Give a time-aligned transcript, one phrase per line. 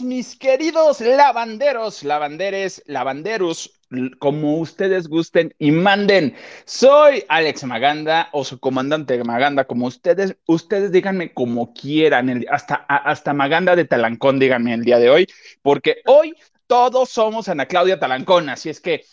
[0.00, 3.70] Mis queridos lavanderos, lavanderes, lavanderos,
[4.18, 6.34] como ustedes gusten y manden.
[6.64, 13.32] Soy Alex Maganda o su comandante Maganda, como ustedes, ustedes díganme como quieran, hasta, hasta
[13.32, 15.28] Maganda de Talancón, díganme el día de hoy,
[15.62, 16.34] porque hoy
[16.66, 19.04] todos somos Ana Claudia Talancón, así es que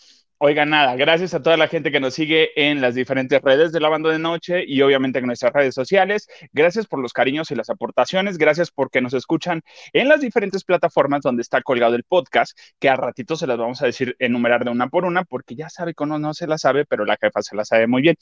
[0.44, 3.78] Oiga, nada, gracias a toda la gente que nos sigue en las diferentes redes de
[3.78, 6.26] la banda de noche y obviamente en nuestras redes sociales.
[6.52, 8.38] Gracias por los cariños y las aportaciones.
[8.38, 12.96] Gracias porque nos escuchan en las diferentes plataformas donde está colgado el podcast, que a
[12.96, 16.02] ratito se las vamos a decir enumerar de una por una, porque ya sabe que
[16.02, 18.16] uno no se la sabe, pero la jefa se la sabe muy bien.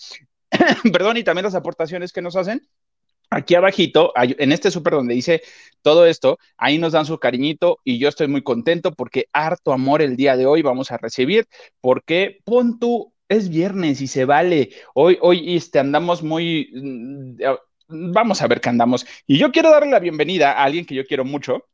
[0.93, 2.61] Perdón, y también las aportaciones que nos hacen
[3.33, 5.41] Aquí abajito, en este súper donde dice
[5.83, 10.03] todo esto, ahí nos dan su cariñito y yo estoy muy contento porque harto amor
[10.03, 11.47] el día de hoy vamos a recibir,
[11.81, 14.71] porque pon tú, es viernes y se vale.
[14.95, 17.37] Hoy, hoy este, andamos muy, mm,
[18.13, 19.07] vamos a ver qué andamos.
[19.27, 21.67] Y yo quiero darle la bienvenida a alguien que yo quiero mucho,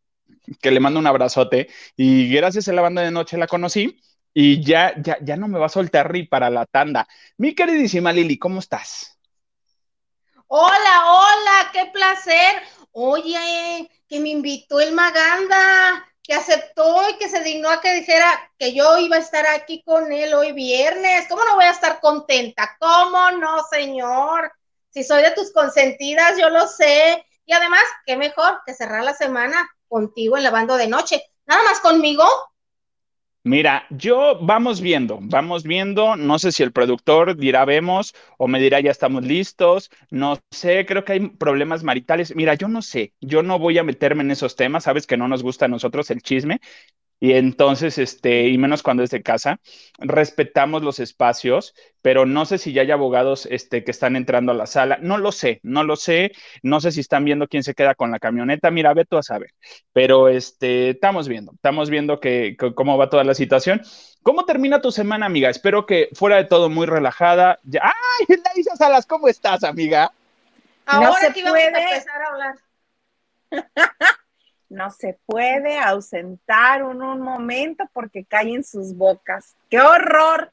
[0.61, 3.99] que le mando un abrazote y gracias a la banda de noche la conocí
[4.35, 7.09] y ya, ya, ya no me va a soltar ni para la tanda.
[7.39, 9.16] Mi queridísima Lili, ¿cómo estás?
[10.49, 12.63] Hola, hola, qué placer.
[12.93, 18.53] Oye, que me invitó el Maganda, que aceptó y que se dignó a que dijera
[18.59, 21.27] que yo iba a estar aquí con él hoy viernes.
[21.29, 22.77] ¿Cómo no voy a estar contenta?
[22.79, 24.53] ¿Cómo no, señor?
[24.91, 27.25] Si soy de tus consentidas, yo lo sé.
[27.45, 31.25] Y además, qué mejor que cerrar la semana contigo en la banda de noche.
[31.47, 32.25] Nada más conmigo,
[33.49, 38.59] Mira, yo vamos viendo, vamos viendo, no sé si el productor dirá vemos o me
[38.59, 42.35] dirá ya estamos listos, no sé, creo que hay problemas maritales.
[42.35, 45.29] Mira, yo no sé, yo no voy a meterme en esos temas, sabes que no
[45.29, 46.61] nos gusta a nosotros el chisme,
[47.19, 49.59] y entonces, este, y menos cuando es de casa,
[49.99, 54.55] respetamos los espacios, pero no sé si ya hay abogados este, que están entrando a
[54.55, 54.99] la sala.
[55.01, 56.33] No lo sé, no lo sé.
[56.63, 58.71] No sé si están viendo quién se queda con la camioneta.
[58.71, 59.55] Mira, ve tú a saber.
[59.95, 63.81] Pero este, estamos viendo, estamos viendo que, cómo va toda la situación.
[64.23, 65.49] ¿Cómo termina tu semana, amiga?
[65.49, 67.59] Espero que fuera de todo muy relajada.
[67.81, 69.07] ¡Ay, Laisa Salas!
[69.07, 70.13] ¿Cómo estás, amiga?
[70.85, 71.65] Ahora no se que puede.
[71.65, 72.55] a empezar a hablar.
[74.69, 79.55] no se puede ausentar un, un momento porque caen sus bocas.
[79.71, 80.53] ¡Qué horror!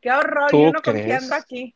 [0.00, 0.50] ¡Qué horror!
[0.52, 1.74] Yo no confiando aquí.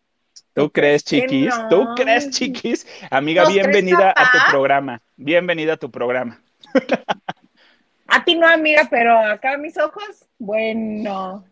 [0.55, 1.55] ¿Tú crees, chiquis?
[1.71, 2.87] ¿Tú crees, chiquis?
[3.11, 5.01] Amiga, bienvenida a tu programa.
[5.17, 6.43] Bienvenida a tu programa.
[8.07, 11.45] A ti no, amiga, pero acá mis ojos, bueno.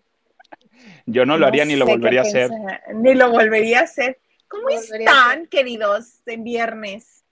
[1.06, 2.50] Yo no lo haría ni lo volvería a hacer.
[2.94, 4.18] Ni lo volvería a hacer.
[4.48, 7.24] ¿Cómo están, queridos, en viernes?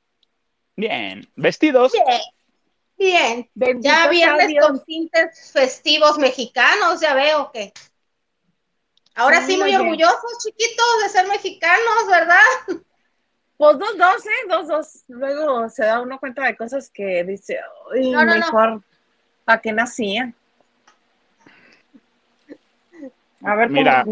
[0.77, 1.93] Bien, vestidos.
[1.93, 2.21] Bien.
[2.99, 3.49] Bien,
[3.81, 7.73] ya viernes con tintes festivos mexicanos, ya veo que.
[9.15, 12.83] Ahora sí, muy orgullosos, chiquitos, de ser mexicanos, ¿verdad?
[13.57, 14.49] Pues dos, dos, ¿eh?
[14.49, 15.05] Dos, dos.
[15.09, 17.59] Luego se da uno cuenta de cosas que dice,
[17.93, 18.83] uy, mejor,
[19.45, 20.33] ¿para qué nacía?
[23.43, 24.05] A ver, Mira,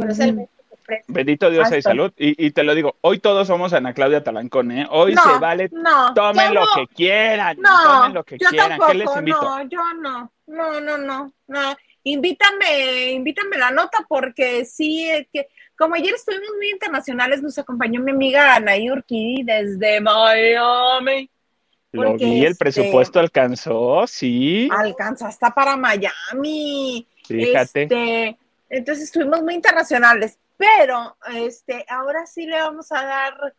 [1.09, 2.13] Bendito Dios y salud.
[2.17, 4.87] Y, te lo digo, hoy todos somos Ana Claudia Talancón, ¿eh?
[4.91, 5.71] Hoy se vale,
[6.15, 8.79] tomen lo que quieran, tomen lo que quieran.
[8.87, 9.41] ¿Qué les invito?
[9.41, 11.77] No, yo no, no, no, no, no.
[12.05, 18.13] Invítame, invítame la nota porque sí, que como ayer estuvimos muy internacionales, nos acompañó mi
[18.13, 21.29] amiga Anaí Urquidi desde Miami.
[21.93, 24.69] Lo vi, el este, presupuesto alcanzó, sí.
[24.71, 27.07] Alcanzó hasta para Miami.
[27.27, 27.83] Fíjate.
[27.83, 28.39] Este,
[28.71, 30.39] entonces estuvimos muy internacionales.
[30.57, 33.55] Pero este, ahora sí le vamos a dar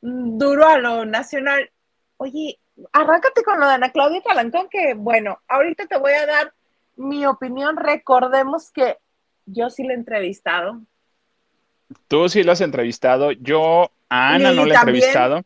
[0.00, 1.70] duro a lo nacional.
[2.18, 2.58] Oye,
[2.92, 6.52] arráncate con lo de Ana Claudia Talancón, que bueno, ahorita te voy a dar
[6.96, 7.76] mi opinión.
[7.76, 8.98] Recordemos que
[9.46, 10.80] yo sí la he entrevistado.
[12.08, 13.32] Tú sí la has entrevistado.
[13.32, 15.44] Yo a Ana no la he entrevistado.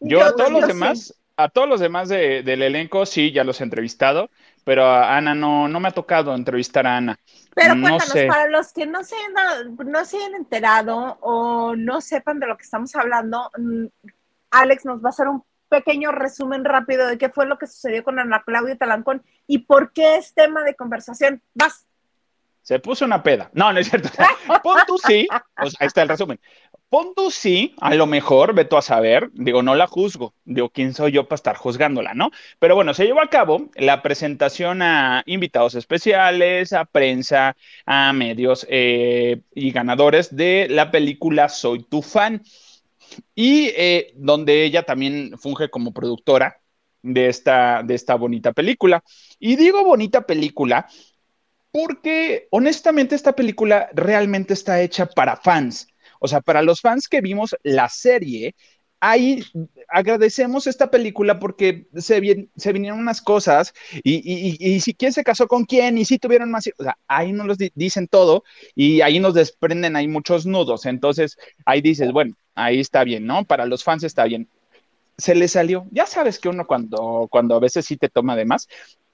[0.00, 3.64] Yo, a todos los demás, a todos los demás del elenco sí ya los he
[3.64, 4.30] entrevistado,
[4.64, 7.18] pero a Ana no, no me ha tocado entrevistar a Ana.
[7.54, 12.38] Pero cuéntanos, para los que no se, hayan, no se hayan enterado o no sepan
[12.38, 13.86] de lo que estamos hablando, mm,
[14.50, 18.04] Alex nos va a hacer un pequeño resumen rápido de qué fue lo que sucedió
[18.04, 21.42] con Ana Claudia Talancón y por qué es tema de conversación.
[21.54, 21.86] Vas.
[22.62, 23.50] Se puso una peda.
[23.54, 24.08] No, no es cierto.
[24.62, 25.26] Pon tú sí.
[25.56, 26.38] ahí está el resumen.
[26.90, 30.92] Pon tú sí, a lo mejor, veto a saber, digo, no la juzgo, digo, ¿quién
[30.92, 32.32] soy yo para estar juzgándola, no?
[32.58, 37.56] Pero bueno, se llevó a cabo la presentación a invitados especiales, a prensa,
[37.86, 42.42] a medios eh, y ganadores de la película Soy tu fan,
[43.36, 46.60] y eh, donde ella también funge como productora
[47.02, 49.04] de esta, de esta bonita película.
[49.38, 50.88] Y digo bonita película
[51.72, 55.86] porque honestamente esta película realmente está hecha para fans
[56.20, 58.54] o sea, para los fans que vimos la serie,
[59.00, 59.42] ahí
[59.88, 63.72] agradecemos esta película porque se, vinieron unas cosas
[64.04, 67.46] y, si quién se casó con quién y si tuvieron más, o sea, ahí nos
[67.46, 68.44] los dicen todo
[68.74, 73.44] y ahí nos desprenden, hay muchos nudos, entonces ahí dices, bueno, ahí está bien, ¿no?
[73.44, 74.48] Para los fans está bien.
[75.16, 78.46] Se le salió, ya sabes que uno cuando, cuando a veces sí te toma de
[78.46, 78.68] más,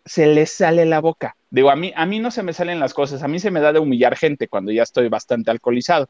[0.04, 1.36] se le sale la boca.
[1.50, 3.60] Digo, a mí, a mí no se me salen las cosas, a mí se me
[3.60, 6.08] da de humillar gente cuando ya estoy bastante alcoholizado.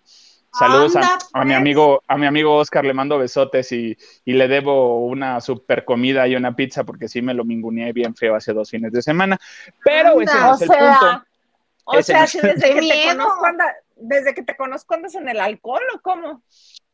[0.52, 1.56] Saludos a, mi pues.
[1.56, 6.34] amigo, a mi amigo Oscar, le mando besotes y, le debo una super comida y
[6.34, 9.38] una pizza porque sí me lo minguneé bien feo hace dos fines de semana.
[9.84, 11.24] Pero ese no es el punto.
[11.84, 13.46] O sea, desde, que te conozco,
[13.96, 16.42] desde que te conozco andas en el alcohol o cómo?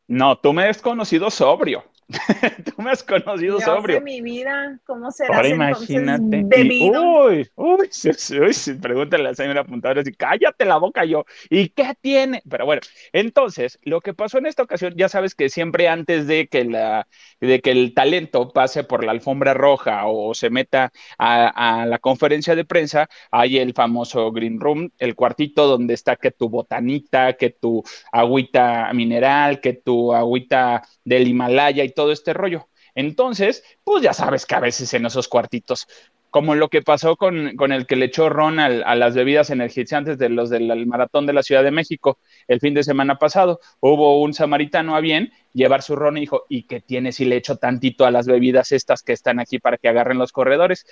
[0.07, 1.83] No, tú me has conocido sobrio.
[2.65, 4.01] Tú me has conocido sobrio.
[4.01, 5.35] mi vida, ¿cómo será?
[5.37, 6.45] Ahora imagínate.
[6.53, 11.25] uy, uy, uy, pregúntale a la señora apuntadora y cállate la boca yo.
[11.49, 12.41] ¿Y qué tiene?
[12.49, 16.47] Pero bueno, entonces, lo que pasó en esta ocasión, ya sabes que siempre antes de
[16.47, 17.07] que, la,
[17.39, 21.99] de que el talento pase por la alfombra roja o se meta a, a la
[21.99, 27.33] conferencia de prensa, hay el famoso Green Room, el cuartito donde está que tu botanita,
[27.33, 32.67] que tu agüita mineral, que tu agüita del Himalaya y todo este rollo.
[32.95, 35.87] Entonces, pues ya sabes que a veces en esos cuartitos,
[36.29, 40.29] como lo que pasó con, el que le echó ron a las bebidas energizantes de
[40.29, 42.17] los del maratón de la Ciudad de México
[42.47, 46.45] el fin de semana pasado, hubo un samaritano a bien llevar su ron y dijo,
[46.49, 49.77] ¿y qué tiene si le echo tantito a las bebidas estas que están aquí para
[49.77, 50.87] que agarren los corredores?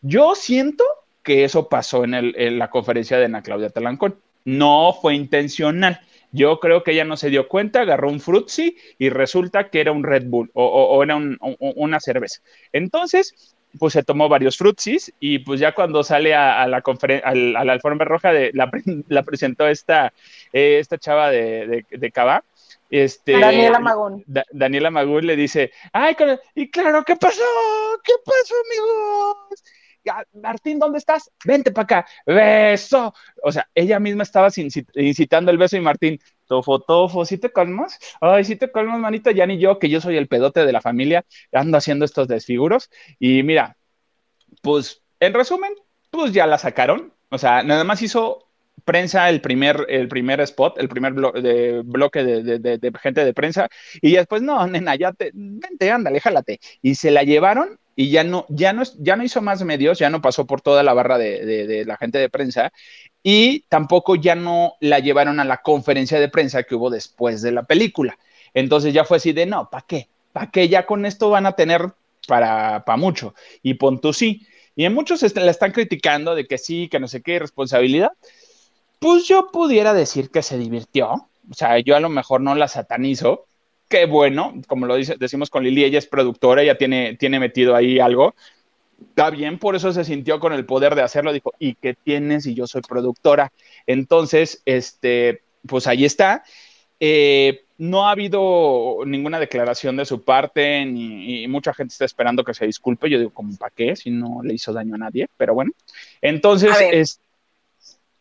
[0.00, 0.84] Yo siento
[1.22, 4.18] que eso pasó en, en la conferencia de Ana Claudia Talancón.
[4.46, 6.00] No fue intencional
[6.32, 9.92] yo creo que ella no se dio cuenta, agarró un frutzi y resulta que era
[9.92, 11.18] un Red Bull o, era
[11.58, 12.40] una cerveza.
[12.72, 17.34] Entonces, pues se tomó varios frutsis y pues ya cuando sale a, la conferencia, a
[17.34, 18.50] la alfombra roja, de,
[19.08, 20.12] la, presentó esta,
[20.52, 22.44] eh, esta chava de, de, Cava.
[22.90, 24.24] Este, Daniela Magún.
[24.50, 26.16] Daniela Magún le dice, ay,
[26.54, 27.42] y claro, ¿qué pasó?
[28.02, 29.62] ¿Qué pasó, amigos?
[30.34, 31.30] Martín, ¿dónde estás?
[31.44, 33.14] Vente para acá, beso.
[33.42, 37.98] O sea, ella misma estaba incitando el beso y Martín, tofo, tofo, ¿sí te calmas?
[38.20, 40.80] Ay, sí te calmas, manita, ya ni yo, que yo soy el pedote de la
[40.80, 42.90] familia, ando haciendo estos desfiguros.
[43.18, 43.76] Y mira,
[44.62, 45.72] pues, en resumen,
[46.10, 47.12] pues ya la sacaron.
[47.30, 48.48] O sea, nada más hizo
[48.84, 53.68] prensa el primer, el primer spot, el primer bloque de, de, gente de prensa,
[54.00, 56.60] y después, no, nena, ya te, vente, ándale, jálate.
[56.80, 60.08] Y se la llevaron y ya no, ya no, ya no hizo más medios, ya
[60.08, 62.72] no pasó por toda la barra de, la gente de prensa
[63.24, 67.50] y tampoco ya no la llevaron a la conferencia de prensa que hubo después de
[67.50, 68.16] la película.
[68.54, 70.08] Entonces ya fue así de, no, ¿para qué?
[70.32, 70.68] ¿Para qué?
[70.68, 71.92] Ya con esto van a tener
[72.28, 73.34] para, para mucho.
[73.64, 74.46] Y pon tú sí.
[74.76, 78.12] Y en muchos la están criticando de que sí, que no sé qué, responsabilidad.
[79.00, 81.28] Pues yo pudiera decir que se divirtió.
[81.50, 83.47] O sea, yo a lo mejor no la satanizo,
[83.88, 87.74] qué bueno, como lo dice, decimos con Lili, ella es productora, ella tiene, tiene metido
[87.74, 88.34] ahí algo.
[89.00, 92.46] Está bien, por eso se sintió con el poder de hacerlo, dijo, ¿y qué tienes?
[92.46, 93.52] Y yo soy productora.
[93.86, 96.42] Entonces, este, pues ahí está.
[97.00, 102.42] Eh, no ha habido ninguna declaración de su parte, ni, y mucha gente está esperando
[102.42, 103.08] que se disculpe.
[103.08, 103.94] Yo digo, ¿cómo para qué?
[103.94, 105.70] Si no le hizo daño a nadie, pero bueno.
[106.20, 107.20] Entonces, es,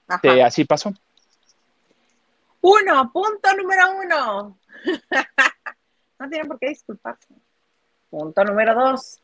[0.07, 0.93] este, así pasó.
[2.61, 4.59] Uno, punto número uno.
[6.19, 7.27] no tienen por qué disculparse.
[8.09, 9.19] Punto número dos.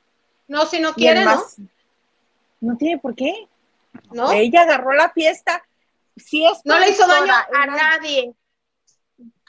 [0.48, 1.42] No, si no quiere, ¿no?
[2.62, 3.48] No tiene por qué.
[4.12, 4.32] ¿No?
[4.32, 5.64] Ella agarró la fiesta.
[6.16, 8.34] Sí es no le hizo daño a nadie.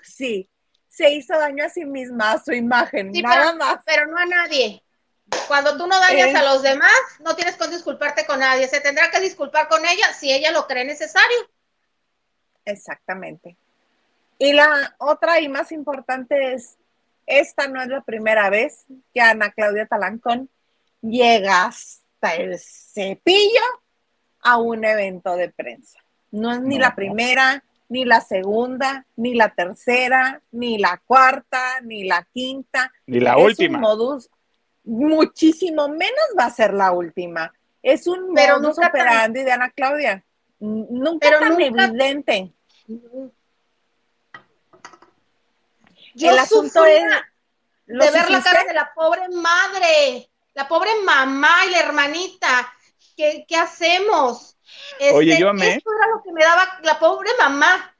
[0.03, 0.49] Sí,
[0.89, 3.79] se hizo daño a sí misma, a su imagen, nada más.
[3.85, 4.83] Pero no a nadie.
[5.49, 8.69] Cuando tú no dañas a los demás, no tienes que disculparte con nadie.
[8.69, 11.39] Se tendrá que disculpar con ella si ella lo cree necesario.
[12.65, 13.57] Exactamente.
[14.39, 16.77] Y la otra y más importante es,
[17.27, 20.51] esta no es la primera vez que Ana Claudia Talancón
[21.01, 23.63] llega hasta el cepillo
[24.41, 25.99] a un evento de prensa.
[26.31, 32.05] No es ni la primera, ni la segunda, ni la tercera, ni la cuarta, ni
[32.05, 32.93] la quinta.
[33.07, 33.79] Ni la última.
[33.79, 34.31] modus,
[34.85, 37.53] muchísimo menos va a ser la última.
[37.83, 40.25] Es un Pero modus operandi de Ana Claudia.
[40.59, 42.53] Nunca Pero tan evidente.
[46.15, 47.03] Yo el asunto es
[47.87, 52.73] de ver la cara de la pobre madre, la pobre mamá y la hermanita.
[53.17, 54.57] ¿Qué, hacemos?
[55.13, 55.77] Oye, este, yo amé.
[55.77, 57.94] Esto era lo que me daba la pobre mamá.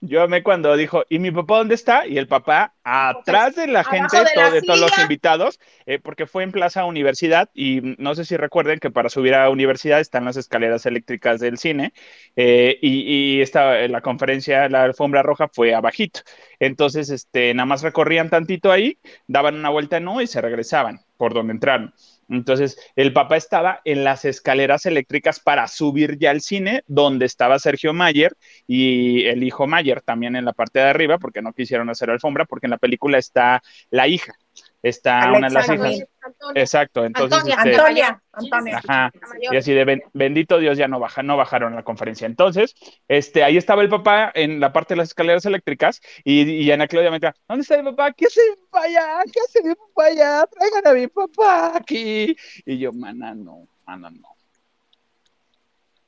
[0.00, 2.06] Yo amé cuando dijo, ¿y mi papá dónde está?
[2.06, 6.26] Y el papá atrás de la gente, de la de todos los invitados, eh, porque
[6.26, 10.24] fue en Plaza Universidad y no sé si recuerden que para subir a Universidad están
[10.24, 11.92] las escaleras eléctricas del cine
[12.36, 16.20] eh, y, y esta, la conferencia, la alfombra roja fue abajito.
[16.60, 21.00] Entonces, este, nada más recorrían tantito ahí, daban una vuelta en U y se regresaban
[21.16, 21.92] por donde entraron.
[22.28, 27.58] Entonces, el papá estaba en las escaleras eléctricas para subir ya al cine, donde estaba
[27.58, 31.88] Sergio Mayer y el hijo Mayer también en la parte de arriba, porque no quisieron
[31.90, 34.34] hacer alfombra, porque en la película está la hija,
[34.82, 35.92] está Alexa, una de las Antonia.
[35.92, 36.08] hijas.
[36.54, 38.76] Exacto, entonces, Antonia, este, Antonia, Antonia.
[38.78, 39.10] Ajá.
[39.20, 39.54] La mayor.
[39.54, 42.26] Y así de ben- bendito Dios, ya no baja, no bajaron a la conferencia.
[42.26, 42.74] Entonces,
[43.08, 46.86] este, ahí estaba el papá en la parte de las escaleras eléctricas y, y Ana
[46.86, 48.12] Claudia me decía, ¿dónde está mi papá?
[48.12, 49.22] ¿Qué hace mi papá allá?
[49.32, 50.46] ¿Qué hace mi papá allá?
[50.46, 52.36] Traigan a mi papá aquí.
[52.66, 54.28] Y yo, mana, no, mana, no.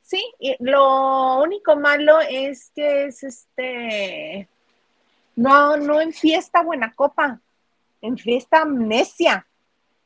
[0.03, 4.49] Sí, y lo único malo es que es este.
[5.37, 7.41] No, no en fiesta buena copa,
[8.01, 9.47] en fiesta amnesia.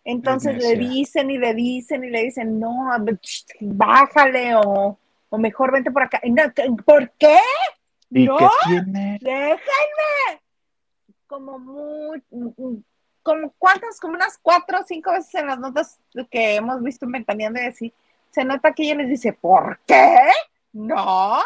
[0.04, 2.88] Entonces le dicen y le dicen y le dicen, no,
[3.60, 4.98] bájale o,
[5.30, 6.20] o mejor vente por acá.
[6.22, 7.38] Y no, ¿qué- ¿Por qué?
[8.10, 8.36] ¿Y no,
[9.20, 9.58] déjenme.
[11.26, 12.22] Como muy,
[13.22, 15.98] como cuántas, como unas cuatro o cinco veces en las notas
[16.30, 17.92] que hemos visto en Ventaneando y así,
[18.30, 20.18] se nota que ella les dice, ¿por qué?
[20.72, 21.38] No.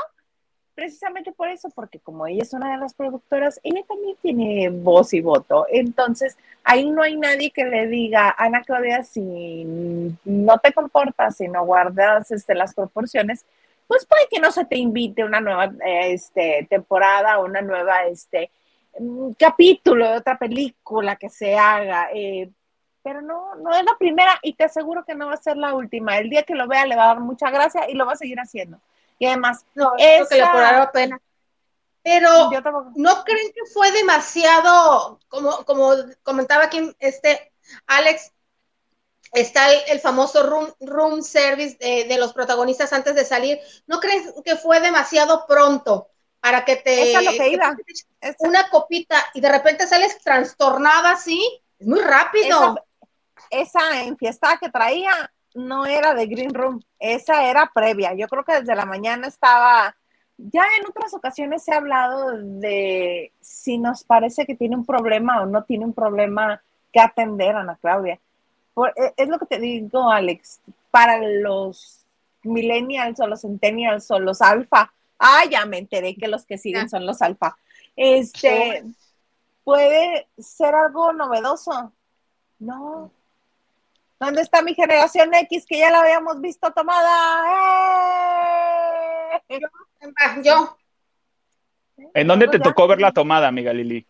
[0.79, 5.13] Precisamente por eso, porque como ella es una de las productoras, ella también tiene voz
[5.13, 5.67] y voto.
[5.69, 9.65] Entonces, ahí no hay nadie que le diga, Ana Claudia, si
[10.25, 13.45] no te comportas, si no guardas este, las proporciones,
[13.89, 18.49] pues puede que no se te invite una nueva este, temporada una nueva este,
[19.01, 22.11] mm, capítulo de otra película que se haga.
[22.15, 22.51] eh,
[23.03, 25.75] pero no, no es la primera y te aseguro que no va a ser la
[25.75, 26.19] última.
[26.19, 28.17] El día que lo vea le va a dar mucha gracia y lo va a
[28.17, 28.81] seguir haciendo.
[29.19, 31.21] Y además, No, creo que le Esa- cobraba pena.
[32.03, 32.51] Pero.
[32.95, 37.53] ¿no creen que fue demasiado, como, como comentaba aquí este
[37.87, 38.33] Alex,
[39.33, 43.59] está el, el famoso room, room service de, de los protagonistas antes de salir?
[43.87, 46.09] ¿No creen que fue demasiado pronto
[46.41, 47.11] para que te...
[47.11, 47.77] Es a lo que iba.
[48.21, 51.63] Esa- Una copita y de repente sales trastornada así?
[51.79, 52.77] Es muy rápido.
[53.51, 58.15] esa, esa enfiestada que traía no era de Green Room, esa era previa.
[58.15, 59.97] Yo creo que desde la mañana estaba.
[60.37, 65.47] Ya en otras ocasiones he hablado de si nos parece que tiene un problema o
[65.47, 66.63] no tiene un problema
[66.93, 68.21] que atender, Ana Claudia.
[68.73, 70.61] Por- e- es lo que te digo, Alex,
[70.93, 72.07] para los
[72.45, 74.93] millennials o los centennials o los alfa.
[75.19, 76.89] Ah, ya me enteré que los que siguen Ah.
[76.89, 77.57] son los alfa.
[77.97, 78.85] Este,
[79.65, 81.93] puede ser algo novedoso.
[82.61, 83.11] No.
[84.21, 87.43] ¿Dónde está mi generación X que ya la habíamos visto tomada?
[89.49, 89.61] ¡Eh!
[90.43, 90.77] Yo,
[92.15, 92.65] ¿En dónde te Ya.
[92.65, 94.07] tocó ver la tomada, amiga Lili?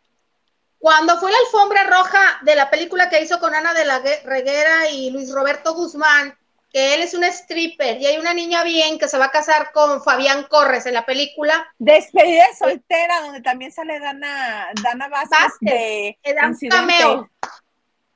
[0.79, 4.23] Cuando fue la alfombra roja de la película que hizo con Ana de la Gue-
[4.25, 6.37] Reguera y Luis Roberto Guzmán,
[6.71, 9.73] que él es un stripper y hay una niña bien que se va a casar
[9.73, 15.31] con Fabián Corres en la película, Despedida de soltera, donde también sale Dana, Dana Vázquez,
[15.39, 17.31] Vázquez, de que da un cameo.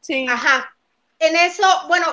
[0.00, 0.26] Sí.
[0.28, 0.71] Ajá.
[1.22, 2.06] En eso, bueno,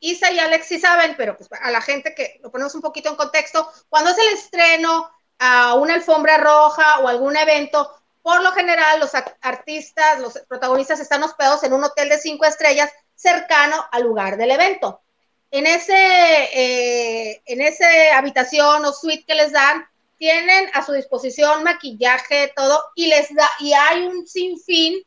[0.00, 3.10] Isa y Alex sí saben, pero pues a la gente que lo ponemos un poquito
[3.10, 8.52] en contexto, cuando es el estreno a una alfombra roja o algún evento, por lo
[8.52, 9.12] general los
[9.42, 14.52] artistas, los protagonistas están hospedados en un hotel de cinco estrellas cercano al lugar del
[14.52, 15.02] evento.
[15.50, 21.62] En ese, eh, en esa habitación o suite que les dan, tienen a su disposición
[21.62, 25.02] maquillaje, todo, y les da, y hay un sinfín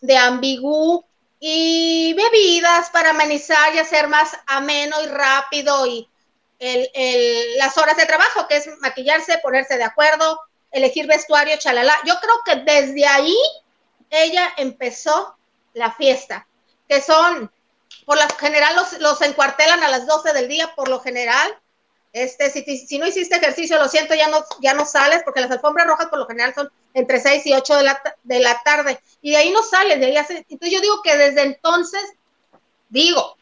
[0.00, 1.07] de ambigú
[1.40, 6.08] y bebidas para amenizar y hacer más ameno y rápido y
[6.58, 10.40] el, el- las horas de trabajo, que es maquillarse, ponerse de acuerdo,
[10.72, 11.94] elegir vestuario, chalala.
[12.04, 13.36] Yo creo que desde ahí
[14.10, 15.36] ella empezó
[15.74, 16.46] la fiesta,
[16.88, 17.50] que son,
[18.06, 21.56] por lo general los, los encuartelan a las 12 del día, por lo general.
[22.12, 25.86] Este, si, no hiciste ejercicio, lo siento, ya no, ya no sales, porque las alfombras
[25.86, 28.98] rojas por lo general son entre 6 y 8 de la, ta- de la tarde,
[29.20, 32.02] y de ahí no sales, de ahí hace- entonces yo digo que desde entonces,
[32.88, 33.36] digo,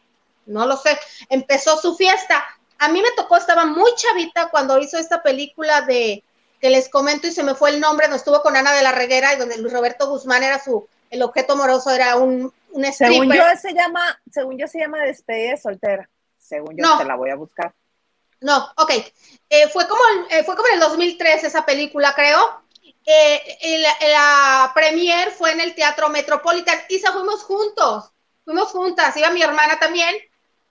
[0.45, 0.97] no lo sé,
[1.29, 2.43] empezó su fiesta.
[2.79, 6.23] A mí me tocó, estaba muy chavita cuando hizo esta película de,
[6.59, 8.91] que les comento y se me fue el nombre, donde estuvo con Ana de la
[8.91, 13.31] Reguera y donde Luis Roberto Guzmán era su, el objeto amoroso era un, un Según
[13.33, 16.09] yo se llama, según yo se llama Despedida de soltera.
[16.37, 16.97] Según yo No.
[16.97, 17.73] te la voy a buscar.
[18.41, 18.91] No, ok.
[19.49, 22.61] Eh, fue, como, eh, fue como en el 2003 esa película, creo.
[23.05, 26.79] Eh, la premier fue en el Teatro Metropolitan.
[26.89, 28.11] Isa, fuimos juntos.
[28.43, 29.15] Fuimos juntas.
[29.17, 30.15] Iba mi hermana también.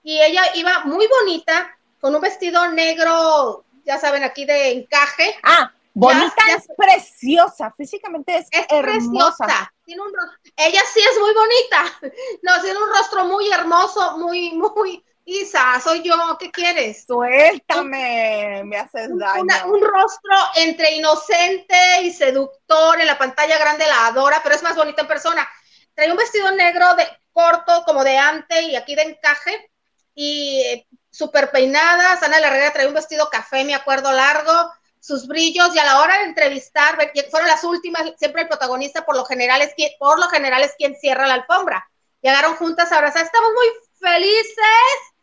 [0.03, 5.37] Y ella iba muy bonita, con un vestido negro, ya saben, aquí de encaje.
[5.43, 5.69] Ah,
[5.99, 9.45] Bonita es preciosa, físicamente es, Es hermosa.
[9.45, 9.73] preciosa.
[9.83, 10.11] Tiene un
[10.55, 11.99] ella sí es muy bonita.
[12.43, 15.03] No, tiene un rostro muy hermoso, muy, muy.
[15.29, 17.03] Isa, soy yo, ¿qué quieres?
[17.05, 19.41] Suéltame, me haces daño.
[19.43, 24.63] Una- un rostro entre inocente y seductor en la pantalla grande la adora, pero es
[24.63, 25.45] más bonita en persona.
[25.93, 29.69] Trae un vestido negro de corto, como de ante y aquí de encaje,
[30.15, 32.17] y eh, súper peinada.
[32.17, 35.99] Sana la Herrera trae un vestido café, me acuerdo, largo, sus brillos, y a la
[35.99, 36.97] hora de entrevistar,
[37.29, 40.73] fueron las últimas, siempre el protagonista por lo general es quien, por lo general es
[40.77, 41.85] quien cierra la alfombra.
[42.21, 43.67] Llegaron juntas a abrazar, estamos muy
[43.99, 45.16] felices.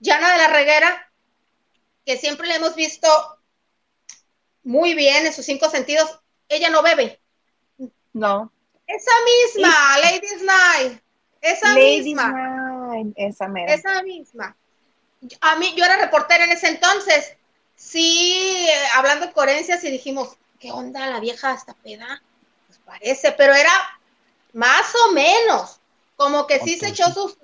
[0.00, 1.10] Yana de la Reguera,
[2.04, 3.08] que siempre le hemos visto
[4.62, 7.20] muy bien en sus cinco sentidos, ella no bebe.
[8.12, 8.52] No.
[8.86, 11.02] Esa misma, Ladies Night,
[11.40, 13.74] esa Ladies misma, Night, esa mera.
[13.74, 14.56] esa misma.
[15.40, 17.36] A mí, yo era reportera en ese entonces.
[17.76, 22.22] Sí, eh, hablando de coherencias y dijimos, ¿qué onda la vieja esta peda?
[22.66, 23.72] Pues parece, pero era
[24.52, 25.80] más o menos,
[26.16, 27.36] como que sí se echó sus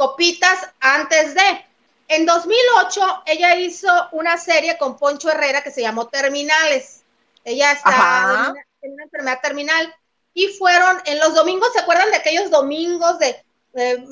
[0.00, 1.64] copitas antes de.
[2.08, 7.02] En 2008 ella hizo una serie con Poncho Herrera que se llamó Terminales.
[7.44, 7.96] Ella está en
[8.50, 9.94] una, en una enfermedad terminal
[10.32, 14.04] y fueron en los domingos, ¿se acuerdan de aquellos domingos de eh,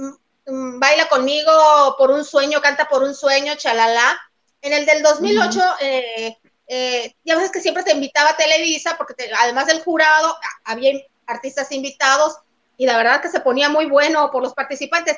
[0.44, 4.18] baila conmigo por un sueño, canta por un sueño, chalala?
[4.60, 9.14] En el del 2008, eh, eh, ya ves que siempre te invitaba a Televisa, porque
[9.14, 10.92] te- además del jurado, había
[11.26, 12.36] artistas invitados
[12.76, 15.16] y la verdad que se ponía muy bueno por los participantes.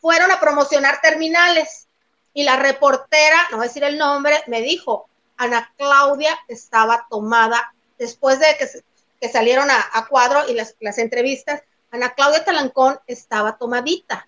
[0.00, 1.86] Fueron a promocionar terminales
[2.34, 7.74] y la reportera, no voy a decir el nombre, me dijo, Ana Claudia estaba tomada
[7.98, 13.56] después de que, salieron a, a cuadro y las, las entrevistas, Ana Claudia Talancón estaba
[13.56, 14.26] tomadita.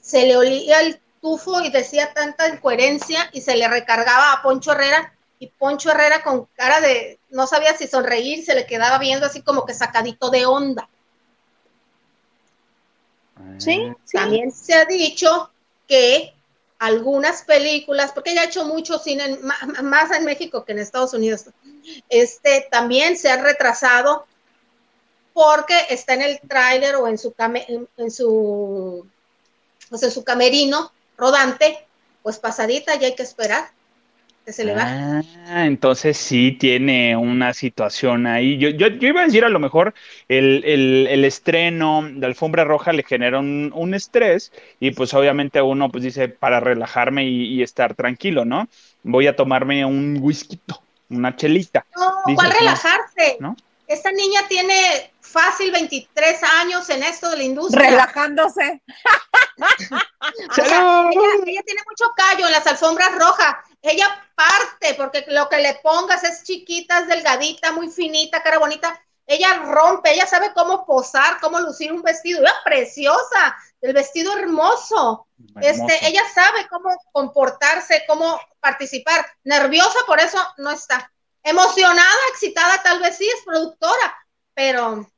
[0.00, 4.72] Se le olía el tufo y decía tanta incoherencia y se le recargaba a Poncho
[4.72, 9.26] Herrera y Poncho Herrera con cara de, no sabía si sonreír, se le quedaba viendo
[9.26, 10.88] así como que sacadito de onda.
[13.58, 14.16] Sí, sí.
[14.16, 15.50] También se ha dicho
[15.86, 16.34] que
[16.78, 21.12] algunas películas, porque ella ha hecho mucho cine, en- más en México que en Estados
[21.12, 21.46] Unidos,
[22.08, 24.26] este, también se han retrasado
[25.32, 29.06] porque está en el tráiler o en su, came- en, en su,
[29.88, 31.86] pues en su camerino rodante,
[32.22, 33.70] pues pasadita y hay que esperar
[34.48, 35.20] que se le va.
[35.48, 38.56] Ah, entonces sí tiene una situación ahí.
[38.56, 39.92] Yo, yo, yo iba a decir a lo mejor
[40.26, 45.60] el, el, el estreno de Alfombra Roja le genera un, un estrés y pues obviamente
[45.60, 48.68] uno pues dice para relajarme y, y estar tranquilo, ¿no?
[49.02, 50.58] Voy a tomarme un whisky,
[51.10, 51.84] una chelita.
[51.94, 53.36] No, Dices, ¿cuál relajarse?
[53.40, 53.54] ¿no?
[53.86, 54.74] Esta niña tiene
[55.28, 57.90] fácil 23 años en esto de la industria.
[57.90, 58.82] Relajándose.
[60.50, 61.10] O sea, ella,
[61.46, 63.56] ella tiene mucho callo en las alfombras rojas.
[63.82, 69.00] Ella parte porque lo que le pongas es chiquita, es delgadita, muy finita, cara bonita.
[69.26, 72.40] Ella rompe, ella sabe cómo posar, cómo lucir un vestido.
[72.40, 75.26] Ella preciosa, el vestido hermoso.
[75.38, 75.60] Hermoso.
[75.60, 79.26] Este, ella sabe cómo comportarse, cómo participar.
[79.44, 81.10] Nerviosa, por eso no está.
[81.42, 84.18] Emocionada, excitada, tal vez sí, es productora,
[84.54, 85.10] pero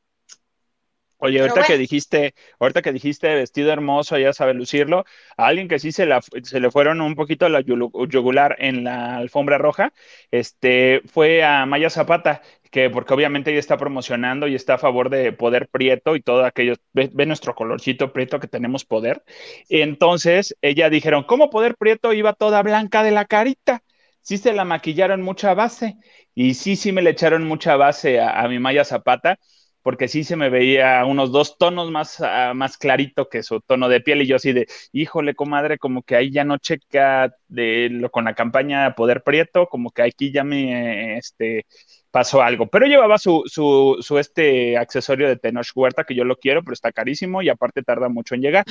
[1.22, 5.04] Oye, Pero ahorita que dijiste, ahorita que dijiste vestido hermoso, ella sabe lucirlo,
[5.36, 9.16] a alguien que sí se, la, se le fueron un poquito la yugular en la
[9.18, 9.92] alfombra roja,
[10.30, 15.10] este, fue a Maya Zapata, que porque obviamente ella está promocionando y está a favor
[15.10, 19.22] de poder prieto y todo aquello, ve, ve nuestro colorcito prieto que tenemos poder.
[19.68, 23.82] Entonces, ella dijeron, ¿cómo poder prieto iba toda blanca de la carita?
[24.22, 25.96] Sí se la maquillaron mucha base
[26.34, 29.38] y sí, sí me le echaron mucha base a, a mi Maya Zapata
[29.82, 33.88] porque sí se me veía unos dos tonos más, uh, más clarito que su tono
[33.88, 37.88] de piel y yo así de, híjole, comadre, como que ahí ya no checa de
[37.90, 41.66] lo con la campaña Poder Prieto, como que aquí ya me este,
[42.10, 42.68] pasó algo.
[42.68, 46.74] Pero llevaba su, su, su este accesorio de Tenoch Huerta, que yo lo quiero, pero
[46.74, 48.64] está carísimo y aparte tarda mucho en llegar.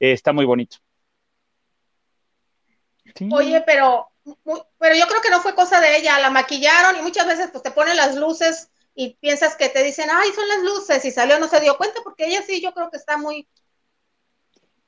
[0.00, 0.78] Eh, está muy bonito.
[3.32, 4.08] Oye, pero,
[4.78, 7.62] pero yo creo que no fue cosa de ella, la maquillaron y muchas veces pues
[7.62, 11.38] te ponen las luces y piensas que te dicen, ay, son las luces, y salió,
[11.38, 13.46] no se dio cuenta, porque ella sí, yo creo que está muy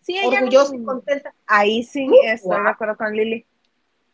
[0.01, 1.35] sí, orgullosa y contenta.
[1.47, 2.63] Ahí sí, muy estoy guapa.
[2.63, 3.45] de acuerdo con Lili.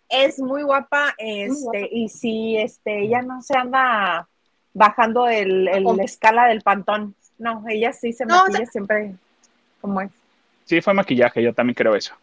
[0.08, 1.78] Es muy guapa, este, muy guapa.
[1.90, 4.28] y sí, este, ella no se anda
[4.74, 7.14] bajando el, el la escala del pantón.
[7.38, 9.14] No, ella sí se no, maquilla o sea, siempre
[9.80, 10.10] como es.
[10.64, 12.14] Sí, fue maquillaje, yo también creo eso.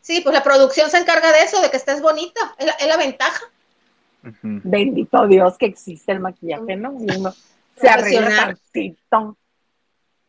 [0.00, 2.86] Sí, pues la producción se encarga de eso, de que estés bonita, es la, es
[2.86, 3.44] la ventaja.
[4.22, 4.60] Uh -huh.
[4.64, 6.90] Bendito Dios que existe el maquillaje, ¿no?
[6.90, 7.32] Uno
[7.76, 9.36] se arregla tantito,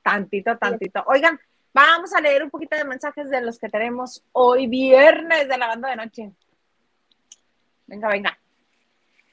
[0.01, 1.03] tantito, tantito.
[1.07, 1.39] Oigan,
[1.73, 5.67] vamos a leer un poquito de mensajes de los que tenemos hoy viernes de la
[5.67, 6.31] banda de noche.
[7.87, 8.37] Venga, venga.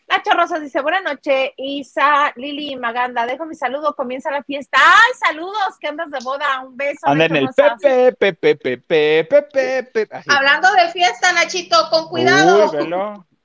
[0.08, 4.78] Nacho Rosas dice, buenas noches, Isa, Lili, Maganda, dejo mi saludo, comienza la fiesta.
[4.80, 5.76] ¡Ay, saludos!
[5.78, 6.60] que andas de boda?
[6.64, 7.00] Un beso.
[7.06, 10.08] Anda en el pepe, pepe, pepe, pepe, pepe.
[10.26, 12.72] Hablando de fiesta, Nachito, con cuidado.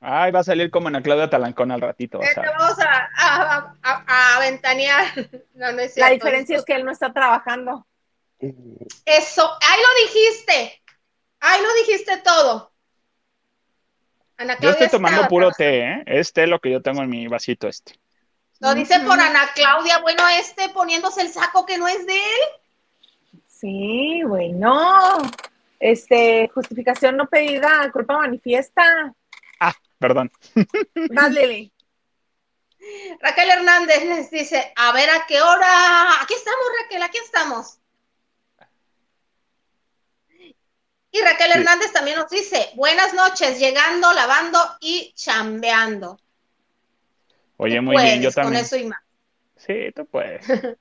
[0.06, 2.20] Ay, va a salir como en la Claudia Talancón al ratito.
[2.20, 5.06] Te vamos a, a, a, a ventanear.
[5.56, 7.86] No, no es la diferencia es que él no está trabajando.
[8.40, 10.82] Eso, ahí lo dijiste.
[11.40, 12.74] Ahí lo dijiste todo.
[14.36, 16.04] Ana Claudia yo estoy tomando puro té, ¿eh?
[16.06, 17.94] Es té lo que yo tengo en mi vasito este.
[18.60, 23.42] Lo dice por Ana Claudia, bueno, este poniéndose el saco que no es de él.
[23.48, 25.18] Sí, bueno.
[25.80, 29.14] Este, justificación no pedida, culpa manifiesta.
[29.60, 30.30] Ah, perdón.
[31.12, 31.72] Más, Lili.
[33.22, 36.22] Raquel Hernández les dice, a ver a qué hora.
[36.22, 37.80] Aquí estamos, Raquel, aquí estamos.
[41.10, 46.20] Y Raquel Hernández también nos dice, buenas noches, llegando, lavando y chambeando.
[47.56, 48.56] Oye, muy bien, yo también.
[48.56, 49.00] Con eso y más.
[49.56, 50.46] Sí, tú puedes.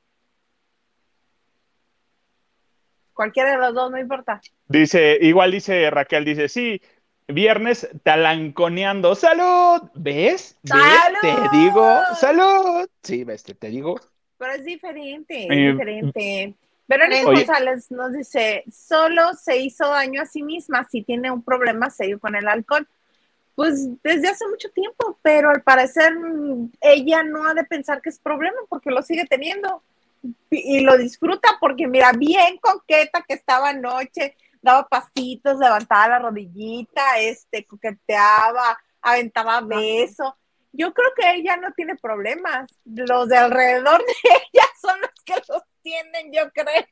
[3.15, 4.41] Cualquiera de los dos, no importa.
[4.67, 6.83] Dice, igual dice Raquel, dice, sí,
[7.29, 9.15] viernes talanconeando.
[9.15, 9.89] ¡Salud!
[9.95, 10.59] ¿Ves?
[10.63, 11.21] ¿Ves?
[11.21, 12.89] Te digo, salud.
[13.03, 14.01] Sí, ves, te, digo.
[14.39, 16.55] Pero es diferente, es eh, diferente.
[16.89, 21.91] Verónica González nos dice, solo se hizo daño a sí misma si tiene un problema
[21.91, 22.87] serio con el alcohol.
[23.55, 26.13] Pues desde hace mucho tiempo, pero al parecer
[26.81, 29.83] ella no ha de pensar que es problema porque lo sigue teniendo
[30.51, 37.19] y lo disfruta porque mira, bien coqueta que estaba anoche, daba pasitos, levantaba la rodillita,
[37.19, 40.33] este, coqueteaba, aventaba besos.
[40.73, 42.71] Yo creo que ella no tiene problemas.
[42.85, 44.15] Los de alrededor de
[44.53, 46.87] ella son los que los tienen, yo creo.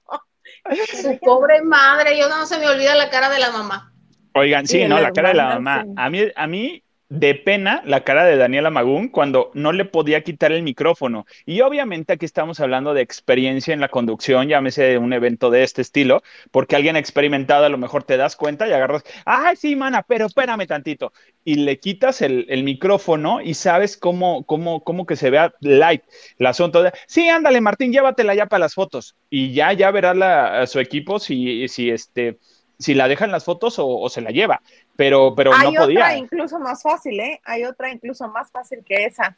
[1.00, 3.92] Su pobre madre, yo no se me olvida la cara de la mamá.
[4.34, 5.84] Oigan, sí, no, la cara de la mamá.
[5.96, 10.22] A mí, a mí de pena la cara de Daniela Magún cuando no le podía
[10.22, 11.26] quitar el micrófono.
[11.44, 15.64] Y obviamente aquí estamos hablando de experiencia en la conducción, llámese de un evento de
[15.64, 19.74] este estilo, porque alguien experimentado a lo mejor te das cuenta y agarras, ay, sí,
[19.74, 21.12] mana, pero espérame tantito.
[21.44, 26.02] Y le quitas el, micrófono y sabes cómo, cómo, cómo que se vea light
[26.38, 29.16] el asunto de, sí, ándale, Martín, llévatela ya para las fotos.
[29.28, 32.38] Y ya, ya verá a su equipo si, si este
[32.80, 34.62] si la dejan las fotos o, se la lleva,
[35.00, 36.04] pero, pero Hay no podía.
[36.04, 37.40] Hay otra incluso más fácil, ¿eh?
[37.46, 39.34] Hay otra incluso más fácil que esa.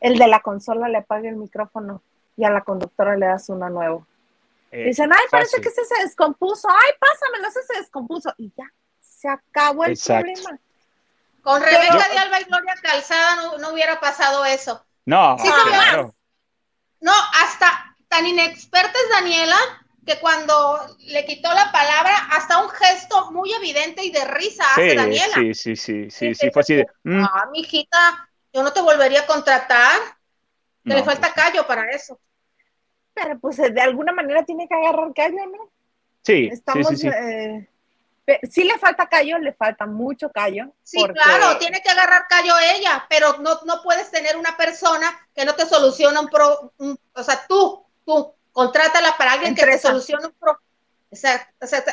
[0.00, 2.00] El de la consola le apaga el micrófono
[2.38, 4.06] y a la conductora le das uno nuevo.
[4.70, 6.68] Eh, Dicen, ay, parece que ese se descompuso.
[6.70, 8.32] Ay, pásamelo, ese se descompuso.
[8.38, 8.64] Y ya,
[8.98, 10.58] se acabó el problema.
[11.42, 14.82] Con Rebeca de Alba y Gloria Calzada no, hubiera pasado eso.
[15.04, 16.14] No, claro.
[17.02, 19.58] No, hasta tan inexperta es Daniela
[20.08, 24.94] que cuando le quitó la palabra, hasta un gesto muy evidente y de risa hace
[24.94, 25.34] Daniela.
[25.34, 26.86] Sí, sí, sí, sí, sí, fue así de.
[27.04, 27.24] Mm".
[27.24, 30.00] Ah, mijita, yo no te volvería a contratar.
[30.82, 32.18] Te le falta pues callo para eso.
[33.12, 35.70] Pero pues de alguna manera tiene que agarrar callo, ¿no?
[36.22, 37.68] Sí, Estamos, sí, sí, eh,
[38.50, 38.64] sí.
[38.64, 40.72] le falta callo, le falta mucho callo.
[40.82, 45.44] Sí, claro, tiene que agarrar callo ella, pero no, no puedes tener una persona que
[45.44, 46.72] no te soluciona un pro,
[47.12, 50.60] o sea, tú, tú, Contrátala para alguien que te solucione un problema.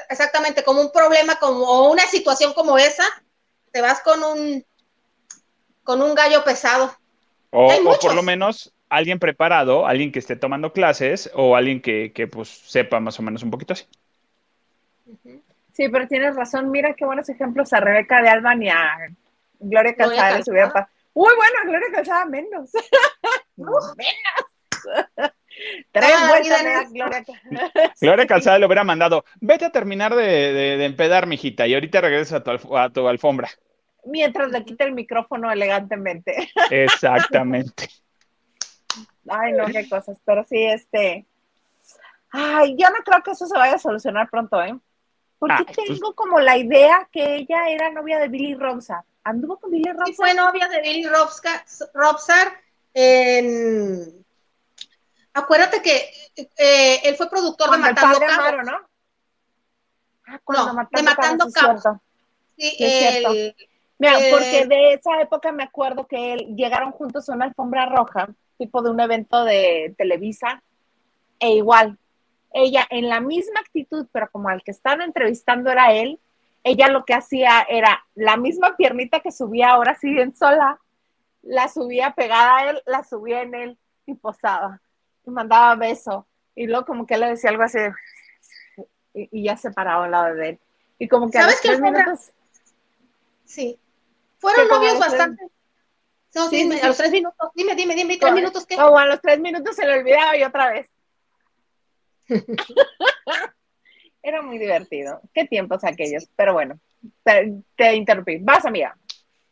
[0.10, 3.04] exactamente, como un problema como, o una situación como esa,
[3.72, 4.66] te vas con un,
[5.84, 6.92] con un gallo pesado.
[7.52, 7.70] O,
[8.02, 13.00] por lo menos alguien preparado, alguien que esté tomando clases o alguien que, pues sepa
[13.00, 13.86] más o menos un poquito así.
[15.72, 16.72] Sí, pero tienes razón.
[16.72, 19.14] Mira qué buenos ejemplos a Rebeca de Alban y a
[19.60, 20.42] Gloria Calzada.
[21.14, 22.72] Uy, bueno, a Gloria Calzada menos.
[23.56, 25.32] menos.
[25.92, 27.26] Tres vueltas Gloria.
[28.02, 32.42] Gloria Calzada le hubiera mandado, vete a terminar de, de, empedar, mijita, y ahorita regresas
[32.42, 33.50] a tu, a tu alfombra.
[34.06, 36.50] Mientras le quita el micrófono elegantemente.
[36.70, 37.90] Exactamente.
[39.28, 41.26] Ay, no, qué cosas, pero sí, este...
[42.32, 44.78] Ay, yo no creo que eso se vaya a solucionar pronto, ¿eh?
[45.40, 49.04] Porque ah, pues tengo como la idea que ella era novia de Billy Robsar.
[49.24, 50.08] ¿Anduvo con Billy Robsar?
[50.08, 51.08] Sí, fue novia de Billy
[51.94, 52.54] Robsar
[52.94, 54.25] en
[55.36, 56.12] Acuérdate que
[56.58, 58.66] eh, él fue productor de Matando Cabos.
[58.66, 58.80] ¿no?
[60.28, 61.84] Ah, no, de Matando Cabos.
[62.58, 63.54] Sí, el,
[63.98, 68.30] Mira, porque de esa época me acuerdo que él, llegaron juntos a una alfombra roja,
[68.58, 70.64] tipo de un evento de Televisa,
[71.40, 71.98] e igual,
[72.54, 76.18] ella en la misma actitud, pero como al que estaban entrevistando era él,
[76.64, 80.80] ella lo que hacía era la misma piernita que subía ahora sí bien sola,
[81.42, 84.80] la subía pegada a él, la subía en él y posaba
[85.26, 86.28] y mandaba beso.
[86.56, 87.80] Y luego como que le decía algo así
[89.16, 90.60] y, ya se paraba al lado de él.
[91.00, 92.32] Y como que ¿Sabes a los minutos...
[93.46, 93.80] Sí.
[94.40, 95.44] Fueron novios bastante...
[96.34, 97.50] No, Sí, dime, sí, a los tres minutos.
[97.56, 98.76] Dime, dime, dime, tres minutos qué.
[98.76, 100.90] O a los tres minutos se le olvidaba y otra vez.
[104.22, 105.22] Era muy divertido.
[105.34, 106.28] Qué tiempos aquellos.
[106.36, 106.78] Pero bueno,
[107.24, 108.40] te, te interrumpí.
[108.40, 108.98] Vas, amiga.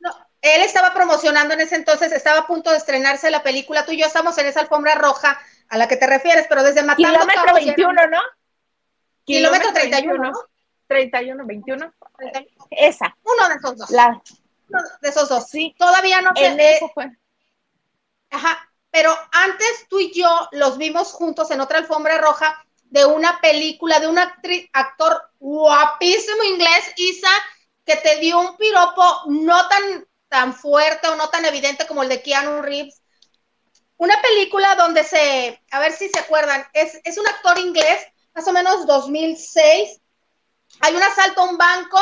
[0.01, 3.85] No, él estaba promocionando en ese entonces, estaba a punto de estrenarse la película.
[3.85, 6.83] Tú y yo estamos en esa alfombra roja a la que te refieres, pero desde
[6.83, 8.21] Matando Kilómetro ya- 21, ¿no?
[9.25, 10.39] Kilómetro 31, ¿no?
[10.87, 11.93] 31, 21.
[12.69, 13.15] Esa.
[13.23, 13.89] Uno de esos dos.
[13.91, 14.21] La,
[14.69, 15.47] Uno de esos dos.
[15.49, 17.09] sí, Todavía no en eh, eso fue.
[18.31, 23.39] Ajá, pero antes tú y yo los vimos juntos en otra alfombra roja de una
[23.41, 27.29] película de un actriz, actor guapísimo inglés, Isa,
[27.85, 32.09] que te dio un piropo no tan, tan fuerte o no tan evidente como el
[32.09, 33.01] de Keanu Reeves.
[34.03, 38.45] Una película donde se, a ver si se acuerdan, es, es un actor inglés, más
[38.49, 40.01] o menos 2006.
[40.81, 42.01] Hay un asalto a un banco,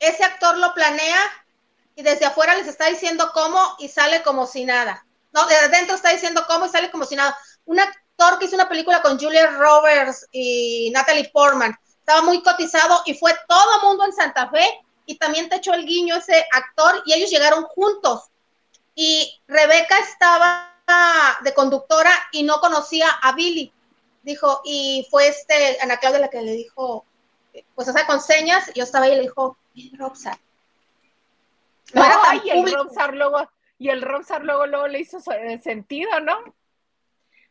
[0.00, 1.20] ese actor lo planea
[1.94, 5.06] y desde afuera les está diciendo cómo y sale como si nada.
[5.32, 7.38] No, de adentro está diciendo cómo y sale como si nada.
[7.64, 11.78] Un actor que hizo una película con Julia Roberts y Natalie Portman.
[12.00, 14.66] Estaba muy cotizado y fue todo mundo en Santa Fe
[15.06, 18.30] y también te echó el guiño ese actor y ellos llegaron juntos.
[18.96, 20.73] Y Rebeca estaba
[21.42, 23.72] de conductora y no conocía a Billy.
[24.22, 27.04] Dijo, y fue este, Ana Claudia la que le dijo,
[27.74, 30.40] pues o sea, con señas, yo estaba ahí y le dijo, "Ven, Roxanne".
[31.92, 32.72] No era tan Ay, y el.
[32.72, 36.38] Robsar luego, y el Robsar luego, luego le hizo eh, sentido, ¿no?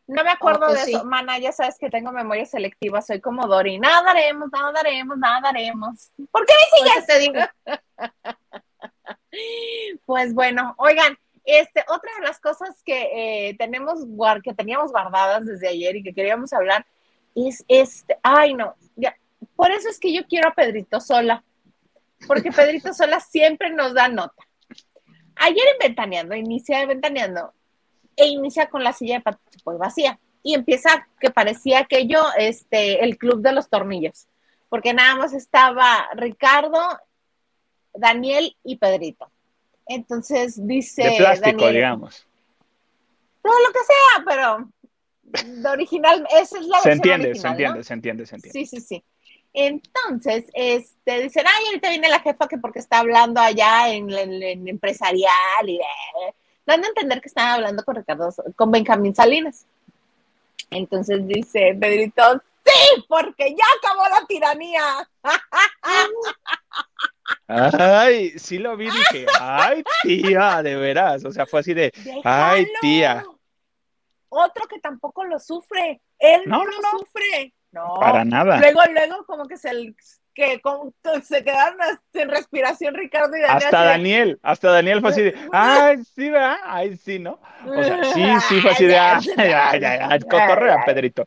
[0.05, 1.05] No me acuerdo Oh, pues de eso.
[1.05, 3.79] Mana, ya sabes que tengo memoria selectiva, soy como Dory.
[3.79, 6.11] Nada haremos, nada haremos, nada haremos.
[6.29, 7.39] ¿Por qué me Por eso te digo.
[10.05, 14.05] Pues bueno, oigan, este, otra de las cosas que eh, tenemos
[14.43, 16.85] que teníamos guardadas desde ayer y que queríamos hablar
[17.35, 19.15] es este, ay no, ya,
[19.55, 21.43] por eso es que yo quiero a Pedrito Sola,
[22.27, 24.43] porque Pedrito Sola siempre nos da nota.
[25.35, 27.53] Ayer en Ventaneando, inicia Ventaneando,
[28.15, 33.03] e inicia con la silla de patos pues vacía, y empieza que parecía aquello, este,
[33.03, 34.27] el club de los tornillos,
[34.69, 36.79] porque nada más estaba Ricardo,
[37.93, 39.32] Daniel y Pedrito.
[39.87, 42.25] Entonces dice de plástico, Daniel, digamos.
[43.41, 44.69] todo lo que sea, pero
[45.61, 47.51] de original, esa es la Se versión entiende, se original, ¿no?
[47.51, 48.59] entiende, se entiende, se entiende.
[48.59, 49.03] Sí, sí, sí.
[49.55, 54.41] Entonces, este, dicen, ay, ahorita viene la jefa que porque está hablando allá en, en-
[54.41, 56.33] en empresarial y eh,
[56.65, 59.65] dando a entender que están hablando con Ricardo, con Benjamín Salinas.
[60.71, 65.07] Entonces dice Pedrito, sí, porque ya acabó la tiranía.
[67.47, 71.23] Ay, sí lo vi, dije, ay, tía, de veras.
[71.25, 71.91] O sea, fue así de,
[72.23, 73.23] ay, tía.
[74.29, 76.01] Otro que tampoco lo sufre.
[76.19, 76.89] Él No, lo no.
[76.99, 77.53] sufre.
[77.71, 77.95] No.
[77.99, 78.59] Para nada.
[78.59, 79.71] Luego, luego, como que se,
[80.33, 81.77] que como- se quedaron
[82.11, 83.55] sin respiración Ricardo y Daniel.
[83.57, 86.57] Hasta así Daniel, hasta Daniel fue así de, ay, sí, ¿verdad?
[86.65, 87.39] Ay, sí, ¿no?
[87.65, 91.25] O sea, sí, sí, fue así de, ay, ya, ya, ya, cotorrea, Pedrito.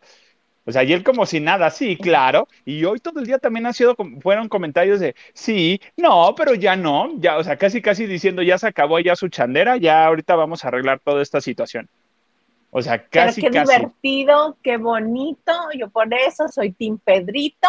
[0.67, 2.49] O sea, y él como si nada, sí, claro.
[2.65, 6.75] Y hoy todo el día también ha sido, fueron comentarios de, sí, no, pero ya
[6.77, 10.35] no, ya, o sea, casi, casi diciendo, ya se acabó ya su chandera, ya ahorita
[10.35, 11.89] vamos a arreglar toda esta situación.
[12.71, 13.73] O sea, Pero casi, qué casi.
[13.73, 15.53] divertido, qué bonito.
[15.79, 17.69] Yo por eso soy Team Pedrito.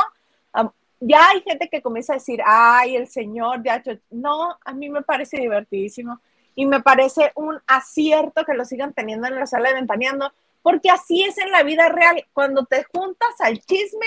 [1.00, 3.82] Ya hay gente que comienza a decir, ay, el señor ya.
[3.84, 4.00] cho-".
[4.10, 6.20] No, a mí me parece divertidísimo.
[6.56, 10.34] Y me parece un acierto que lo sigan teniendo en la sala de ventaneando,
[10.70, 12.28] porque así es en la vida real.
[12.34, 14.06] Cuando te juntas al chisme,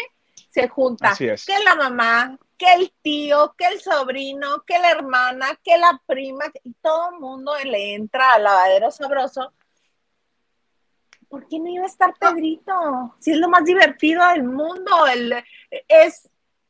[0.51, 1.47] se junta Así es.
[1.47, 6.45] que la mamá, que el tío, que el sobrino, que la hermana, que la prima,
[6.63, 9.55] y todo el mundo le entra al lavadero sabroso.
[11.31, 13.15] ¿Por qué no iba a estar Pedrito?
[13.21, 15.33] Si es lo más divertido del mundo, el,
[15.89, 16.29] es,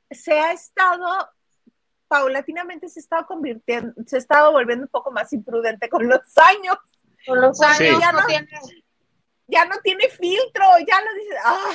[0.08, 1.28] se ha estado,
[2.06, 6.20] paulatinamente se ha estado convirtiendo, se ha estado volviendo un poco más imprudente con los
[6.36, 6.76] años.
[7.26, 7.64] Con los Sí.
[7.64, 8.48] años Ya no no- tiene-
[9.50, 11.72] Ya no tiene filtro, ya lo dice, ¡ah!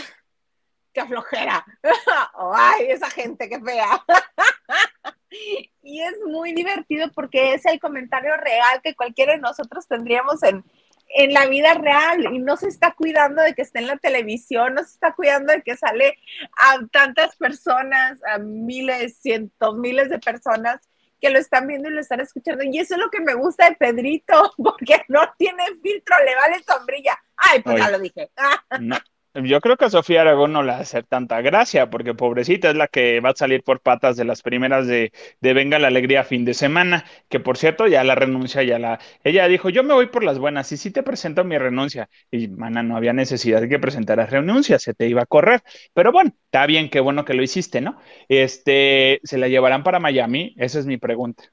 [0.94, 1.66] ¡Qué flojera!
[2.56, 4.04] ¡Ay, esa gente, qué fea!
[5.82, 10.64] y es muy divertido porque es el comentario real que cualquiera de nosotros tendríamos en,
[11.10, 14.74] en la vida real y no se está cuidando de que esté en la televisión,
[14.74, 16.18] no se está cuidando de que sale
[16.58, 22.02] a tantas personas, a miles, cientos, miles de personas que lo están viendo y lo
[22.02, 22.64] están escuchando.
[22.64, 26.64] Y eso es lo que me gusta de Pedrito, porque no tiene filtro, le vale
[26.64, 27.18] sombrilla.
[27.38, 27.92] Ay, pues ya Oye.
[27.92, 28.32] lo dije.
[28.80, 28.98] No,
[29.44, 32.70] yo creo que a Sofía Aragón no le va a hacer tanta gracia, porque pobrecita
[32.70, 35.88] es la que va a salir por patas de las primeras de, de Venga la
[35.88, 39.84] Alegría fin de semana, que por cierto ya la renuncia, ya la, ella dijo, yo
[39.84, 43.14] me voy por las buenas, y sí te presento mi renuncia, y mana, no había
[43.14, 45.62] necesidad de que presentaras renuncia, se te iba a correr,
[45.94, 48.00] pero bueno, está bien, qué bueno que lo hiciste, ¿no?
[48.30, 50.56] Este, ¿se la llevarán para Miami?
[50.58, 51.44] Esa es mi pregunta.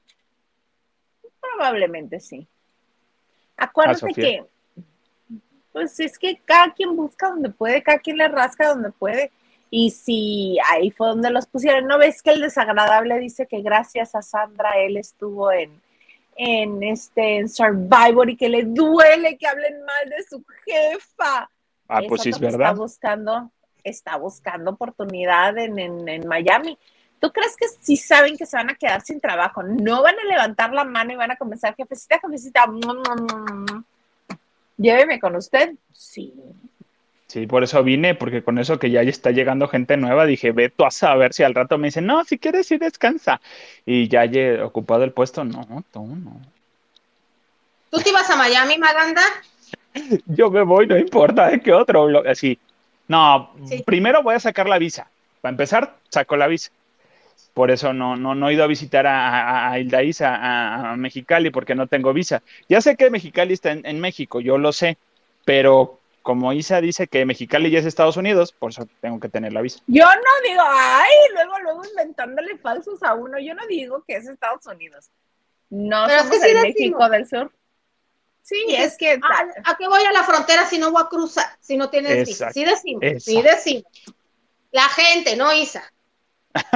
[1.41, 2.47] probablemente sí.
[3.57, 4.43] Acuérdate que,
[5.73, 9.31] pues es que cada quien busca donde puede, cada quien le rasca donde puede.
[9.69, 14.13] Y si ahí fue donde los pusieron, ¿no ves que el desagradable dice que gracias
[14.13, 15.81] a Sandra él estuvo en,
[16.35, 21.49] en este en Survivor y que le duele que hablen mal de su jefa?
[21.87, 22.69] Ah, Eso pues sí, es verdad.
[22.69, 23.51] Está buscando,
[23.83, 26.77] está buscando oportunidad en, en, en Miami.
[27.19, 30.23] ¿Tú crees que si saben que se van a quedar sin trabajo, no van a
[30.25, 33.85] levantar la mano y van a comenzar, jefecita, jefecita, mm, mm, mm,
[34.83, 35.73] lléveme con usted?
[35.93, 36.33] Sí.
[37.27, 40.69] Sí, por eso vine, porque con eso que ya está llegando gente nueva, dije, ve
[40.69, 43.41] tú a saber si al rato me dicen, no, si quieres ir, descansa.
[43.87, 46.39] Y ya he ocupado el puesto, no, tú no.
[47.89, 49.21] ¿Tú te ibas a Miami, Maganda?
[50.27, 52.07] Yo me voy, no importa, ¿de qué otro?
[52.07, 52.59] Lo- Así.
[53.07, 53.81] No, Sí.
[53.85, 55.07] primero voy a sacar la visa.
[55.41, 56.71] Para empezar, saco la visa.
[57.53, 60.91] Por eso no, no, no he ido a visitar a, a, a Hilda Isa, a,
[60.93, 62.41] a Mexicali, porque no tengo visa.
[62.67, 64.97] Ya sé que Mexicali está en, en México, yo lo sé,
[65.45, 69.53] pero como Isa dice que Mexicali ya es Estados Unidos, por eso tengo que tener
[69.53, 69.81] la visa.
[69.87, 73.37] Yo no digo, ay, luego, luego inventándole falsos a uno.
[73.39, 75.11] Yo no digo que es Estados Unidos.
[75.69, 76.75] No Pero es somos que sí el decimos.
[76.79, 77.51] México del Sur.
[78.41, 81.45] Sí, es que "Ah, ¿A qué voy a la frontera si no voy a cruzar?
[81.61, 82.51] Si no tienes visa.
[82.51, 83.49] Sí decimos, sí Exacto.
[83.55, 83.83] decimos.
[84.71, 85.83] La gente, no Isa.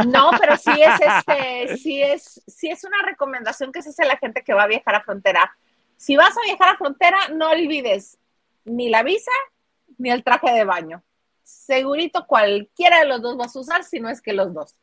[0.07, 4.07] No, pero sí es este, sí es, sí es una recomendación que se hace a
[4.07, 5.55] la gente que va a viajar a frontera.
[5.97, 8.17] Si vas a viajar a frontera, no olvides
[8.65, 9.31] ni la visa
[9.97, 11.03] ni el traje de baño.
[11.43, 14.75] Segurito cualquiera de los dos vas a usar, si no es que los dos.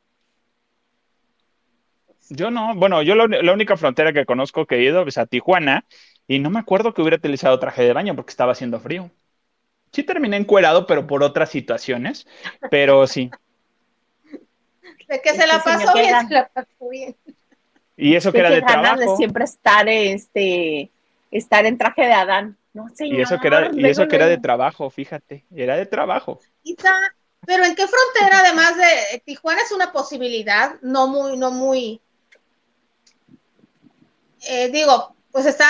[2.31, 5.27] Yo no, bueno, yo la, la única frontera que conozco que he ido es a
[5.27, 5.85] Tijuana
[6.27, 9.11] y no me acuerdo que hubiera utilizado traje de baño porque estaba haciendo frío.
[9.93, 12.27] Sí terminé encuerado, pero por otras situaciones,
[12.71, 13.31] pero sí.
[15.09, 17.17] De que Es se la pasó bien, gan- se la pasó bien.
[17.97, 19.01] Y eso que era de trabajo.
[19.01, 20.91] de siempre estar este
[21.31, 22.57] estar en traje de Adán.
[22.73, 25.87] No, señor, Y eso que era, y eso que era de trabajo, fíjate, era de
[25.87, 26.41] trabajo.
[27.47, 30.77] Pero ¿en qué frontera, además de Tijuana, es una posibilidad?
[30.81, 32.01] No muy, no muy.
[34.49, 35.67] eh, digo, pues está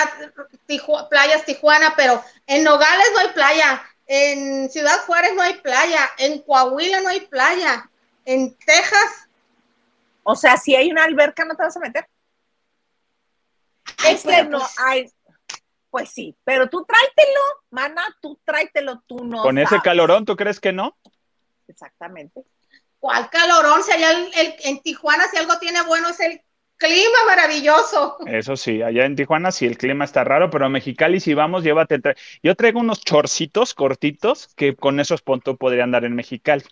[0.67, 6.09] Tiju- playas Tijuana, pero en Nogales no hay playa, en Ciudad Juárez no hay playa,
[6.17, 7.89] en Coahuila no hay playa,
[8.25, 9.24] en Texas.
[10.27, 12.07] O sea, si hay una alberca, ¿no te vas a meter?
[14.03, 15.11] Ay, Es que pero no pues- hay.
[15.91, 19.41] Pues sí, pero tú tráetelo, mana, tú tráetelo, tú no.
[19.43, 20.97] Con ese calorón, ¿tú crees que no?
[21.69, 22.43] Exactamente.
[22.99, 23.81] ¿Cuál calorón?
[23.83, 26.41] Si allá el- el- en Tijuana, si algo tiene bueno, es el
[26.75, 28.17] clima maravilloso.
[28.25, 31.63] Eso sí, allá en Tijuana sí el clima está raro, pero a Mexicali si vamos,
[31.63, 31.99] llévate.
[32.01, 36.65] tra- Yo traigo unos chorcitos cortitos que con esos puntos podría andar en Mexicali.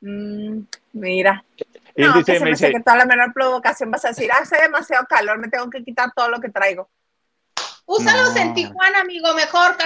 [0.00, 0.60] Mm,
[0.92, 1.44] mira.
[1.96, 4.30] Y No, dice- que se me dice, que toda la menor provocación vas a decir,
[4.32, 6.90] "Ah, hace demasiado calor, me tengo que quitar todo lo que traigo.
[7.86, 8.40] Úsalos No.
[8.40, 9.76] en Tijuana, amigo, mejor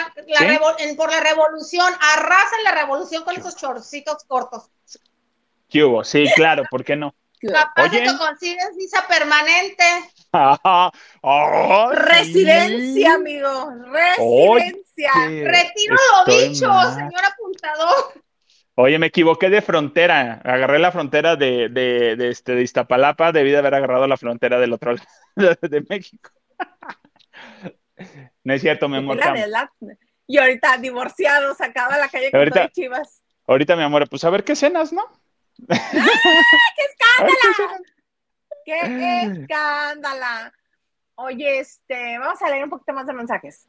[0.79, 1.93] en- por la revolución.
[2.15, 4.71] Arrasen la revolución con esos chorcitos cortos.
[5.69, 6.03] ¿qué hubo?
[6.03, 7.15] Sí, claro, ¿por qué no?
[7.41, 8.01] Capaz Oye.
[8.01, 9.85] de que consigues visa permanente.
[10.33, 10.93] Ah,
[11.91, 11.95] sí.
[11.97, 15.11] Residencia, amigo, residencia.
[15.27, 15.97] Oye, Retiro
[16.27, 16.95] lo dicho, mal.
[16.95, 18.13] señor apuntador.
[18.83, 20.41] Oye, me equivoqué de frontera.
[20.45, 23.31] Agarré la frontera de, de, de, este, de Iztapalapa.
[23.33, 25.05] Debí de haber agarrado la frontera del otro lado
[25.63, 26.31] de México.
[28.43, 29.17] No es cierto, mi amor.
[29.17, 29.71] La.
[30.27, 33.23] Y ahorita divorciado, sacado a la calle con Ahorita- chivas.
[33.47, 35.03] Ahorita, mi amor, pues a ver qué cenas, ¿no?
[35.69, 37.83] ¡Qué A ver qué cenas.
[38.65, 40.53] ¡Qué escándala!
[41.17, 43.67] Oye, este, vamos a leer un poquito más de mensajes.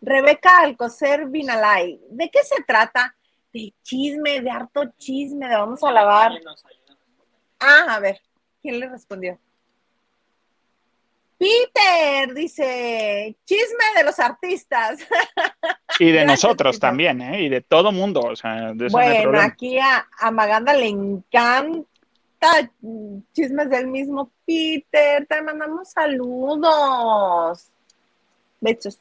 [0.00, 3.14] Rebeca Alcocer Vinalay, ¿de qué se trata?
[3.52, 6.32] De chisme, de harto chisme, de vamos a lavar.
[7.58, 8.20] Ah, a ver,
[8.62, 9.38] ¿quién le respondió?
[11.38, 14.98] Peter dice, chisme de los artistas.
[15.98, 16.88] Y de Gracias, nosotros Peter.
[16.88, 17.42] también, ¿eh?
[17.42, 18.20] Y de todo mundo.
[18.22, 21.86] O sea, de no Bueno, aquí a, a Maganda le encanta
[23.32, 25.26] chismes del mismo Peter.
[25.26, 27.68] Te mandamos saludos.
[28.60, 28.98] Besos.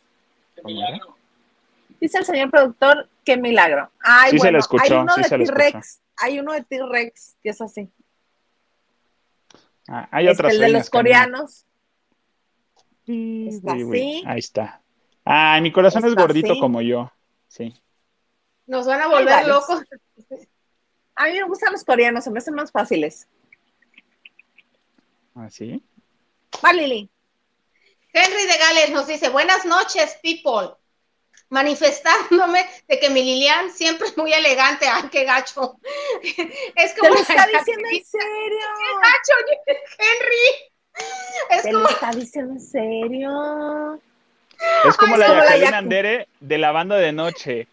[2.00, 3.92] Dice el señor productor, qué milagro.
[4.00, 6.02] Ay, Sí se bueno, le escuchó, hay uno sí de T-Rex.
[6.18, 7.90] Hay uno de T-Rex que es así.
[9.88, 11.66] Ah, hay Este, otras el de los coreanos.
[13.06, 14.24] Sí, Está sí, así.
[14.28, 14.82] Ahí está.
[15.24, 16.60] Ay, mi corazón es gordito así.
[16.60, 17.12] como yo.
[17.48, 17.74] Sí.
[18.66, 19.82] Nos van a volver locos.
[21.16, 23.28] A mí me gustan los coreanos, se me hacen más fáciles.
[25.36, 25.84] Así.
[26.64, 27.10] Va, Lili.
[28.18, 30.76] Henry de Gales nos dice, buenas noches, people.
[31.50, 34.86] Manifestándome de que mi Lilian siempre es muy elegante.
[34.88, 35.80] ¡Ay, qué gacho!
[36.76, 38.68] Es Te como lo está diciendo en serio.
[39.02, 41.58] gacho, Henry.
[41.58, 44.02] Es ¿Te lo está diciendo en serio?
[44.84, 47.68] Es como la Jacqueline Andere de la banda de noche.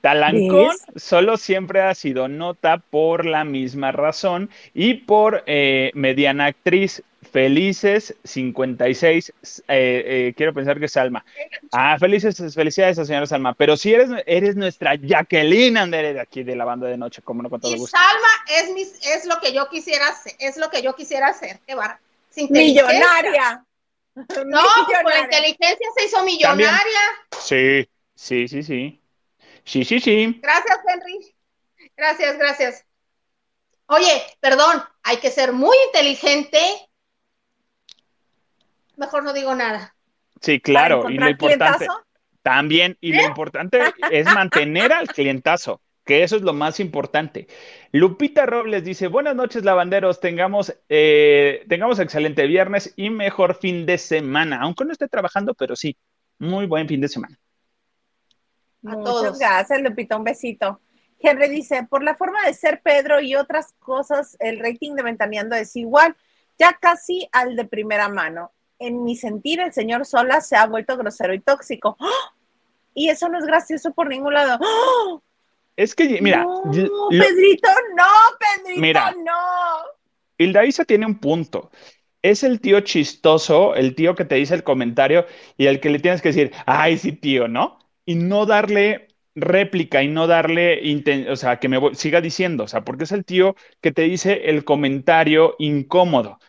[0.00, 7.02] Talancón solo siempre ha sido nota por la misma razón y por eh, mediana actriz.
[7.30, 11.24] Felices 56, eh, eh, quiero pensar que es Salma.
[11.72, 13.54] Ah, felices, felicidades a señora Salma.
[13.54, 17.42] Pero si eres, eres nuestra Jacqueline Andere de aquí de la banda de noche, como
[17.42, 20.82] no con todo y Salma es, es lo que yo quisiera hacer, es lo que
[20.82, 21.60] yo quisiera hacer.
[21.66, 22.00] Qué barra.
[22.50, 23.64] Millonaria.
[24.46, 24.62] No,
[25.02, 27.00] con la inteligencia se hizo millonaria.
[27.40, 29.00] Sí, sí, sí, sí.
[29.64, 30.40] Sí, sí, sí.
[30.42, 31.34] Gracias, Henry.
[31.96, 32.84] Gracias, gracias.
[33.86, 36.87] Oye, perdón, hay que ser muy inteligente.
[38.98, 39.94] Mejor no digo nada.
[40.40, 41.08] Sí, claro.
[41.08, 41.86] Y lo importante
[42.42, 43.80] también, y lo importante
[44.10, 47.46] es mantener al clientazo, que eso es lo más importante.
[47.92, 50.20] Lupita Robles dice: Buenas noches, lavanderos.
[50.20, 54.60] Tengamos, eh, tengamos excelente viernes y mejor fin de semana.
[54.62, 55.96] Aunque no esté trabajando, pero sí,
[56.38, 57.38] muy buen fin de semana.
[58.82, 60.80] Muchas gracias, Lupita, un besito.
[61.20, 65.56] Henry dice, por la forma de ser Pedro y otras cosas, el rating de Ventaneando
[65.56, 66.16] es igual,
[66.58, 68.52] ya casi al de primera mano.
[68.78, 71.96] En mi sentir, el señor Sola se ha vuelto grosero y tóxico.
[72.00, 72.34] ¡Ah!
[72.94, 74.58] Y eso no es gracioso por ningún lado.
[74.62, 75.18] ¡Ah!
[75.76, 76.42] Es que, mira.
[76.42, 78.04] No, Pedrito, no,
[78.38, 79.32] Pedrito, mira, no.
[80.36, 81.70] Hilda Isa tiene un punto.
[82.22, 85.26] Es el tío chistoso, el tío que te dice el comentario
[85.56, 87.78] y el que le tienes que decir, ay, sí, tío, ¿no?
[88.08, 90.80] y no darle réplica y no darle,
[91.30, 94.48] o sea, que me siga diciendo, o sea, porque es el tío que te dice
[94.48, 96.40] el comentario incómodo.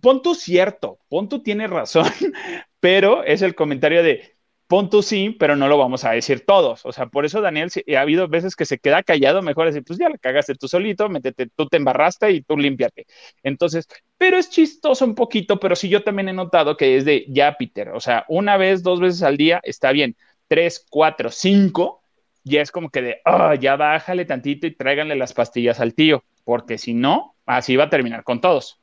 [0.00, 2.06] Pon tú cierto, pon tú tiene razón,
[2.80, 4.36] pero es el comentario de
[4.70, 6.86] pon tú sí, pero no lo vamos a decir todos.
[6.86, 9.98] O sea, por eso Daniel ha habido veces que se queda callado, mejor decir, pues
[9.98, 13.06] ya la cagaste tú solito, métete, tú te embarraste y tú límpiate.
[13.42, 17.26] Entonces, pero es chistoso un poquito, pero sí yo también he notado que es de
[17.28, 22.02] ya, Peter, o sea, una vez, dos veces al día está bien 3, 4, 5,
[22.44, 26.22] ya es como que de, oh, ya bájale tantito y tráiganle las pastillas al tío,
[26.44, 28.79] porque si no, así va a terminar con todos.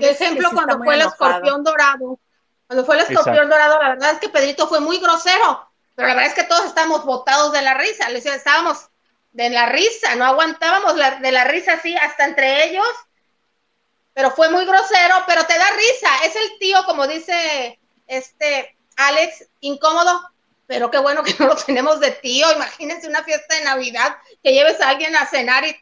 [0.00, 2.18] Por ejemplo, cuando fue el escorpión dorado,
[2.66, 6.14] cuando fue el escorpión dorado, la verdad es que Pedrito fue muy grosero, pero la
[6.14, 8.88] verdad es que todos estábamos botados de la risa, le decía, estábamos
[9.32, 12.86] de la risa, no aguantábamos de la risa así hasta entre ellos,
[14.14, 19.48] pero fue muy grosero, pero te da risa, es el tío, como dice este Alex,
[19.60, 20.30] incómodo,
[20.66, 22.50] pero qué bueno que no lo tenemos de tío.
[22.52, 25.78] Imagínense una fiesta de Navidad que lleves a alguien a cenar y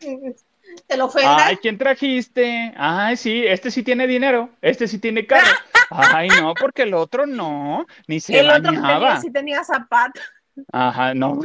[0.87, 1.43] te lo ofendas.
[1.45, 2.73] Ay, ¿quién trajiste?
[2.77, 5.51] Ay, sí, este sí tiene dinero, este sí tiene carro.
[5.91, 8.71] Ay, no, porque el otro no, ni se el bañaba.
[8.71, 10.23] Otro tenía, sí tenía zapatos.
[10.73, 11.41] Ajá, no.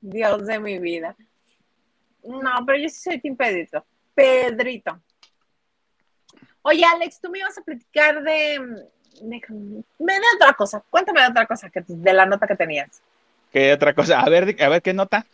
[0.00, 1.16] Dios de mi vida.
[2.22, 3.84] No, pero yo sí soy Tim Pedrito.
[4.14, 5.00] Pedrito.
[6.62, 8.60] Oye, Alex, tú me ibas a platicar de,
[9.22, 10.82] me da otra cosa.
[10.90, 13.02] Cuéntame de otra cosa que, de la nota que tenías.
[13.52, 14.20] ¿Qué otra cosa?
[14.20, 15.26] A ver, a ver qué nota.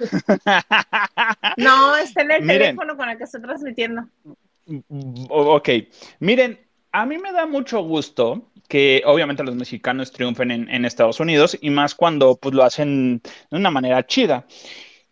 [1.56, 4.08] no, está en el teléfono con el que estoy transmitiendo.
[5.28, 5.68] Ok,
[6.20, 6.58] miren,
[6.92, 11.70] a mí me da mucho gusto que obviamente los mexicanos triunfen en, Estados Unidos y
[11.70, 14.46] más cuando pues lo hacen de una manera chida.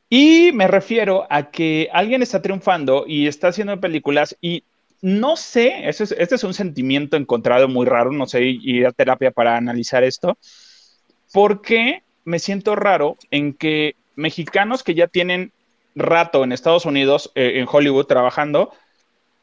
[0.08, 4.64] Y me refiero a que alguien está triunfando y está haciendo películas y
[5.00, 8.92] no sé, este es, este es un sentimiento encontrado muy raro, no sé, ir a
[8.92, 10.38] terapia para analizar esto,
[11.32, 15.52] porque me siento raro en que mexicanos que ya tienen
[15.94, 18.72] rato en Estados Unidos, eh, en Hollywood, trabajando,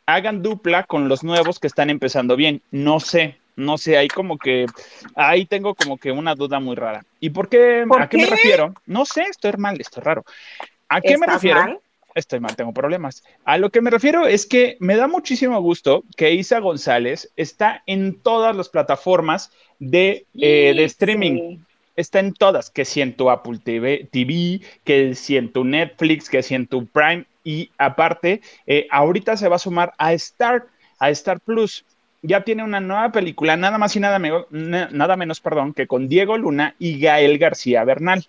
[0.05, 2.61] hagan dupla con los nuevos que están empezando bien.
[2.71, 4.65] No sé, no sé, ahí como que,
[5.15, 7.03] ahí tengo como que una duda muy rara.
[7.19, 7.85] ¿Y por qué?
[7.99, 8.17] ¿A qué?
[8.17, 8.73] me refiero?
[8.85, 10.25] No sé, estoy mal, esto es raro.
[10.87, 11.81] ¿A qué me refiero?
[12.15, 13.23] estoy mal, tengo problemas.
[13.45, 17.83] A lo que me refiero es que me da muchísimo gusto que Isa González está
[17.85, 21.59] en todas las plataformas de, eh, streaming.
[21.99, 26.29] Está en todas, que si en tu Apple TV, TV, que si en tu Netflix,
[26.29, 27.25] que si en tu Prime.
[27.43, 31.83] Y aparte, eh, ahorita se va a sumar a Star, a Star Plus.
[32.21, 34.17] Ya tiene una nueva película, nada más y nada,
[34.49, 38.25] nada menos, perdón, que con Diego Luna y Gael García Bernal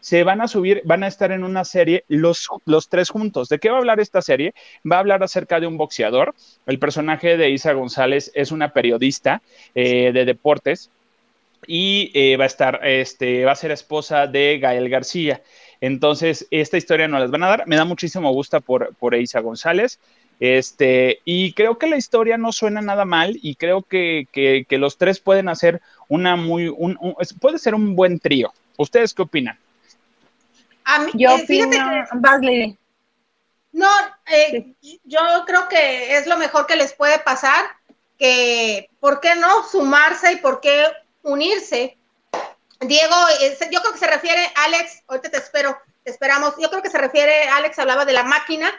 [0.00, 3.50] se van a subir, van a estar en una serie los, los tres juntos.
[3.50, 4.54] ¿De qué va a hablar esta serie?
[4.90, 6.34] Va a hablar acerca de un boxeador.
[6.64, 9.42] El personaje de Isa González es una periodista
[9.74, 10.90] eh, de deportes
[11.66, 15.42] y eh, va a estar, este, va a ser esposa de Gael García.
[15.80, 17.66] Entonces, esta historia no las van a dar.
[17.66, 19.98] Me da muchísimo gusto por, por Isa González.
[20.40, 24.26] Este, y creo que la historia no suena nada mal y creo que,
[24.70, 26.98] los tres pueden hacer una muy, un,
[27.40, 28.52] puede ser un buen trío.
[28.78, 29.58] ¿Ustedes qué opinan?
[31.12, 31.76] yo eh, fíjate
[32.40, 32.78] que,
[33.72, 33.90] No,
[34.26, 34.72] eh,
[35.04, 37.66] yo creo que es lo mejor que les puede pasar,
[38.18, 40.86] que, ¿por qué no sumarse y por qué
[41.22, 41.96] unirse?
[42.80, 43.14] Diego,
[43.70, 46.98] yo creo que se refiere, Alex, ahorita te espero, te esperamos, yo creo que se
[46.98, 48.72] refiere, Alex hablaba de la máquina,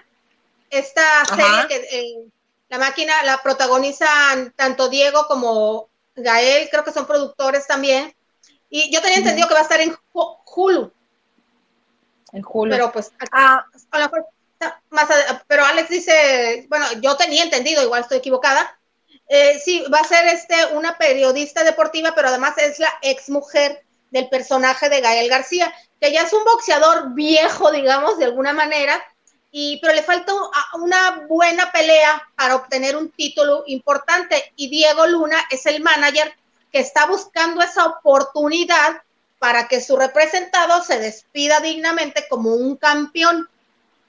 [0.72, 2.26] esta serie que eh,
[2.70, 8.16] la máquina la protagonizan tanto Diego como Gael, creo que son productores también,
[8.70, 10.92] y yo tenía entendido que va a estar en Hulu.
[12.34, 12.72] En Hulu.
[12.72, 13.66] Pero pues, ah.
[14.90, 15.10] más,
[15.46, 18.80] pero Alex dice, bueno, yo tenía entendido, igual estoy equivocada,
[19.34, 23.82] eh, sí, va a ser este, una periodista deportiva, pero además es la ex mujer
[24.10, 29.02] del personaje de Gael García, que ya es un boxeador viejo, digamos, de alguna manera,
[29.50, 30.34] y, pero le falta
[30.74, 34.52] una buena pelea para obtener un título importante.
[34.58, 36.36] Y Diego Luna es el manager
[36.70, 39.02] que está buscando esa oportunidad
[39.40, 43.48] para que su representado se despida dignamente como un campeón.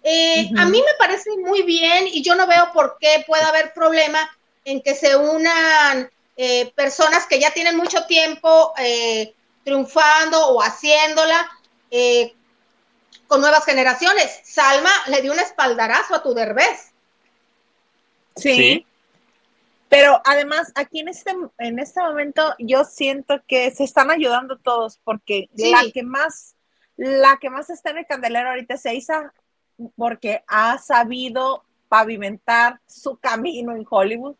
[0.02, 3.72] Eh, a mí me parece muy bien y yo no veo por qué pueda haber
[3.72, 4.28] problema
[4.64, 9.34] en que se unan eh, personas que ya tienen mucho tiempo eh,
[9.64, 11.50] triunfando o haciéndola
[11.90, 12.34] eh,
[13.26, 14.40] con nuevas generaciones.
[14.44, 16.92] Salma le dio un espaldarazo a tu derbez.
[18.36, 18.86] Sí.
[19.88, 24.98] Pero además, aquí en este, en este momento, yo siento que se están ayudando todos,
[25.04, 26.54] porque la que más,
[26.96, 29.34] la que más está en el candelero ahorita es Isa,
[29.96, 34.36] porque ha sabido pavimentar su camino en Hollywood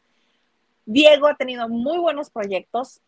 [0.92, 3.00] Diego ha tenido muy buenos proyectos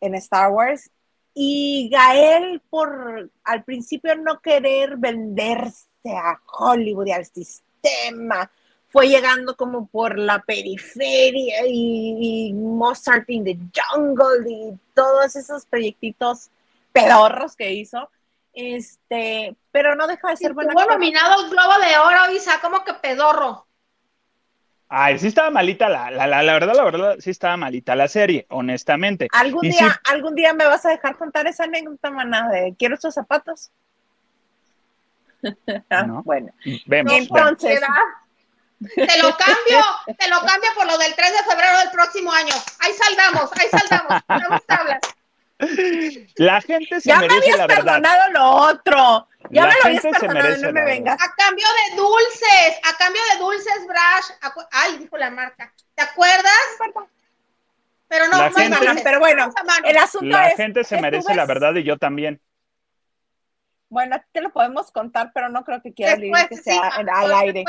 [0.00, 0.90] en Star Wars
[1.34, 8.50] y Gael por al principio no querer venderse a Hollywood y al sistema,
[8.88, 16.50] fue llegando como por la periferia y, Mozart in the Jungle y todos esos proyectitos
[16.92, 18.08] pedorros que hizo.
[18.54, 20.72] Este, pero no deja de ser bueno.
[20.72, 23.65] Fue nominado el Globo de Oro, Isa, como que pedorro.
[24.88, 28.46] Ay, sí estaba malita la, la, la, verdad, la verdad, sí estaba malita la serie,
[28.50, 29.26] honestamente.
[29.32, 33.14] ¿Algún día, algún día me vas a dejar contar esa anécdota, maná, de quiero estos
[33.14, 33.70] zapatos?
[35.90, 36.50] Ah, bueno,
[36.86, 37.12] vemos.
[37.12, 37.80] Entonces,
[38.80, 39.84] te lo cambio,
[40.18, 42.54] te lo cambio por lo del 3 de febrero del próximo año.
[42.80, 45.00] Ahí saldamos, ahí saldamos, tablas.
[46.36, 47.84] La gente se merece la verdad.
[47.84, 49.28] perdonado lo otro.
[49.50, 51.20] Ya la me lo habías perdonado, no me vengas.
[51.20, 54.54] A cambio de dulces, a cambio de dulces, Brash.
[54.72, 55.72] Ay, dijo la marca.
[55.94, 56.52] ¿Te acuerdas?
[58.08, 59.52] Pero no, la gente, pero bueno,
[59.84, 60.58] el asunto la es.
[60.58, 62.40] La gente se merece la verdad y yo también.
[63.88, 66.16] Bueno, te lo podemos contar, pero no creo que quiera
[66.48, 67.64] que sea al aire.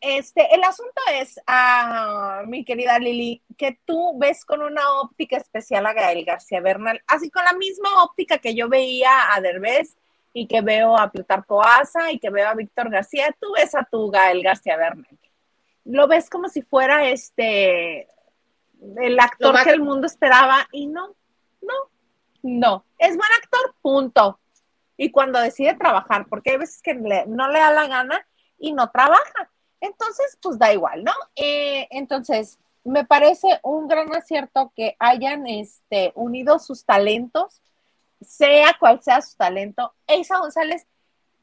[0.00, 5.86] Este, el asunto es, ah, mi querida Lili, que tú ves con una óptica especial
[5.86, 9.96] a Gael García Bernal, así con la misma óptica que yo veía a Derbez
[10.38, 13.84] y que veo a Plutarco Asa y que veo a Víctor García, tú ves a
[13.84, 15.18] tu Gael García Bernal.
[15.86, 18.06] Lo ves como si fuera este
[18.98, 21.14] el actor que el mundo esperaba y no,
[21.62, 21.74] no,
[22.42, 22.84] no.
[22.98, 24.38] Es buen actor, punto.
[24.98, 28.26] Y cuando decide trabajar, porque hay veces que no le da la gana
[28.58, 29.50] y no trabaja.
[29.80, 31.14] Entonces, pues da igual, ¿no?
[31.34, 37.62] Eh, entonces, me parece un gran acierto que hayan este, unido sus talentos,
[38.26, 39.92] sea cual sea su talento.
[40.06, 40.86] Eisa González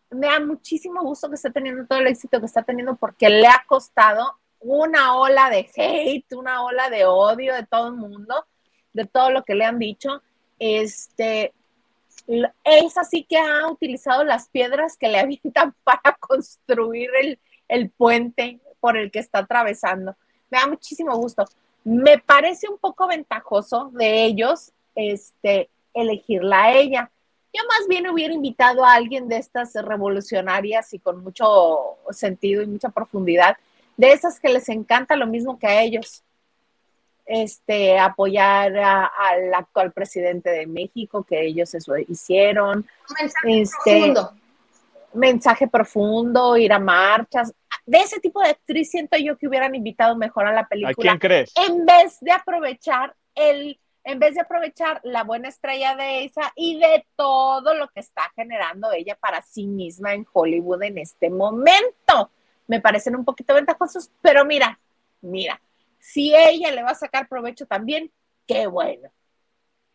[0.09, 3.47] me da muchísimo gusto que esté teniendo todo el éxito que está teniendo porque le
[3.47, 8.45] ha costado una ola de hate, una ola de odio de todo el mundo,
[8.93, 10.21] de todo lo que le han dicho.
[10.59, 11.53] Este,
[12.63, 18.59] es así que ha utilizado las piedras que le habitan para construir el, el puente
[18.79, 20.15] por el que está atravesando.
[20.49, 21.45] Me da muchísimo gusto.
[21.83, 27.11] Me parece un poco ventajoso de ellos este, elegirla a ella.
[27.53, 32.67] Yo más bien hubiera invitado a alguien de estas revolucionarias y con mucho sentido y
[32.67, 33.57] mucha profundidad,
[33.95, 36.23] de esas que les encanta lo mismo que a ellos.
[37.25, 42.85] Este, apoyar al actual presidente de México, que ellos eso hicieron.
[43.45, 44.13] Este,
[45.13, 47.53] mensaje profundo, ir a marchas.
[47.85, 51.11] De ese tipo de actriz siento yo que hubieran invitado mejor a la película.
[51.13, 51.53] ¿A quién crees?
[51.55, 56.77] En vez de aprovechar el, en vez de aprovechar la buena estrella de esa y
[56.77, 62.31] de todo lo que está generando ella para sí misma en Hollywood en este momento.
[62.67, 64.79] Me parecen un poquito ventajosos, pero mira,
[65.21, 65.61] mira,
[65.99, 68.11] si ella le va a sacar provecho también,
[68.45, 69.09] qué bueno.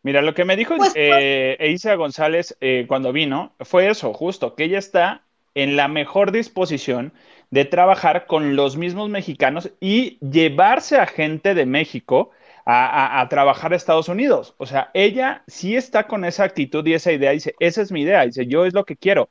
[0.01, 4.55] Mira, lo que me dijo pues, eh, Isa González eh, cuando vino fue eso, justo,
[4.55, 5.23] que ella está
[5.55, 7.13] en la mejor disposición
[7.51, 12.31] de trabajar con los mismos mexicanos y llevarse a gente de México
[12.65, 14.55] a, trabajar a Estados Unidos.
[14.57, 18.01] O sea, ella sí está con esa actitud y esa idea, dice, esa es mi
[18.01, 19.29] idea, dice, yo es lo que quiero.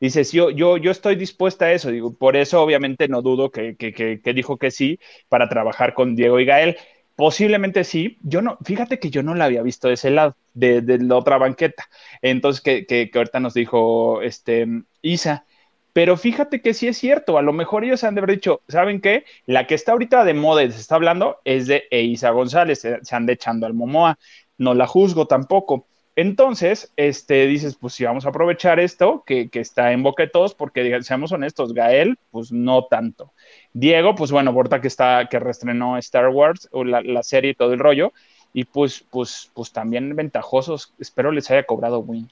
[0.00, 3.76] Dices, yo, yo, yo estoy dispuesta a eso, digo, por eso obviamente no dudo que,
[3.76, 6.76] que, que, dijo que sí para trabajar con Diego y Gael.
[7.16, 10.82] Posiblemente sí, yo no, fíjate que yo no la había visto de ese lado, de,
[10.82, 11.88] de la otra banqueta.
[12.22, 14.66] Entonces, que, que, que ahorita nos dijo este,
[15.02, 15.44] Isa,
[15.92, 19.00] pero fíjate que sí es cierto, a lo mejor ellos han de haber dicho, ¿saben
[19.00, 19.24] qué?
[19.46, 23.04] La que está ahorita de moda y se está hablando es de Isa González, se,
[23.04, 24.18] se han echando al Momoa,
[24.58, 25.86] no la juzgo tampoco,
[26.18, 30.52] entonces, este, dices, pues si vamos a aprovechar esto, que, está en boca de todos,
[30.52, 33.32] porque seamos honestos, Gael, pues no tanto.
[33.72, 37.72] Diego, pues bueno, Borta que está, que reestrenó Star Wars, o la, serie y todo
[37.72, 38.12] el rollo,
[38.52, 42.28] y pues, pues, pues también ventajosos, espero les haya cobrado win.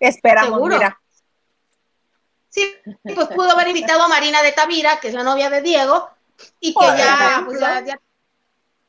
[0.00, 1.00] Esperamos, mira.
[2.48, 2.74] Sí,
[3.14, 6.10] pues pudo haber invitado a Marina de Tavira, que es la novia de Diego,
[6.58, 7.60] y que ya, pues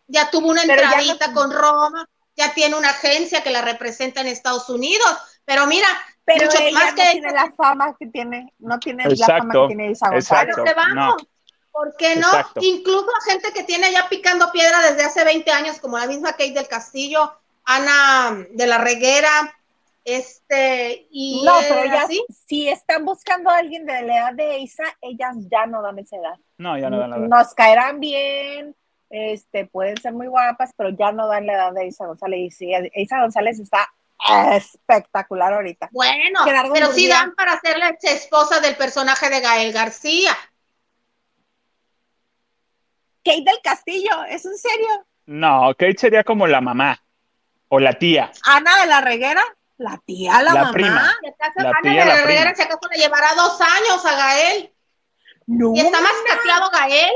[0.07, 4.69] ya, tuvo una entradita con Roma ya tiene una agencia que la representa en Estados
[4.69, 5.87] Unidos, pero mira,
[6.23, 9.91] pero mucho más que tiene la fama que tiene, no tiene la fama que tiene
[9.91, 10.09] Isa
[10.75, 11.23] vamos.
[11.71, 12.27] ¿Por qué no?
[12.59, 16.31] Incluso a gente que tiene ya picando piedra desde hace 20 años, como la misma
[16.31, 17.33] Kate del Castillo,
[17.63, 19.29] Ana de la Reguera,
[20.03, 24.59] este, y no, pero ya sí, si están buscando a alguien de la edad de
[24.59, 26.39] Isa, ellas ya no dan esa edad.
[26.57, 27.27] No, ya no dan la edad.
[27.27, 28.75] Nos caerán bien,
[29.09, 32.61] este, pueden ser muy guapas, pero ya no dan la edad de Isa González.
[32.61, 33.89] Y Isa González está
[34.53, 35.89] espectacular ahorita.
[35.91, 36.41] Bueno,
[36.73, 40.31] pero sí dan para ser la ex esposa del personaje de Gael García.
[43.23, 45.05] Kate del Castillo, ¿es en serio?
[45.27, 47.03] No, Kate sería como la mamá
[47.69, 48.31] o la tía.
[48.45, 49.43] Ana de la Reguera,
[49.81, 50.71] la tía, la, mamá.
[50.71, 51.13] Prima.
[51.57, 54.73] La Ana de la, Reguera, si acaso le llevará dos años a Gael.
[55.47, 55.73] No.
[55.75, 57.11] Y está más cateado Gael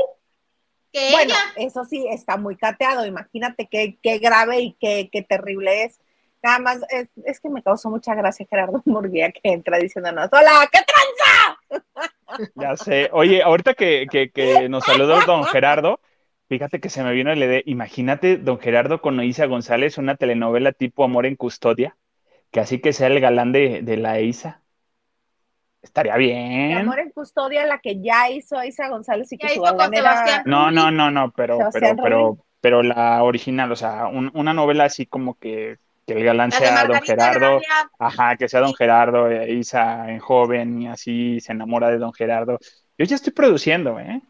[1.12, 3.06] bueno, eso sí, está muy cateado.
[3.06, 6.00] Imagínate qué, qué grave y qué, qué, terrible es.
[6.42, 10.68] Nada más, es, es, que me causó mucha gracia Gerardo Murguía que entra diciéndonos, hola,
[10.72, 12.12] ¿qué tranza?
[12.56, 13.08] Ya sé.
[13.12, 16.00] Oye, ahorita que, que, que nos saludó don Gerardo,
[16.48, 17.62] fíjate que se me vino el idea.
[17.66, 21.96] Imagínate don Gerardo con Isa González, una telenovela tipo Amor en Custodia,
[22.56, 24.62] que así que sea el galán de, de la Isa.
[25.82, 26.78] Estaría bien.
[26.78, 30.42] Amor en custodia, la que ya hizo Isa González y que su era...
[30.46, 35.04] No, no, no, no, pero, pero, pero, pero la original, o sea, una novela así
[35.04, 35.76] como que,
[36.06, 37.60] que el galán sea don Gerardo,
[37.98, 42.14] ajá, que sea don Gerardo, e Isa en joven y así se enamora de don
[42.14, 42.58] Gerardo.
[42.96, 44.22] Yo ya estoy produciendo, ¿eh?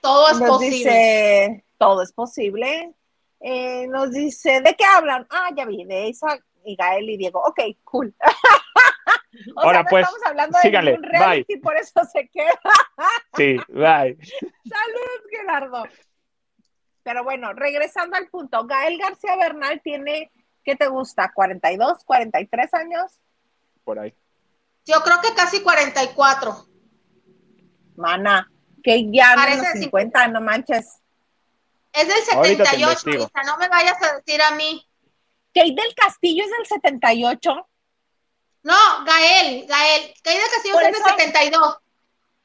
[0.00, 1.64] Todo es posible.
[1.78, 2.92] todo es posible.
[3.40, 5.26] Eh, nos dice, ¿de qué hablan?
[5.30, 7.42] Ah, ya vi, de Isa y Gael y Diego.
[7.42, 8.14] Ok, cool.
[9.56, 12.60] Ahora pues, estamos hablando síganle, de reality, por eso se queda.
[13.36, 14.18] sí, bye.
[14.68, 15.84] Salud, Gerardo.
[17.02, 20.30] Pero bueno, regresando al punto, Gael García Bernal tiene,
[20.62, 21.32] ¿qué te gusta?
[21.34, 23.18] ¿42, 43 años?
[23.84, 24.14] Por ahí.
[24.84, 26.66] Yo creo que casi 44.
[27.96, 28.50] Mana,
[28.82, 30.99] que ya menos 50, no manches.
[31.92, 34.86] Es del 78, Lisa, no me vayas a decir a mí.
[35.52, 37.68] Kate del Castillo es del 78.
[38.62, 40.14] No, Gael, Gael.
[40.22, 41.78] Kate del Castillo es del 72.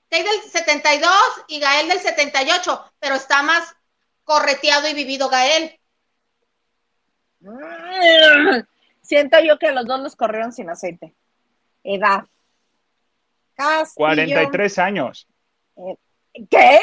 [0.10, 1.12] Kate del 72
[1.48, 3.76] y Gael del 78, pero está más
[4.24, 5.80] correteado y vivido Gael.
[7.41, 8.62] Mm,
[9.02, 11.14] siento yo que los dos los corrieron sin aceite.
[11.84, 12.26] Edad.
[13.56, 13.93] Castillo.
[13.96, 15.28] 43 años.
[15.78, 15.96] Eh,
[16.50, 16.80] ¿Qué?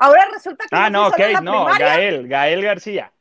[0.00, 0.74] Ahora resulta que.
[0.74, 3.12] Ah, no, Kate, no, Gael, Gael García.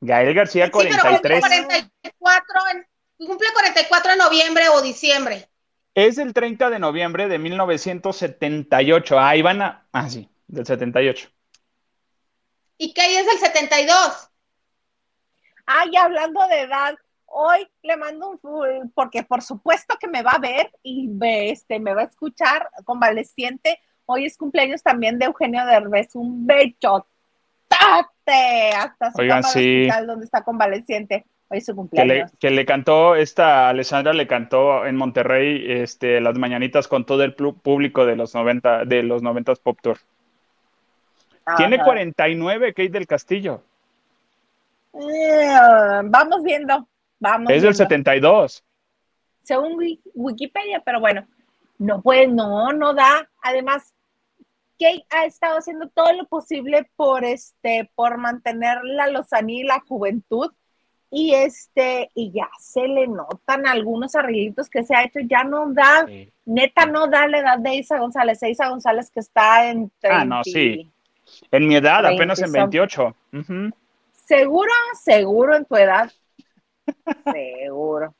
[0.00, 1.40] Gael García, 43.
[1.42, 1.66] cumple
[2.02, 2.86] 44, en,
[3.26, 5.46] cumple 44 en noviembre o diciembre.
[5.94, 9.20] Es el 30 de noviembre de 1978.
[9.20, 9.86] Ahí van a.
[9.92, 11.28] Ah, sí, del 78.
[12.78, 14.30] ¿Y qué es del 72?
[15.66, 16.94] Ay, hablando de edad,
[17.26, 21.78] hoy le mando un porque por supuesto que me va a ver y me, este,
[21.78, 23.78] me va a escuchar convaleciente.
[24.06, 27.06] Hoy es cumpleaños también de Eugenio Derbez, un becho
[28.76, 29.88] hasta su Oigan, sí.
[30.06, 31.24] donde está convaleciente.
[31.48, 32.30] Hoy es su cumpleaños.
[32.38, 37.34] Que le, cantó, esta Alessandra le cantó en Monterrey este, las mañanitas con todo el
[37.34, 39.98] público de los 90, de los 90 Pop Tour.
[41.56, 43.62] Tiene 49 Kate del Castillo.
[44.94, 46.86] Eh, vamos viendo.
[47.18, 48.64] Vamos es del 72.
[49.42, 49.76] Según
[50.14, 51.26] Wikipedia, pero bueno,
[51.82, 53.28] no puede, no, no da.
[53.42, 53.92] Además,
[54.78, 59.80] Kate ha estado haciendo todo lo posible por este, por mantener la lozanía y la
[59.80, 60.50] juventud.
[61.10, 65.70] Y este, y ya se le notan algunos arreglitos que se ha hecho, ya no
[65.70, 66.06] da,
[66.46, 70.24] neta no da la edad de Isa González, Isa González que está en 30, Ah,
[70.24, 70.90] no, sí.
[71.50, 73.14] En mi edad, apenas en 28.
[74.14, 74.72] Seguro,
[75.02, 76.10] seguro en tu edad.
[77.32, 78.14] Seguro.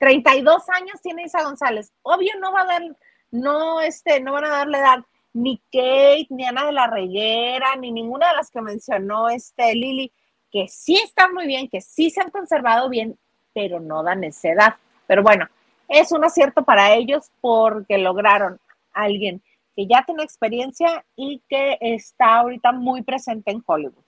[0.00, 1.92] 32 años tiene Isa González.
[2.02, 2.82] Obvio no va a dar,
[3.30, 7.92] no, este, no van a darle edad ni Kate, ni Ana de la Reguera, ni
[7.92, 10.10] ninguna de las que mencionó este Lili,
[10.50, 13.18] que sí están muy bien, que sí se han conservado bien,
[13.52, 14.74] pero no dan esa edad.
[15.06, 15.46] Pero bueno,
[15.86, 18.58] es un acierto para ellos porque lograron
[18.94, 19.42] a alguien
[19.76, 24.02] que ya tiene experiencia y que está ahorita muy presente en Hollywood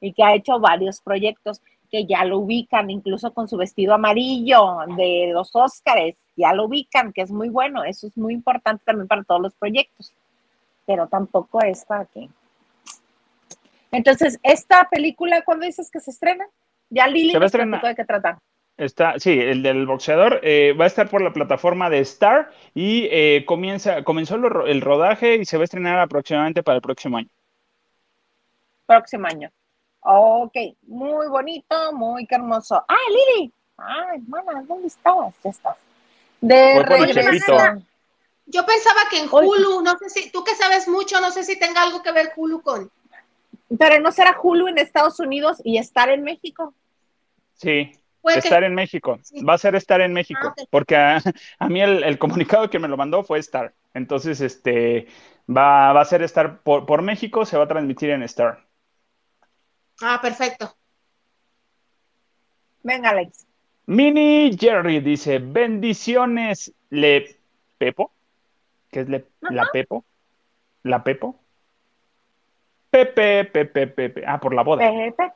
[0.00, 1.60] y que ha hecho varios proyectos
[1.90, 7.12] que ya lo ubican, incluso con su vestido amarillo de los Óscares, ya lo ubican,
[7.12, 10.12] que es muy bueno, eso es muy importante también para todos los proyectos,
[10.86, 12.28] pero tampoco es para que.
[13.92, 16.46] Entonces, esta película, ¿cuándo dices que se estrena?
[16.90, 17.82] Ya Lili se va a estrenar.
[17.82, 18.38] de qué tratar.
[18.76, 23.06] Está, sí, el del boxeador eh, va a estar por la plataforma de Star y
[23.12, 27.28] eh, comienza, comenzó el rodaje y se va a estrenar aproximadamente para el próximo año.
[28.86, 29.50] Próximo año.
[30.06, 30.52] Ok,
[30.82, 32.76] muy bonito, muy hermoso.
[32.86, 33.50] ¡Ah, Lili!
[33.78, 35.34] ¡Ay, hermana, ¿dónde estabas?
[35.42, 35.76] Ya estás.
[36.42, 37.56] De regreso.
[38.44, 41.58] Yo pensaba que en Hulu, no sé si, tú que sabes mucho, no sé si
[41.58, 42.90] tenga algo que ver Hulu con.
[43.78, 46.74] Pero no será Hulu en Estados Unidos y estar en México.
[47.54, 47.92] Sí,
[48.26, 49.18] estar en México.
[49.48, 51.22] Va a ser estar en México, ah, porque a,
[51.68, 53.72] mí el, comunicado que me lo mandó fue Star.
[53.94, 55.06] Entonces, este,
[55.48, 58.63] va, va a ser estar por, por México, se va a transmitir en Star.
[60.02, 60.76] Ah, perfecto.
[62.82, 63.46] Venga, Alex.
[63.86, 67.38] Mini Jerry dice, bendiciones, le
[67.78, 68.12] Pepo.
[68.90, 70.04] ¿Qué es le, la Pepo?
[70.82, 71.38] ¿La Pepo?
[72.90, 74.24] Pepe, Pepe, Pepe.
[74.26, 74.88] Ah, por la boda.
[74.88, 75.32] Pepe,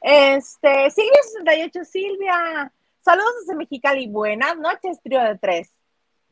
[0.00, 2.72] Este, Silvia 68, Silvia.
[3.00, 4.06] Saludos desde Mexicali.
[4.06, 5.72] Buenas noches, trío de tres.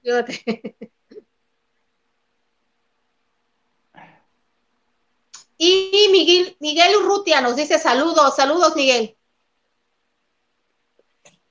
[0.00, 0.76] Trío de
[5.64, 9.16] Y Miguel, Miguel Urrutia nos dice saludos, saludos Miguel.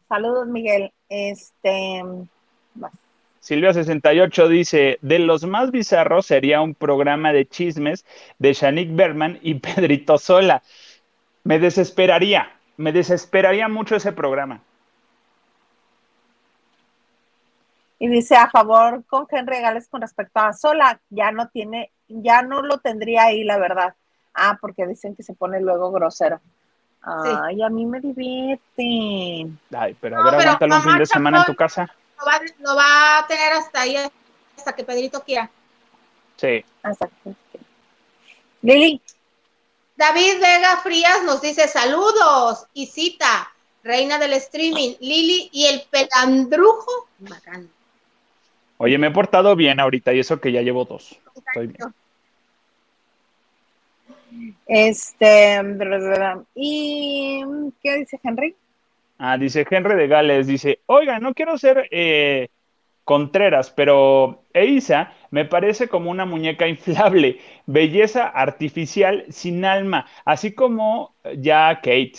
[0.10, 0.92] Saludos Miguel.
[1.08, 2.04] Este,
[3.40, 8.06] Silvia 68 dice, de los más bizarros sería un programa de chismes
[8.38, 10.62] de Shanik Berman y Pedrito Sola.
[11.46, 14.62] Me desesperaría, me desesperaría mucho ese programa.
[17.98, 22.42] Y dice a favor con Henry Gales con respecto a Sola, ya no tiene, ya
[22.42, 23.96] no lo tendría ahí, la verdad.
[24.34, 26.40] Ah, porque dicen que se pone luego grosero.
[27.02, 29.52] Ay, a mí me divierte.
[29.76, 31.90] Ay, pero a ver, aguántalo un fin de semana en tu casa.
[32.60, 33.96] Lo va, a tener hasta ahí,
[34.56, 35.50] hasta que Pedrito quiera.
[36.38, 36.64] Sí.
[36.84, 37.36] Exacto.
[38.62, 39.02] Lili.
[39.96, 43.52] David Vega Frías nos dice saludos y cita,
[43.84, 47.08] reina del streaming, Lili y el pelandrujo.
[47.20, 47.70] Bacán.
[48.78, 51.20] Oye, me he portado bien ahorita y eso que ya llevo dos.
[51.36, 51.94] Estoy bien.
[54.68, 55.62] Este,
[56.56, 57.44] ¿y
[57.84, 58.56] qué dice Henry?
[59.18, 62.50] Ah, dice Henry de Gales, dice, oiga, no quiero ser eh,
[63.04, 71.14] Contreras, pero Eisa me parece como una muñeca inflable, belleza artificial sin alma, así como
[71.38, 72.14] ya Kate,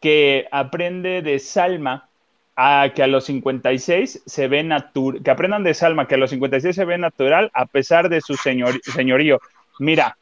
[0.00, 2.08] que aprende de Salma
[2.56, 6.30] a que a los 56 se ve natural, que aprendan de Salma que a los
[6.30, 9.40] 56 se ve natural a pesar de su señorío.
[9.78, 10.16] Mira,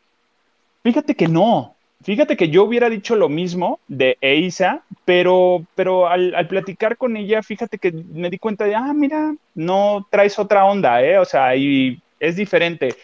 [0.82, 1.74] Fíjate que no.
[2.02, 7.42] Fíjate que yo hubiera dicho lo mismo de Eisa, pero, pero al, platicar con ella,
[7.42, 11.18] fíjate que me di cuenta de, ah, mira, no traes otra onda, ¿eh?
[11.18, 12.94] O sea, y es diferente.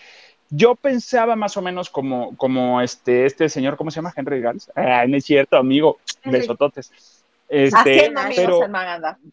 [0.48, 4.14] Yo pensaba más o menos como, como este, este señor, ¿cómo se llama?
[4.16, 4.70] Henry Gans.
[4.74, 6.90] Ah, no es cierto, amigo, besototes.
[7.48, 8.60] Este, pero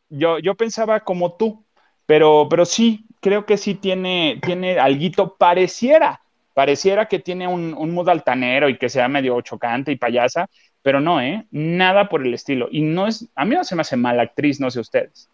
[0.10, 1.64] yo, yo pensaba como tú,
[2.06, 6.20] pero, pero sí, creo que sí tiene, tiene alguito, pareciera,
[6.54, 10.50] Pareciera que tiene un, un mood altanero y que sea medio chocante y payasa,
[10.84, 11.46] pero no, ¿eh?
[11.52, 12.68] Nada por el estilo.
[12.70, 15.30] Y no es, a mí no se me hace mala actriz, no sé ustedes.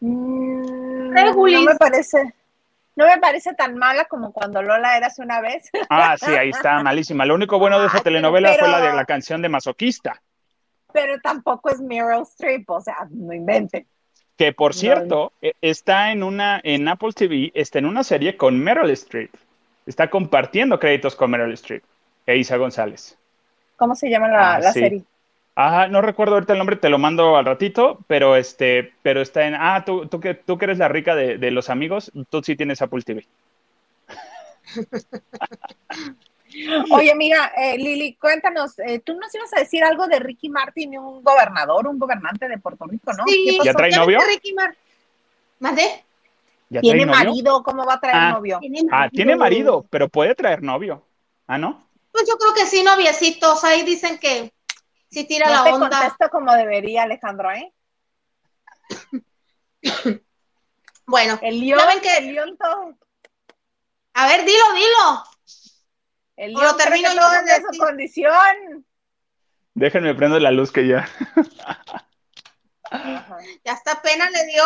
[0.00, 2.34] Mm, no me parece,
[2.96, 5.70] no me parece tan mala como cuando Lola era hace una vez.
[5.88, 7.24] Ah, sí, ahí está, malísima.
[7.24, 10.20] Lo único bueno de esa telenovela fue la de la canción de Masoquista.
[10.92, 13.86] Pero tampoco es Meryl Streep, o sea, no inventen.
[14.42, 18.58] Que por cierto, e, está en una, en Apple TV, está en una serie con
[18.58, 19.32] Meryl Streep.
[19.86, 21.84] Está compartiendo créditos con Meryl Streep
[22.26, 23.16] e Isa González.
[23.76, 25.04] ¿Cómo se llama la, ah, serie?
[25.54, 29.46] Ajá, no recuerdo ahorita el nombre, te lo mando al ratito, pero este, pero está
[29.46, 32.42] en, ah, tú, tú, que, tú que eres la rica de, de los amigos, tú
[32.42, 33.24] sí tienes Apple TV.
[36.90, 40.98] Oye, amiga, eh, Lili, cuéntanos, eh, tú nos ibas a decir algo de Ricky Martin,
[40.98, 43.24] un gobernador, un gobernante de Puerto Rico, ¿no?
[43.26, 44.20] Sí, ¿Ya trae novio?
[44.26, 44.54] Ricky
[45.58, 46.04] ¿Mandé?
[46.80, 47.62] ¿Tiene marido?
[47.62, 48.32] ¿Cómo va a traer ah.
[48.32, 48.60] novio?
[48.90, 51.06] Ah, tiene marido, pero puede traer novio.
[51.46, 51.86] ¿Ah, no?
[52.10, 53.62] Pues yo creo que sí, noviecitos.
[53.64, 54.52] Ahí dicen que
[55.10, 55.88] sí tira no la te onda.
[55.88, 57.72] contesto como debería, Alejandro, ¿eh?
[61.04, 62.94] Bueno, El león, Ya ven que- el león todo.
[64.14, 65.24] a ver, dilo, dilo.
[66.42, 68.84] El O león lo termino yo de su condición.
[69.74, 71.08] Déjenme prendo la luz que ya.
[72.90, 73.38] Ajá.
[73.64, 74.64] Ya hasta pena le dio.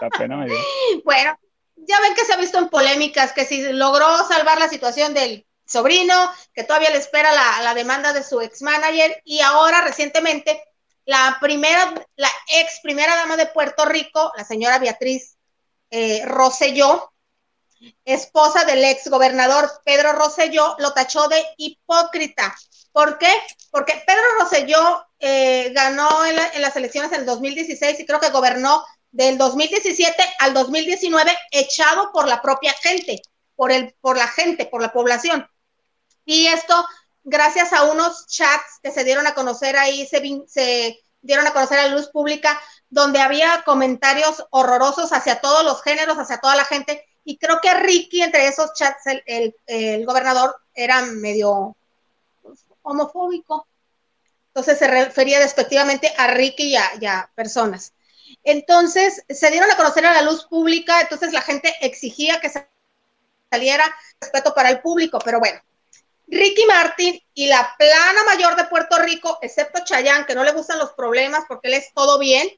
[0.00, 0.56] La pena me dio.
[1.04, 1.36] Bueno,
[1.74, 5.44] ya ven que se ha visto en polémicas que si logró salvar la situación del
[5.66, 6.14] sobrino,
[6.54, 10.62] que todavía le espera la, la demanda de su ex manager y ahora recientemente
[11.06, 12.30] la primera, la
[12.60, 15.36] ex primera dama de Puerto Rico, la señora Beatriz
[15.90, 17.12] eh, Rosselló,
[18.04, 22.54] esposa del ex gobernador Pedro Rosselló, lo tachó de hipócrita.
[22.92, 23.32] ¿Por qué?
[23.70, 28.20] Porque Pedro Rosselló eh, ganó en, la- en las elecciones en el 2016 y creo
[28.20, 33.20] que gobernó del 2017 al 2019 echado por la propia gente,
[33.56, 35.48] por, el, por la gente, por la población.
[36.24, 36.86] Y esto
[37.22, 41.78] gracias a unos chats que se dieron a conocer ahí, se, se dieron a conocer
[41.78, 47.04] a luz pública, donde había comentarios horrorosos hacia todos los géneros, hacia toda la gente.
[47.24, 51.76] Y creo que Ricky, entre esos chats, el, el- gobernador era medio
[52.82, 53.66] homofóbico.
[54.48, 57.92] Entonces se refería despectivamente a Ricky y a, y a personas.
[58.44, 62.50] Entonces se dieron a conocer a la luz pública, entonces la gente exigía que
[63.50, 63.84] saliera
[64.20, 65.60] respeto para el público, pero bueno.
[66.26, 70.78] Ricky Martin y la plana mayor de Puerto Rico, excepto Chayán, que no le gustan
[70.78, 72.48] los problemas porque él es todo bien,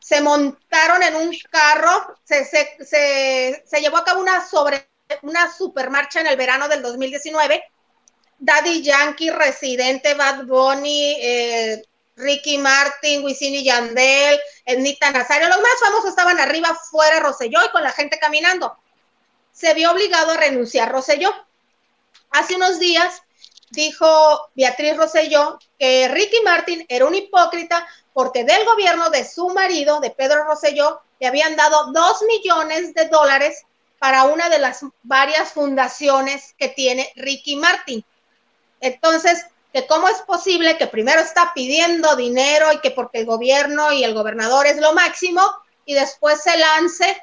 [0.00, 4.88] se montaron en un carro, se, se, se, se llevó a cabo una sobre
[5.22, 7.62] una supermarcha en el verano del 2019.
[8.38, 11.82] Daddy Yankee, Residente, Bad Bunny, eh,
[12.16, 17.70] Ricky Martin, Wisin y Yandel, Ednita Nazario, los más famosos estaban arriba, fuera Rosselló y
[17.70, 18.78] con la gente caminando.
[19.52, 21.34] Se vio obligado a renunciar Rosselló.
[22.30, 23.22] Hace unos días
[23.70, 30.00] dijo Beatriz Rosselló que Ricky Martin era un hipócrita porque del gobierno de su marido,
[30.00, 33.64] de Pedro Rosselló, le habían dado dos millones de dólares
[33.98, 38.04] para una de las varias fundaciones que tiene Ricky Martin.
[38.80, 43.92] Entonces, que cómo es posible que primero está pidiendo dinero y que porque el gobierno
[43.92, 45.42] y el gobernador es lo máximo
[45.84, 47.22] y después se lance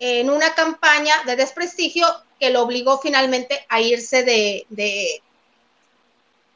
[0.00, 2.06] en una campaña de desprestigio
[2.40, 5.22] que lo obligó finalmente a irse de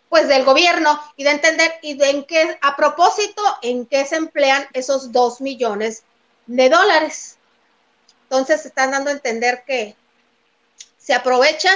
[0.09, 4.17] pues del gobierno y de entender y de en qué, a propósito, en qué se
[4.17, 6.05] emplean esos dos millones
[6.47, 7.39] de dólares.
[8.25, 9.97] Entonces están dando a entender que
[10.97, 11.71] se aprovecha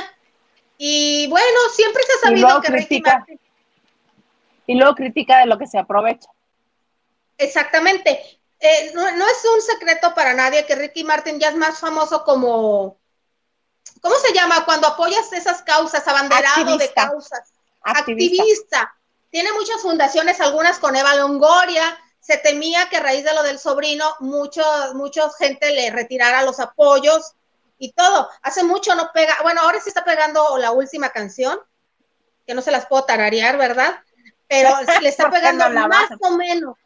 [0.79, 3.19] y bueno, siempre se ha sabido que Ricky critica.
[3.19, 3.41] Martin,
[4.67, 6.29] Y luego critica de lo que se aprovecha.
[7.39, 11.81] exactamente, eh, no, no es un secreto para nadie que Ricky Martin ya es más
[11.81, 12.97] famoso como,
[14.01, 14.65] ¿cómo se llama?
[14.65, 17.53] Cuando apoyas esas causas, abanderado de causas.
[17.83, 18.43] Activista.
[18.43, 18.95] activista.
[19.31, 21.99] Tiene muchas fundaciones, algunas con Eva Longoria.
[22.21, 24.63] Se temía que a raíz de lo del sobrino, mucho,
[24.95, 27.33] mucha gente le retirara los apoyos
[27.79, 28.29] y todo.
[28.43, 31.59] Hace mucho no pega, bueno, ahora sí está pegando la última canción,
[32.47, 34.01] que no se las puedo tararear, ¿verdad?
[34.47, 34.71] Pero
[35.01, 36.77] le está ¿Por qué pegando no más o menos.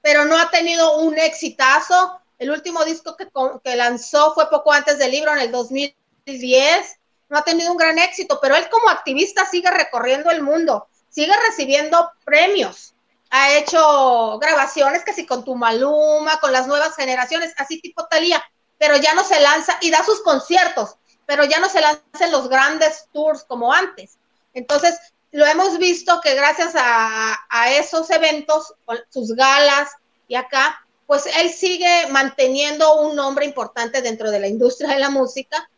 [0.00, 2.20] Pero no ha tenido un exitazo.
[2.38, 3.28] El último disco que,
[3.64, 6.95] que lanzó fue poco antes del libro, en el 2010
[7.28, 11.34] no ha tenido un gran éxito, pero él como activista sigue recorriendo el mundo, sigue
[11.48, 12.94] recibiendo premios.
[13.30, 18.42] Ha hecho grabaciones casi con tu Maluma, con las nuevas generaciones, así tipo Talía,
[18.78, 20.96] pero ya no se lanza y da sus conciertos,
[21.26, 24.18] pero ya no se lanza en los grandes tours como antes.
[24.54, 24.98] Entonces,
[25.32, 27.36] lo hemos visto que gracias a,
[27.72, 28.74] esos eventos,
[29.10, 29.90] sus galas
[30.28, 35.10] y acá, pues él sigue manteniendo un nombre importante dentro de la industria de la
[35.10, 35.68] música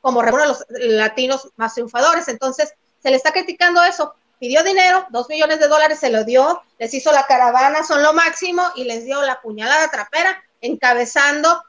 [0.00, 2.28] como uno de los latinos más triunfadores.
[2.28, 4.14] Entonces, se le está criticando eso.
[4.38, 8.14] Pidió dinero, dos millones de dólares se lo dio, les hizo la caravana, son lo
[8.14, 11.62] máximo, y les dio la puñalada trapera, encabezando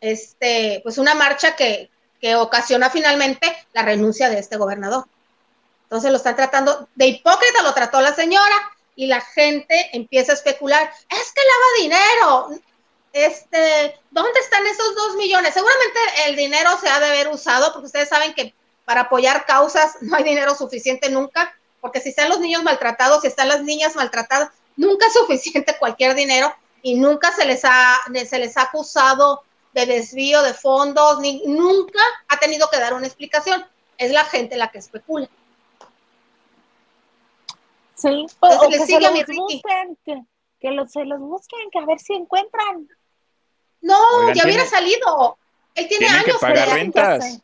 [0.00, 1.88] este, pues una marcha que,
[2.20, 5.06] que ocasiona finalmente la renuncia de este gobernador.
[5.84, 8.56] Entonces lo están tratando de hipócrita, lo trató la señora,
[8.96, 12.62] y la gente empieza a especular, es que lava dinero,
[13.24, 15.54] este, ¿dónde están esos dos millones?
[15.54, 18.54] Seguramente el dinero se ha de haber usado, porque ustedes saben que
[18.84, 23.28] para apoyar causas no hay dinero suficiente nunca, porque si están los niños maltratados, si
[23.28, 27.96] están las niñas maltratadas, nunca es suficiente cualquier dinero y nunca se les ha,
[28.28, 29.42] se les ha acusado
[29.72, 33.64] de desvío de fondos, ni nunca ha tenido que dar una explicación.
[33.98, 35.28] Es la gente la que especula.
[37.94, 39.62] Sí, Entonces o le que sigue se a mi los Ricky.
[39.62, 40.22] busquen, que,
[40.60, 42.88] que los, se los busquen, que a ver si encuentran.
[43.82, 45.38] No, Oigan, ya hubiera tiene- salido.
[45.74, 47.10] Él tiene tienen que años pagar de- renta.
[47.18, 47.42] rentas.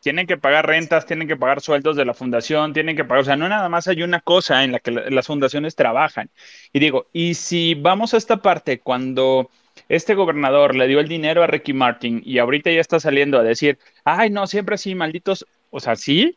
[0.00, 3.24] Tienen que pagar rentas, tienen que pagar sueldos de la fundación, tienen que pagar, o
[3.24, 6.30] sea, no nada más hay una cosa en la que las fundaciones trabajan.
[6.72, 9.50] Y digo, y si vamos a esta parte, cuando
[9.88, 13.42] este gobernador le dio el dinero a Ricky Martin y ahorita ya está saliendo a
[13.42, 16.36] decir, ay, no, siempre así, malditos, o sea, sí,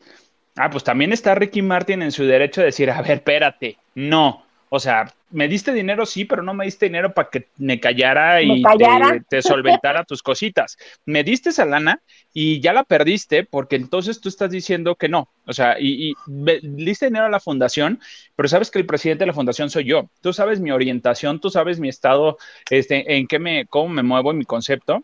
[0.58, 4.44] ah, pues también está Ricky Martin en su derecho de decir, a ver, espérate, no,
[4.70, 8.42] o sea, me diste dinero, sí, pero no me diste dinero para que me callara
[8.42, 8.62] y
[9.30, 10.78] Te, solventara tus cositas.
[11.06, 12.02] Me diste esa lana
[12.34, 15.30] y ya la perdiste porque entonces tú estás diciendo que no.
[15.46, 16.16] O sea, y, y
[16.62, 18.00] diste dinero a la fundación,
[18.36, 20.10] pero sabes que el presidente de la fundación soy yo.
[20.22, 22.38] Tú sabes mi orientación, tú sabes mi estado,
[22.70, 25.04] este, en qué me, cómo me muevo, mi concepto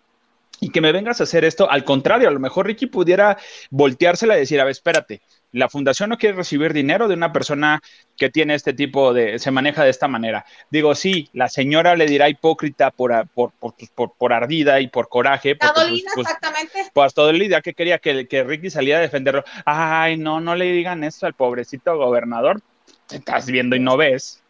[0.59, 1.69] y que me vengas a hacer esto.
[1.69, 3.37] Al contrario, a lo mejor Ricky pudiera
[3.69, 5.21] volteársela y decir, a ver, espérate,
[5.51, 7.81] la fundación no quiere recibir dinero de una persona
[8.15, 10.45] que tiene este tipo de, se maneja de esta manera.
[10.69, 15.55] Digo, sí, la señora le dirá hipócrita por, por, por, por, ardida y por coraje.
[15.55, 16.91] Porque, pues, pues, exactamente.
[16.93, 19.43] Pues dolida que quería que, que Ricky saliera a defenderlo.
[19.65, 22.61] Ay, no, no le digan eso al pobrecito gobernador.
[23.07, 24.43] Te estás viendo y no ves.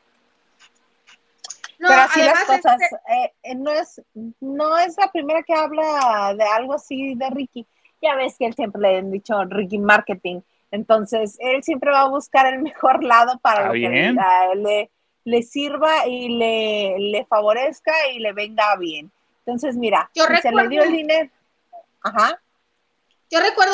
[1.80, 4.02] No, Pero así las cosas, eh, eh, no, es,
[4.40, 7.68] no es la primera que habla de algo así de Ricky.
[8.02, 10.42] Ya ves que él siempre le han dicho Ricky Marketing
[10.72, 14.92] entonces, él siempre va a buscar el mejor lado para lo que le,
[15.24, 19.12] le, sirva y le, le, favorezca y le venga bien.
[19.46, 21.30] Entonces, mira, Yo se le dio el dinero.
[22.02, 22.40] Ajá.
[23.30, 23.74] Yo recuerdo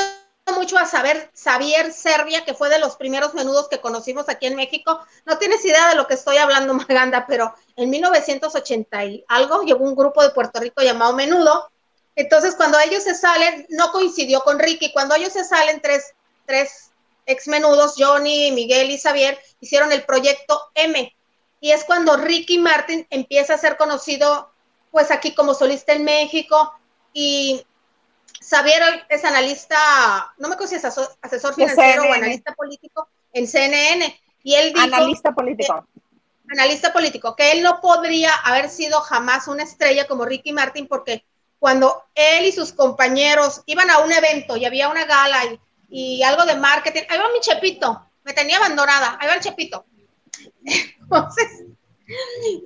[0.55, 4.55] mucho a saber Xavier Serbia, que fue de los primeros menudos que conocimos aquí en
[4.55, 4.99] México.
[5.25, 9.83] No tienes idea de lo que estoy hablando, Maganda, pero en 1980 y algo llegó
[9.83, 11.71] un grupo de Puerto Rico llamado Menudo.
[12.15, 14.91] Entonces, cuando ellos se salen, no coincidió con Ricky.
[14.93, 16.13] Cuando ellos se salen, tres
[16.45, 16.91] tres
[17.25, 21.13] ex menudos, Johnny, Miguel y Xavier, hicieron el proyecto M.
[21.59, 24.51] Y es cuando Ricky Martin empieza a ser conocido,
[24.91, 26.73] pues aquí como solista en México.
[27.13, 27.65] Y
[28.41, 34.19] Xavier es analista, no me acuerdo si es asesor financiero o analista político en CNN.
[34.43, 34.85] Y él dijo.
[34.85, 35.87] Analista político.
[36.49, 41.23] analista político, que él no podría haber sido jamás una estrella como Ricky Martin, porque
[41.59, 45.59] cuando él y sus compañeros iban a un evento y había una gala y
[45.93, 47.03] y algo de marketing.
[47.07, 49.85] Ahí va mi Chepito, me tenía abandonada, ahí va el Chepito.
[50.65, 51.65] Entonces,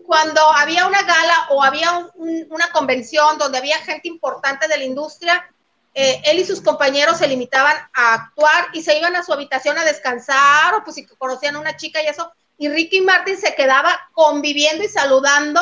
[0.05, 5.45] cuando había una gala o había una convención donde había gente importante de la industria,
[5.93, 9.78] eh, él y sus compañeros se limitaban a actuar y se iban a su habitación
[9.78, 12.32] a descansar o pues si conocían a una chica y eso.
[12.57, 15.59] Y Ricky Martin se quedaba conviviendo y saludando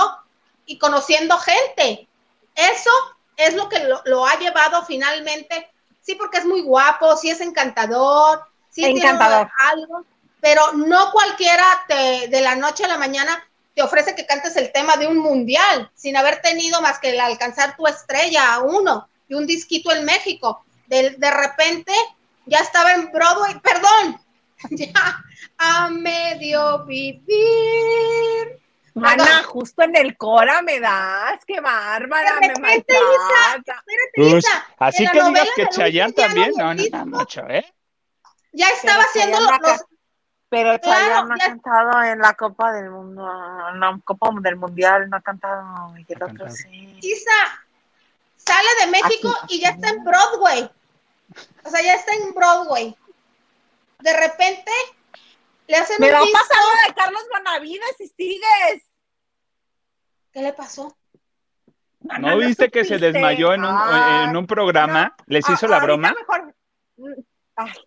[0.68, 2.08] y conociendo gente.
[2.54, 2.92] Eso
[3.38, 5.72] es lo que lo ha llevado finalmente
[6.06, 9.48] sí porque es muy guapo, sí es encantador, sí encantador.
[9.48, 10.06] tiene algo,
[10.40, 13.44] pero no cualquiera de la noche a la mañana
[13.74, 17.20] te ofrece que cantes el tema de un mundial sin haber tenido más que el
[17.20, 20.64] alcanzar tu estrella a uno y un disquito en México.
[20.88, 21.92] De, de repente
[22.46, 24.22] ya estaba en Broadway, perdón,
[24.70, 25.24] ya
[25.58, 28.60] a medio vivir
[28.96, 33.84] Mana, justo en el Cora me das, qué bárbara, me maltrata.
[34.16, 34.46] Pues,
[34.80, 37.66] así que digas que Chayanne también, no, no, mucho, ¿eh?
[38.54, 39.86] Ya estaba haciendo los,
[40.48, 45.18] Pero Chayanne no ha cantado en la Copa del Mundo, la Copa del Mundial, no
[45.18, 46.98] ha cantado, y el otro sí.
[47.02, 47.66] Isa
[48.38, 50.72] sale de México y ya está en Broadway.
[51.66, 52.96] O sea, ya está en Broadway.
[54.00, 54.72] De repente
[55.68, 58.84] le hacen Me va a pasar lo de Carlos Bonavides si sigues.
[60.32, 60.98] ¿Qué le pasó?
[62.20, 63.76] ¿No viste que se desmayó en un,
[64.24, 65.16] en un programa?
[65.26, 66.14] ¿Les hizo la broma?
[66.14, 66.56] Mejor...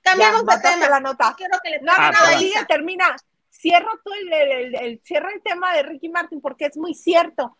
[0.03, 0.89] Cambiamos de tema.
[0.89, 1.37] La nota.
[1.83, 3.15] no, no, no, ahí termina.
[3.51, 7.57] Cierra tú el, el, el, cierra el tema de Ricky Martin porque es muy cierto.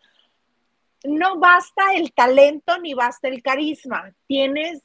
[1.03, 4.11] No basta el talento ni basta el carisma.
[4.27, 4.81] Tienes,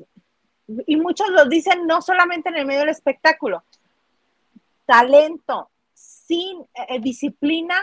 [0.86, 3.64] y muchos lo dicen no solamente en el medio del espectáculo,
[4.86, 7.76] talento sin eh, disciplina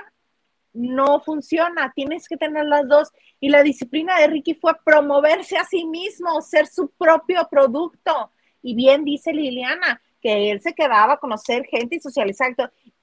[0.73, 3.11] no funciona, tienes que tener las dos.
[3.39, 8.31] Y la disciplina de Ricky fue promoverse a sí mismo, ser su propio producto.
[8.61, 12.55] Y bien dice Liliana, que él se quedaba a conocer gente y socializar.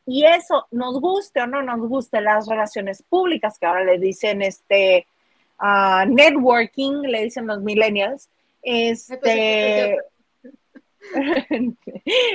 [0.07, 4.41] Y eso, nos guste o no nos guste las relaciones públicas, que ahora le dicen
[4.41, 5.07] este
[5.61, 8.31] uh, networking, le dicen los millennials,
[8.63, 9.99] este,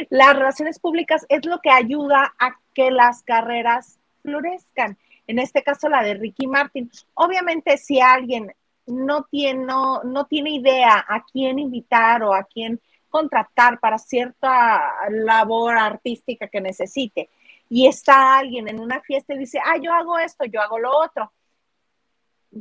[0.10, 4.98] las relaciones públicas es lo que ayuda a que las carreras florezcan.
[5.28, 6.92] En este caso, la de Ricky Martin.
[7.14, 8.54] Obviamente, si alguien
[8.86, 15.78] no tiene, no, tiene idea a quién invitar o a quién contratar para cierta labor
[15.78, 17.30] artística que necesite,
[17.70, 20.96] y está alguien en una fiesta y dice, ah, yo hago esto, yo hago lo
[20.98, 21.32] otro.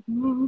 [0.06, 0.46] Mm,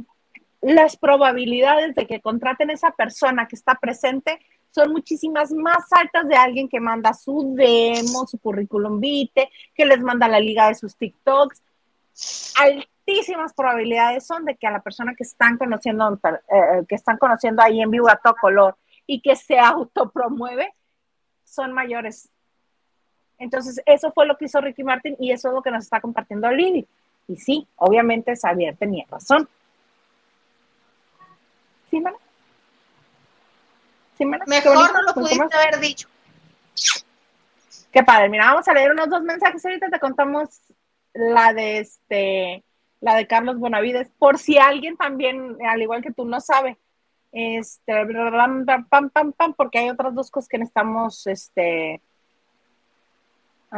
[0.61, 4.39] las probabilidades de que contraten a esa persona que está presente
[4.75, 10.01] son muchísimas más altas de alguien que manda su demo, su currículum vitae, que les
[10.01, 11.63] manda la liga de sus TikToks.
[12.59, 17.63] Altísimas probabilidades son de que a la persona que están conociendo, eh, que están conociendo
[17.63, 18.75] ahí en vivo a todo color
[19.07, 20.73] y que se autopromueve,
[21.45, 22.27] son mayores.
[23.37, 26.01] Entonces, eso fue lo que hizo Ricky Martin y eso es lo que nos está
[26.01, 26.85] compartiendo Lili.
[27.29, 29.47] Y sí, obviamente Xavier tenía razón.
[31.89, 32.17] ¿Sí, Mana?
[34.19, 36.07] Mejor no lo pudiste haber dicho.
[37.91, 38.29] Qué padre.
[38.29, 39.65] Mira, vamos a leer unos dos mensajes.
[39.65, 40.61] Ahorita te contamos
[41.13, 42.63] la de este,
[42.99, 46.77] la de Carlos Bonavides, por si alguien también, al igual que tú, no sabe.
[47.31, 47.93] Este,
[48.89, 52.01] pam, pam, pam, porque hay otras dos cosas que necesitamos, este,
[53.71, 53.75] uh,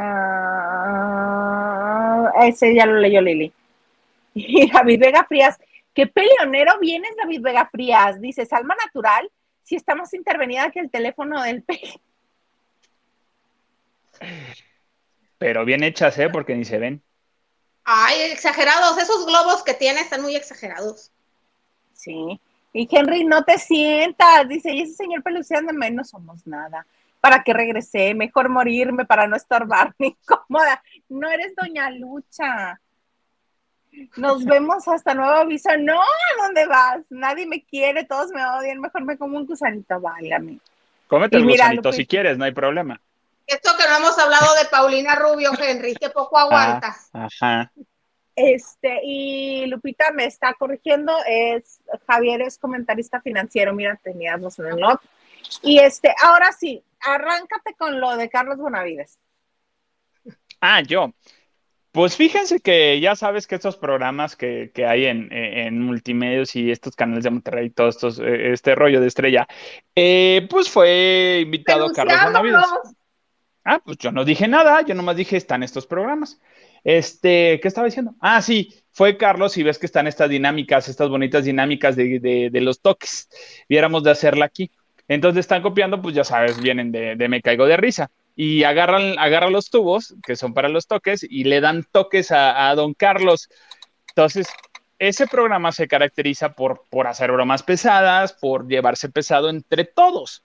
[2.42, 3.52] ese ya lo leyó Lili.
[4.34, 5.58] Y David Vega Frías,
[5.92, 8.20] ¿qué peleonero vienes, David Vega Frías?
[8.20, 9.28] Dice, Salma Natural,
[9.68, 12.00] si está más intervenida que el teléfono del peje.
[15.36, 16.30] Pero bien hechas, ¿eh?
[16.30, 17.02] Porque ni se ven.
[17.84, 18.96] Ay, exagerados.
[18.96, 21.12] Esos globos que tiene están muy exagerados.
[21.92, 22.40] Sí.
[22.72, 24.48] Y Henry, no te sientas.
[24.48, 26.86] Dice, y ese señor peluciándome, no somos nada.
[27.20, 28.14] ¿Para que regresé?
[28.14, 30.82] Mejor morirme para no estorbarme incómoda.
[31.10, 32.80] No eres doña Lucha.
[34.16, 35.70] Nos vemos hasta nuevo aviso.
[35.78, 37.00] No, ¿a dónde vas?
[37.10, 38.80] Nadie me quiere, todos me odian.
[38.80, 40.58] Mejor me como un gusanito, válgame.
[41.06, 43.00] Cómete el gusanito si quieres, no hay problema.
[43.46, 46.96] Esto que no hemos hablado de Paulina Rubio, Henry, que poco ah, aguanta.
[47.12, 47.72] ajá.
[48.36, 55.00] Este, y Lupita me está corrigiendo, es Javier es comentarista financiero, mira, teníamos un not.
[55.62, 59.18] Y este, ahora sí, arráncate con lo de Carlos Bonavides.
[60.60, 61.12] Ah, yo.
[61.92, 67.24] Pues fíjense que ya sabes que estos programas que, hay en, multimedios y estos canales
[67.24, 69.46] de Monterrey, y todo estos, eh, este rollo de estrella,
[69.94, 72.64] eh, pues fue invitado Carlos Bonavides.
[73.64, 76.40] Ah, pues yo no dije nada, yo nomás dije, están estos programas.
[76.84, 78.14] Este, ¿qué estaba diciendo?
[78.18, 82.80] Ah, sí, fue Carlos y ves que están estas dinámicas, estas bonitas dinámicas de, los
[82.80, 83.28] toques.
[83.68, 84.70] Viéramos de hacerla aquí.
[85.06, 88.10] Entonces están copiando, pues ya sabes, vienen de, Me Caigo de Risa.
[88.40, 92.72] Y agarran, agarran los tubos, que son para los toques, y le dan toques a,
[92.76, 93.48] don Carlos.
[94.10, 94.46] Entonces,
[95.00, 100.44] ese programa se caracteriza por, por hacer bromas pesadas, por llevarse pesado entre todos.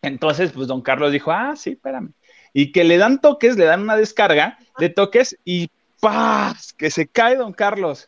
[0.00, 2.12] Entonces, pues don Carlos dijo, ah, sí, espérame
[2.52, 6.72] y que le dan toques, le dan una descarga de toques y ¡paz!
[6.72, 8.06] Que se cae don Carlos.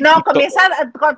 [0.00, 0.60] No, comienza,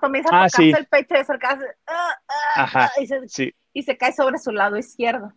[0.01, 2.15] comienza a ah, tocarse el pecho y acercarse ah,
[2.57, 5.33] ah, y, se, y se cae sobre su lado izquierdo.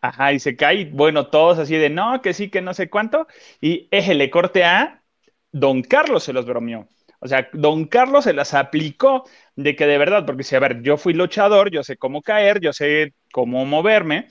[0.00, 3.26] Ajá, y se cae, bueno, todos así de no, que sí, que no sé cuánto,
[3.60, 5.02] y eje le corte a
[5.52, 6.88] don Carlos se los bromeó.
[7.18, 9.24] O sea, don Carlos se las aplicó
[9.54, 12.60] de que de verdad, porque si, a ver, yo fui luchador, yo sé cómo caer,
[12.60, 14.28] yo sé cómo moverme,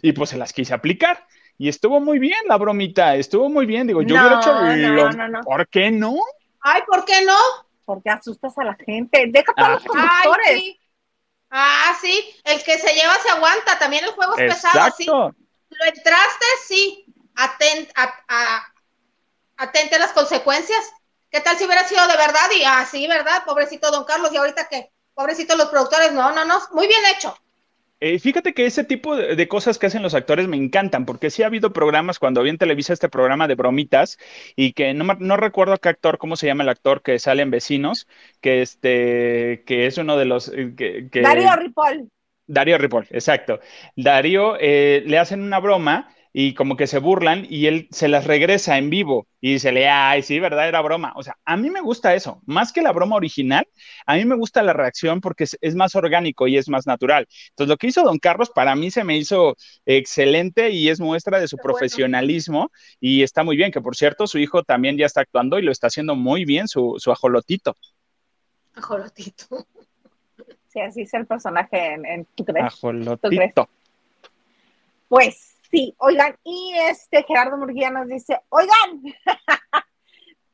[0.00, 1.26] y pues se las quise aplicar.
[1.58, 3.86] Y estuvo muy bien la bromita, estuvo muy bien.
[3.86, 5.40] Digo, yo hubiera hecho no, no, no.
[5.42, 6.16] ¿Por qué no?
[6.60, 7.36] Ay, ¿por qué no?
[7.84, 9.26] Porque asustas a la gente.
[9.28, 10.46] Deja para los conductores.
[10.48, 10.80] Ay, sí.
[11.54, 12.34] Ah, sí.
[12.44, 13.78] El que se lleva se aguanta.
[13.78, 15.04] También el juego es pesado, sí.
[15.06, 17.04] Lo entraste, sí.
[17.36, 18.72] Atent, a,
[19.58, 20.80] atente a las consecuencias.
[21.30, 22.50] ¿Qué tal si hubiera sido de verdad?
[22.56, 23.44] Y así, ah, ¿verdad?
[23.44, 24.32] Pobrecito don Carlos.
[24.32, 26.12] Y ahorita que, pobrecito los productores.
[26.12, 26.58] No, no, no.
[26.72, 27.36] Muy bien hecho.
[28.04, 31.44] Eh, fíjate que ese tipo de, cosas que hacen los actores me encantan, porque sí
[31.44, 34.18] ha habido programas cuando había en Televisa este programa de bromitas
[34.56, 37.52] y que no, no recuerdo qué actor, cómo se llama el actor que sale en
[37.52, 38.08] Vecinos,
[38.40, 42.10] que este, que es uno de los eh, que, Darío Ripoll.
[42.48, 43.60] Darío Ripoll, exacto.
[43.94, 48.26] Darío eh, le hacen una broma y como que se burlan y él se las
[48.26, 51.12] regresa en vivo y dice, ay, sí, verdad, era broma.
[51.16, 53.68] O sea, a mí me gusta eso, más que la broma original,
[54.06, 57.26] a mí me gusta la reacción porque es, más orgánico y es más natural.
[57.50, 61.38] Entonces, lo que hizo don Carlos para mí se me hizo excelente y es muestra
[61.38, 65.20] de su profesionalismo y está muy bien, que por cierto, su hijo también ya está
[65.20, 67.76] actuando y lo está haciendo muy bien, su, su ajolotito.
[68.74, 69.66] Ajolotito.
[70.68, 73.68] Sí, así es el personaje en, en ¿tú Ajolotito.
[75.06, 79.02] Pues Sí, oigan, y este Gerardo Murguía nos dice, oigan,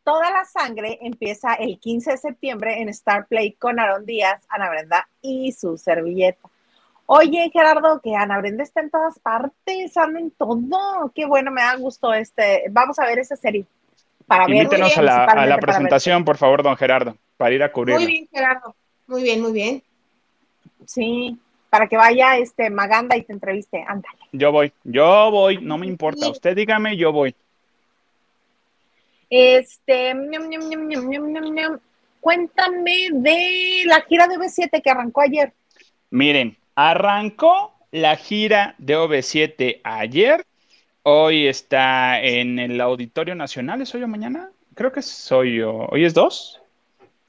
[0.05, 4.71] toda la sangre empieza el 15 de septiembre en Star Play con Aaron Díaz, Ana
[4.71, 6.49] Brenda y su servilleta.
[7.07, 11.11] Oye, Gerardo, que Ana Brenda está en todas partes, anda en todo.
[11.13, 12.67] Qué bueno, me da gusto este.
[12.71, 13.67] Vamos a ver esa serie.
[14.25, 17.97] Para Invítenos a la, a la presentación, por favor, don Gerardo, para ir a cubrir.
[17.97, 18.77] Muy bien, Gerardo.
[19.09, 19.83] Muy bien, muy bien.
[20.85, 21.37] Sí,
[21.71, 23.85] para que vaya este Maganda y te entreviste.
[23.87, 24.19] Ándale.
[24.33, 26.31] Yo voy, yo voy, no me importa.
[26.31, 27.35] Usted dígame, yo voy.
[29.31, 30.15] Este,
[32.21, 35.53] cuéntame de la gira de OV7 que arrancó ayer.
[36.11, 40.45] Miren, arrancó la gira de OV7 ayer.
[41.03, 43.83] Hoy está en el Auditorio Nacional.
[43.83, 44.51] ¿Es hoy o mañana?
[44.75, 45.87] Creo que es hoy o...
[45.91, 46.61] ¿Hoy es dos?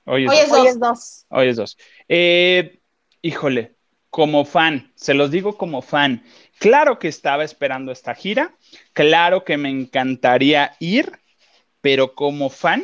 [0.05, 1.25] Hoy es, hoy es dos.
[1.29, 1.77] Hoy es dos.
[2.07, 2.79] Eh,
[3.21, 3.75] híjole,
[4.09, 6.23] como fan, se los digo como fan.
[6.59, 8.53] Claro que estaba esperando esta gira,
[8.93, 11.19] claro que me encantaría ir,
[11.81, 12.83] pero como fan,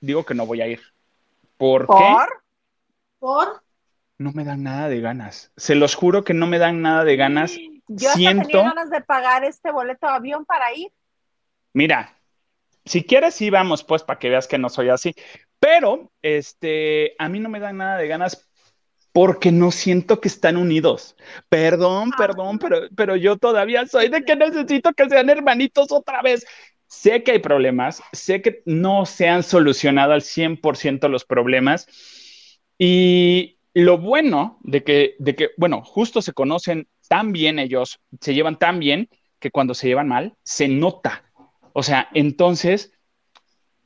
[0.00, 0.80] digo que no voy a ir.
[1.56, 1.98] ¿Por, ¿Por?
[1.98, 2.14] qué?
[3.18, 3.62] ¿Por?
[4.16, 5.52] No me dan nada de ganas.
[5.56, 7.56] Se los juro que no me dan nada de ganas.
[7.88, 8.48] Yo hasta Siento.
[8.48, 10.92] tenía ganas de pagar este boleto de avión para ir.
[11.72, 12.16] Mira,
[12.84, 15.14] si quieres, sí vamos, pues, para que veas que no soy así.
[15.60, 18.47] Pero, este, a mí no me dan nada de ganas
[19.18, 21.16] porque no siento que están unidos.
[21.48, 22.16] Perdón, Ah.
[22.16, 26.46] perdón, pero, pero yo todavía soy de que necesito que sean hermanitos otra vez.
[26.86, 31.88] Sé que hay problemas, sé que no se han solucionado al 100% los problemas
[32.78, 38.34] y lo bueno de que, de que, bueno, justo se conocen tan bien ellos, se
[38.34, 39.08] llevan tan bien
[39.40, 41.24] que cuando se llevan mal, se nota.
[41.72, 42.92] O sea, entonces,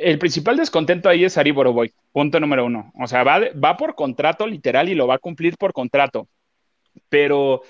[0.03, 2.93] el principal descontento ahí es Ari Boroboy, punto número uno.
[3.01, 6.29] O sea, va, va por contrato literal y lo va a cumplir por contrato.
[7.09, 7.63] Pero,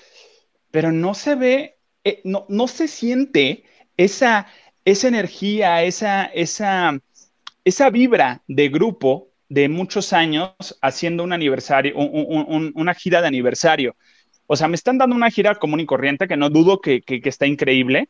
[0.71, 3.63] pero no se ve, eh, no, no se siente
[3.97, 4.47] esa,
[4.85, 6.99] esa energía, esa, esa,
[7.63, 10.51] esa vibra de grupo de muchos años
[10.81, 13.95] haciendo un aniversario, un- un- un- una gira de aniversario.
[14.47, 17.21] O sea, me están dando una gira común y corriente que no dudo que, que-
[17.21, 18.09] que está increíble,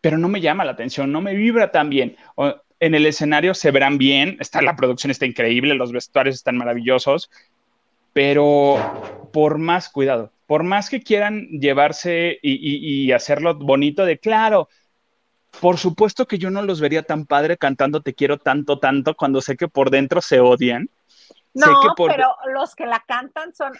[0.00, 2.16] pero no me llama la atención, no me vibra tan bien.
[2.36, 6.56] O- en el escenario se verán bien, está, la producción está increíble, los vestuarios están
[6.56, 7.30] maravillosos,
[8.12, 8.76] pero
[9.32, 14.68] por más cuidado, por más que quieran llevarse y, y- y hacerlo bonito de claro,
[15.60, 19.40] por supuesto que yo no los vería tan padre cantando Te quiero tanto, tanto, cuando
[19.40, 20.90] sé que por dentro se odian.
[21.54, 23.72] Sé No, que por- pero los que la cantan son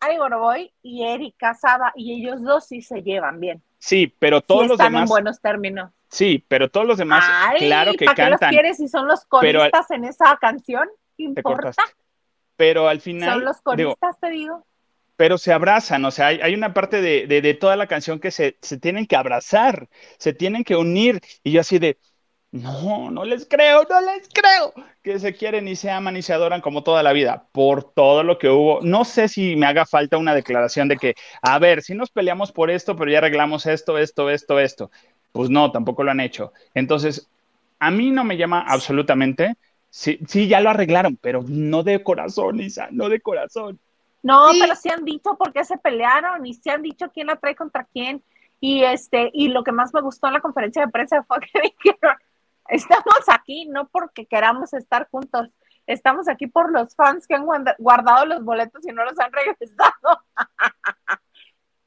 [0.00, 3.62] Ari Boroboy y Erika Saba, y ellos dos sí se llevan bien.
[3.78, 5.92] Sí, pero Sí todos los están en demás, buenos términos.
[6.10, 9.06] Sí, pero todos los demás, Ay, claro que ¿para qué los cantan, quieres si son
[9.08, 10.88] los Pero coristas en esa canción?
[11.16, 11.72] ¿Qué te importa?
[12.56, 14.64] Pero al final, Son los digo, coristas, te digo.
[15.16, 18.20] pero se abrazan, o sea, hay, hay una parte de, de- de toda la canción
[18.20, 21.98] que se, se tienen que abrazar, se tienen que unir, y yo así de,
[22.52, 24.72] no, no les creo, no les creo,
[25.02, 28.22] que se quieren y se aman y se adoran como toda la vida, por todo
[28.22, 28.80] lo que hubo.
[28.82, 32.52] No sé si me haga falta una declaración de que, a ver, si nos peleamos
[32.52, 34.90] por esto, pero ya arreglamos esto, esto, esto, esto.
[35.32, 36.52] Pues no, tampoco lo han hecho.
[36.74, 37.28] Entonces,
[37.78, 39.56] a mí no me llama absolutamente.
[39.90, 43.78] Sí, sí, ya lo arreglaron, pero no de corazón, Isa, no de corazón.
[44.22, 44.58] No, Sí.
[44.60, 47.54] pero sí han dicho por qué se pelearon y sí han dicho quién la trae
[47.54, 48.22] contra quién.
[48.60, 51.60] Y este, y lo que más me gustó en la conferencia de prensa fue que
[51.62, 52.16] dijeron,
[52.68, 55.48] estamos aquí no porque queramos estar juntos,
[55.86, 59.32] estamos aquí por los fans que han guarda- guardado los boletos y no los han
[59.32, 60.22] regresado.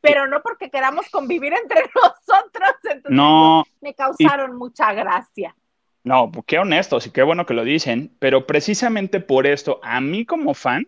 [0.01, 2.71] Pero no porque queramos convivir entre nosotros.
[2.83, 5.55] Entonces, No, me causaron mucha gracia.
[6.03, 10.01] no, pues qué honestos y qué bueno que lo dicen, pero precisamente por esto, a
[10.01, 10.87] mí como fan,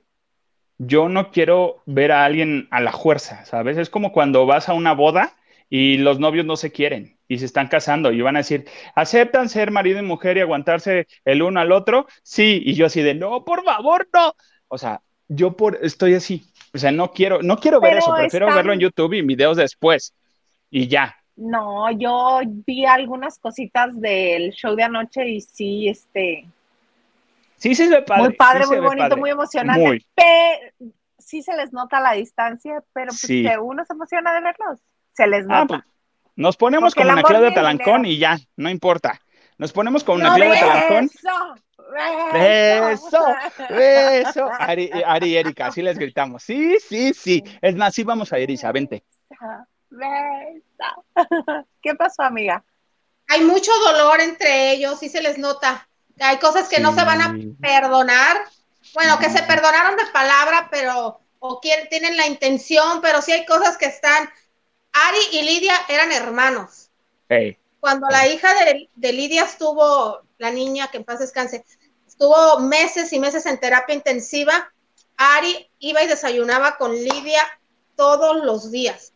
[0.79, 3.77] yo no quiero ver a alguien a la fuerza, ¿sabes?
[3.77, 5.35] Es como cuando vas a una boda
[5.69, 8.65] y los novios no se quieren y se están casando y van a decir,
[8.95, 12.07] ¿aceptan ser marido y mujer y aguantarse el uno al otro?
[12.23, 14.35] Sí, y yo así de, no, por favor, no.
[14.69, 18.47] O sea, yo por, estoy así, o sea, no quiero, no quiero ver eso, prefiero
[18.47, 20.13] están- verlo en YouTube y videos después
[20.69, 21.15] y ya.
[21.35, 26.45] No, yo vi algunas cositas del show de anoche y sí, este,
[27.57, 28.23] Sí, sí se ve padre.
[28.23, 29.19] muy padre, sí muy bonito, padre.
[29.21, 29.81] muy emocionante.
[29.81, 30.05] Muy.
[30.15, 33.43] Pero sí se les nota la distancia, pero pues Sí.
[33.43, 34.79] que uno se emociona de verlos.
[35.13, 35.67] Se les Ah, nota.
[35.79, 35.83] pues,
[36.35, 39.19] nos ponemos Porque el una Claudia Talancón y ya, no importa.
[39.57, 41.09] Nos ponemos como una No, Claudia Talancón.
[42.33, 43.25] Beso,
[43.69, 44.49] beso.
[44.59, 46.43] Ari, Ari y Erika, así les gritamos.
[46.43, 47.43] Sí, sí, sí.
[47.61, 49.03] Es más, sí vamos a ir, Isa, vente.
[49.89, 51.05] Beso.
[51.81, 52.63] ¿Qué pasó, amiga?
[53.27, 55.87] Hay mucho dolor entre ellos, sí se les nota.
[56.19, 58.37] Hay cosas que no se van a perdonar.
[58.93, 63.45] Bueno, que se perdonaron de palabra, pero o quieren, tienen la intención, pero sí hay
[63.45, 64.29] cosas que están.
[64.91, 66.91] Ari y Lidia eran hermanos.
[67.79, 71.65] Cuando la hija de, de Lidia estuvo, la niña que en paz descanse,
[72.13, 74.71] estuvo meses y meses en terapia intensiva,
[75.17, 77.41] Ari iba y desayunaba con Lidia
[77.95, 79.13] todos los días.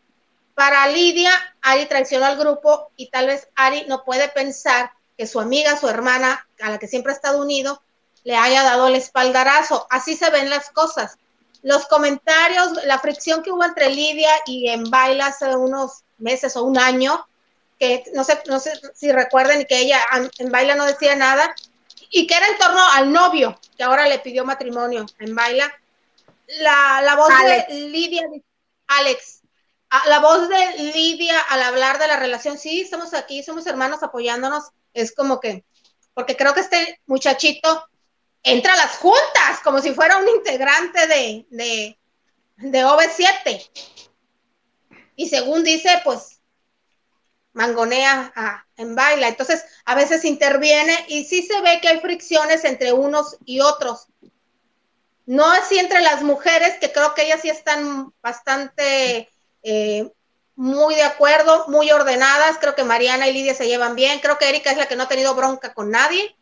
[0.56, 5.40] Para Lidia, Ari traicionó al grupo y tal vez Ari no puede pensar que su
[5.40, 7.84] amiga, su hermana, a la que siempre ha estado unido,
[8.24, 9.86] le haya dado el espaldarazo.
[9.92, 11.18] Así se ven las cosas.
[11.62, 16.64] Los comentarios, la fricción que hubo entre Lidia y en Baila hace unos meses o
[16.64, 17.28] un año,
[17.80, 20.00] que no sé, no sé si recuerden que ella
[20.40, 21.54] en Baila no decía nada
[22.10, 25.72] y que era en torno al novio, que ahora le pidió matrimonio en Baila.
[26.60, 27.68] La, la voz Alex.
[27.68, 28.24] de Lidia,
[28.88, 29.42] Alex,
[29.90, 34.02] ah, la voz de Lidia al hablar de la relación, sí, estamos aquí, somos hermanos
[34.02, 35.66] apoyándonos, es como que,
[36.14, 37.86] porque creo que este muchachito
[38.44, 42.00] entra a las juntas, como si fuera un integrante de, de,
[42.58, 43.70] de OV7.
[45.18, 46.37] Y según dice, pues
[47.58, 49.28] mangonea a- en baila.
[49.28, 54.08] Entonces, a veces interviene y sí se ve que hay fricciones entre unos y otros.
[55.26, 59.28] No así entre las mujeres, que creo que ellas sí están bastante
[59.64, 60.10] eh,
[60.56, 62.60] muy de acuerdo, muy ordenadas.
[62.60, 64.20] Creo que Mariana y Lidia se llevan bien.
[64.20, 66.36] Creo que Erika es la que no ha tenido bronca con nadie.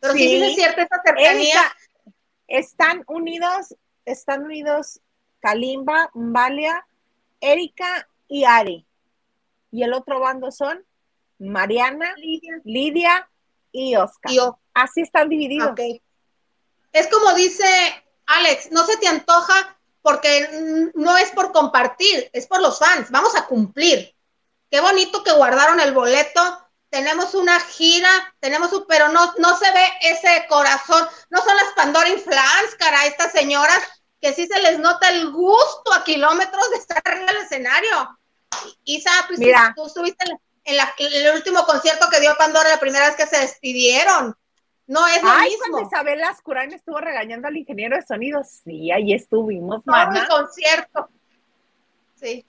[0.00, 1.32] Pero sí, sí, es cierta esa cercanía.
[1.32, 1.76] Erika,
[2.48, 3.74] están unidos,
[4.06, 5.00] están unidos
[5.40, 6.86] Kalimba, Mbalia,
[7.40, 8.85] Erika y Ari.
[9.76, 10.82] Y el otro bando son
[11.38, 13.30] Mariana, Lidia Lidia
[13.70, 14.32] y Oscar.
[14.32, 14.38] y.
[14.72, 15.78] Así están divididos.
[16.92, 17.66] Es como dice
[18.24, 23.10] Alex, no se te antoja porque no es por compartir, es por los fans.
[23.10, 24.16] Vamos a cumplir.
[24.70, 26.40] Qué bonito que guardaron el boleto.
[26.88, 31.06] Tenemos una gira, tenemos un, pero no, no se ve ese corazón.
[31.28, 33.82] No son las Pandora Inflans, cara, estas señoras
[34.22, 38.15] que sí se les nota el gusto a kilómetros de estar arriba del escenario.
[38.84, 39.72] Isa, pues, Mira.
[39.76, 43.06] tú estuviste en, la- en la- en el último concierto que dio Pandora la primera
[43.06, 44.34] vez que se despidieron.
[44.88, 45.64] No es lo Ay, mismo.
[45.70, 48.42] cuando Isabel Lascurain estuvo regañando al ingeniero de sonido.
[48.44, 51.08] Sí, ahí estuvimos, todo el concierto.
[52.14, 52.44] Sí.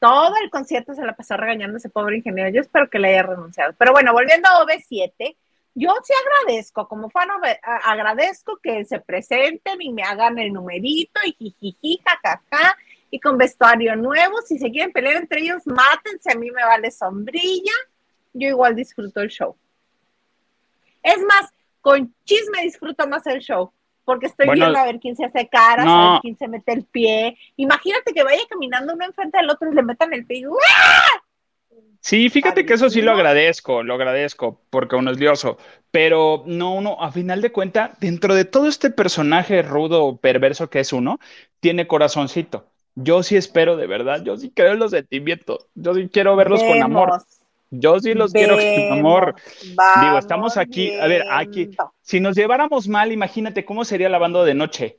[0.00, 2.50] Todo el concierto se la pasó regañando a ese pobre ingeniero.
[2.50, 3.72] Yo espero que le haya renunciado.
[3.76, 5.36] Pero bueno, volviendo a OV7,
[5.78, 7.28] yo sí agradezco, como fan,
[7.62, 12.76] agradezco que se presenten y me hagan el numerito y jijiji, jajaja,
[13.10, 14.38] y con vestuario nuevo.
[14.44, 16.32] Si se quieren pelear entre ellos, mátense.
[16.32, 17.72] A mí me vale sombrilla.
[18.32, 19.56] Yo igual disfruto el show.
[21.02, 21.50] Es más,
[21.80, 23.72] con chisme disfruto más el show.
[24.04, 26.72] Porque estoy Bueno, viendo a ver quién se hace caras, a ver quién se mete
[26.72, 27.38] el pie.
[27.56, 30.38] Imagínate que vaya caminando uno enfrente del otro y le metan el pie.
[30.38, 30.58] y ¡uah!
[32.00, 35.58] Sí, fíjate que eso sí lo agradezco, lo agradezco, porque uno es lioso,
[35.90, 40.80] pero no uno, a final de cuentas, dentro de todo este personaje rudo, perverso que
[40.80, 41.18] es uno,
[41.60, 42.66] tiene corazoncito.
[42.94, 46.62] Yo sí espero de verdad, yo sí creo en los sentimientos, yo sí quiero verlos
[46.64, 47.40] con amor, Vemos,
[47.70, 49.34] yo sí los quiero con amor.
[49.34, 49.42] vemos,
[50.00, 51.70] Digo, estamos aquí, a ver, aquí,
[52.02, 54.98] si nos lleváramos mal, imagínate cómo sería la banda de noche.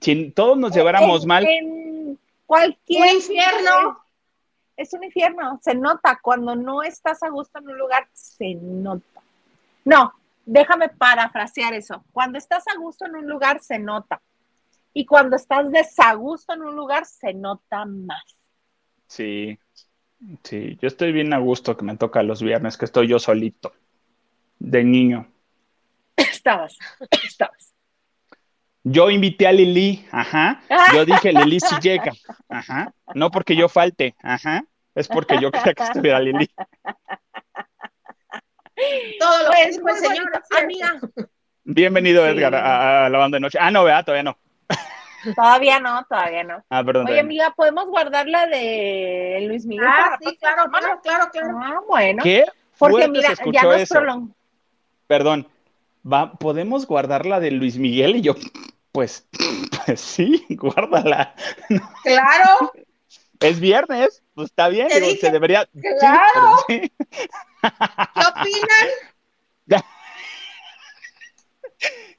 [0.00, 3.99] Si todos nos lleváramos En- mal, En cualquier infierno.
[4.80, 6.18] Es un infierno, se nota.
[6.22, 9.20] Cuando no estás a gusto en un lugar, se nota.
[9.84, 10.14] No,
[10.46, 12.02] déjame parafrasear eso.
[12.12, 14.22] Cuando estás a gusto en un lugar, se nota.
[14.94, 18.24] Y cuando estás desagusto en un lugar, se nota más.
[19.06, 19.58] sí,
[20.44, 23.74] sí, yo estoy bien a gusto que me toca los viernes, que estoy yo solito,
[24.58, 25.30] de niño.
[26.16, 26.78] Estabas,
[27.22, 27.74] estabas.
[28.82, 30.62] Yo invité a Lili, ajá.
[30.94, 32.12] Yo dije, Lili sí llega,
[32.48, 32.94] ajá.
[33.14, 34.64] No porque yo falte, ajá.
[34.94, 36.48] Es porque yo quería que estuviera Lili.
[39.18, 40.42] Todo lo que Pues el señor.
[40.58, 41.00] Amiga,
[41.64, 42.30] Bienvenido, Sí.
[42.30, 43.58] Edgar, a, a la banda de noche.
[43.60, 44.36] Ah, no, vea, todavía no.
[45.36, 46.64] todavía no, todavía no.
[46.70, 47.06] Ah, perdón.
[47.08, 51.58] Oye, amiga, ¿podemos guardar la de Luis Miguel Ah, la sí, claro, claro, claro, claro.
[51.62, 52.22] Ah, bueno.
[52.22, 52.46] ¿Qué
[52.78, 53.94] Porque mira, ya escuchó nos eso?
[53.94, 54.34] prolongó.
[55.06, 55.46] Perdón.
[56.10, 58.16] Va, ¿podemos guardarla de Luis Miguel?
[58.16, 58.34] Y yo,
[58.90, 59.28] pues,
[59.86, 61.34] pues sí, guárdala.
[62.02, 62.72] Claro,
[63.40, 65.68] Es viernes, pues está bien, Te digo, dije, se debería.
[65.74, 66.56] sí, claro.
[66.68, 66.92] sí.
[67.60, 68.88] ¿qué opinan?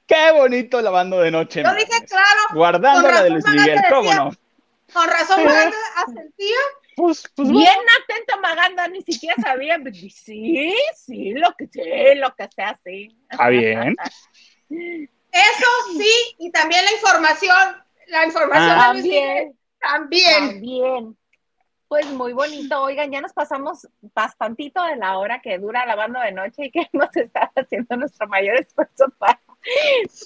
[0.08, 1.64] Qué bonito la banda de noche.
[1.64, 1.76] Man.
[1.78, 4.32] dije, claro, Guardando la de Luis Miguel, ¿cómo no?
[4.94, 6.58] con razón Maganda asentía.
[6.98, 9.80] Pues, pues Bien atento, Maganda, ni siquiera sabía.
[9.82, 13.16] pues, Sí, sí, lo que sé, lo que sea, sí.
[13.30, 13.96] Está bien.
[14.70, 15.68] Eso
[15.98, 18.88] sí, y también la información, la información Ah.
[18.88, 21.18] de Luis Miguel También, también.
[21.88, 22.82] Pues muy bonito.
[22.82, 23.86] Oigan, ya nos pasamos
[24.16, 27.98] bastantito de la hora que dura la banda de noche y que hemos estado haciendo
[27.98, 29.40] nuestro mayor esfuerzo para,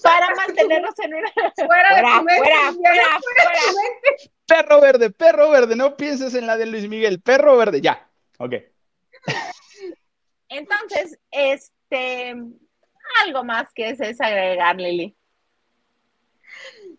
[0.03, 1.31] para mantenernos en una.
[1.31, 4.31] Fuera, de Fuera, tu mente, fuera, fuera, fuera de tu mente.
[4.45, 8.07] Perro verde, perro verde, no pienses en la de Luis Miguel, perro verde, ya.
[8.37, 8.53] Ok.
[10.49, 12.35] Entonces, este.
[13.23, 15.15] Algo más que es agregar, Lili.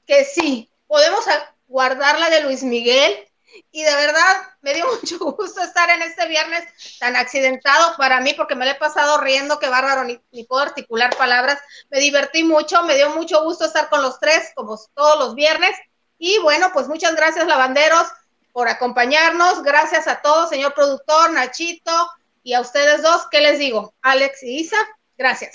[0.07, 3.29] que sí, podemos a- guardarla de Luis Miguel.
[3.71, 6.65] Y de verdad me dio mucho gusto estar en este viernes
[6.99, 10.63] tan accidentado para mí, porque me lo he pasado riendo, que bárbaro, ni, ni puedo
[10.63, 11.59] articular palabras.
[11.91, 15.77] Me divertí mucho, me dio mucho gusto estar con los tres, como todos los viernes.
[16.19, 18.07] Y bueno, pues muchas gracias, lavanderos,
[18.53, 19.63] por acompañarnos.
[19.63, 22.11] Gracias a todos, señor productor, Nachito
[22.43, 23.95] Y a ustedes dos, ¿qué les digo?
[24.03, 24.79] Alex y Isa,
[25.17, 25.53] gracias.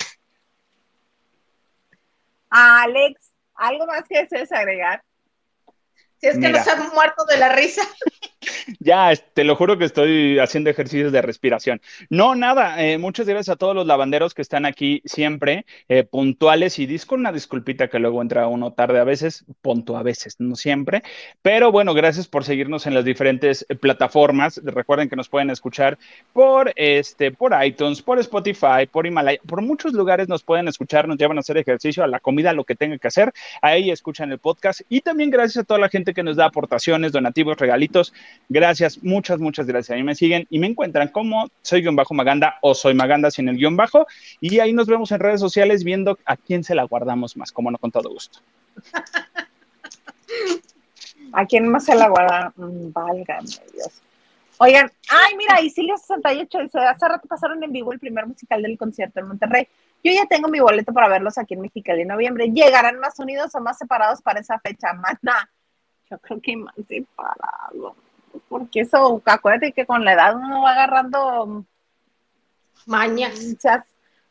[2.48, 5.02] Alex, ¿algo más que desees agregar?
[6.22, 7.82] Si es que nos han muerto de la risa.
[8.78, 11.80] Ya, te lo juro que estoy haciendo ejercicios de respiración.
[12.10, 16.78] No, nada, eh, muchas gracias a todos los lavanderos que están aquí siempre, eh, puntuales
[16.78, 20.36] y dis con una disculpita que luego entra uno tarde a veces, punto a veces,
[20.38, 21.02] no siempre.
[21.42, 24.60] Pero bueno, gracias por seguirnos en las diferentes eh, plataformas.
[24.64, 25.98] Recuerden que nos pueden escuchar
[26.32, 31.18] por, este, por iTunes, por Spotify, por Himalaya, por muchos lugares nos pueden escuchar, nos
[31.18, 33.32] llevan a hacer ejercicio, a la comida, lo que tengan que hacer.
[33.60, 34.82] Ahí escuchan el podcast.
[34.88, 38.12] Y también gracias a toda la gente que nos da aportaciones, donativos, regalitos.
[39.02, 39.96] Muchas, muchas gracias.
[39.96, 43.48] Ahí me siguen y me encuentran como soy guion bajo Maganda o soy Maganda sin
[43.48, 44.06] el guion bajo.
[44.40, 47.70] Y ahí nos vemos en redes sociales viendo a quién se la guardamos más, como
[47.70, 48.40] no, con todo gusto.
[51.32, 52.52] ¿A quién más se la guarda?
[52.56, 54.02] Mm, válgame Dios.
[54.58, 58.78] Oigan, ay, mira, Isilio 68 dice, hace rato pasaron en vivo el primer musical del
[58.78, 59.66] concierto en Monterrey.
[60.04, 62.48] Yo ya tengo mi boleto para verlos aquí en Mexicali en noviembre.
[62.48, 64.92] ¿Llegarán más unidos o más separados para esa fecha?
[64.92, 65.50] Mana,
[66.10, 67.94] yo creo que más separados.
[68.48, 71.64] Porque eso, acuérdate que con la edad uno va agarrando
[72.86, 73.40] Mañas.
[73.42, 73.84] muchas.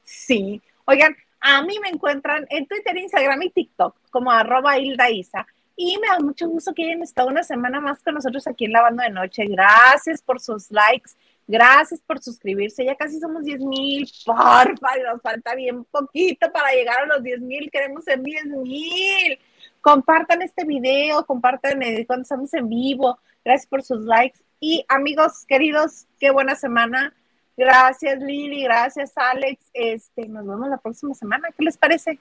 [0.04, 0.62] Sí.
[0.86, 5.46] Oigan, a mí me encuentran en Twitter, Instagram y TikTok como arroba Hilda Isa.
[5.76, 8.74] Y me da mucho gusto que hayan estado una semana más con nosotros aquí en
[8.74, 9.46] Lavando de Noche.
[9.48, 11.12] Gracias por sus likes,
[11.48, 12.86] gracias por suscribirse.
[12.86, 14.08] Ya casi somos 10 mil.
[14.26, 17.72] Porfa, y nos falta bien poquito para llegar a los 10 mil.
[17.72, 19.40] Queremos ser 10 mil.
[19.82, 23.20] Compartan este video, compartan cuando estamos en vivo.
[23.44, 24.40] Gracias por sus likes.
[24.60, 27.14] Y amigos queridos, qué buena semana.
[27.58, 29.60] Gracias Lili, gracias Alex.
[29.74, 31.50] Este, nos vemos la próxima semana.
[31.58, 32.20] ¿Qué les parece?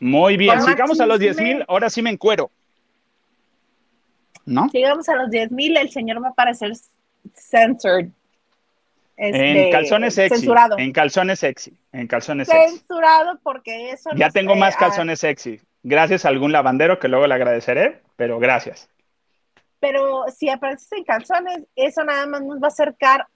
[0.00, 1.54] Muy bien, llegamos a los 10 machisme.
[1.54, 2.50] mil, ahora sí me encuero.
[4.46, 4.68] ¿No?
[4.72, 6.72] Llegamos a los 10 mil, el señor va a parecer
[7.34, 8.08] censored.
[9.16, 10.36] Este, en calzones sexy.
[10.36, 10.78] Censurado.
[10.78, 11.76] En calzones sexy.
[11.92, 12.78] En calzones sexy.
[12.78, 15.60] Censurado porque eso Ya no tengo sé, más ah, calzones sexy.
[15.88, 18.90] Gracias a algún lavandero que luego le agradeceré, pero gracias.
[19.80, 23.26] pero si apareces en calzones, eso nada más nos va a acercar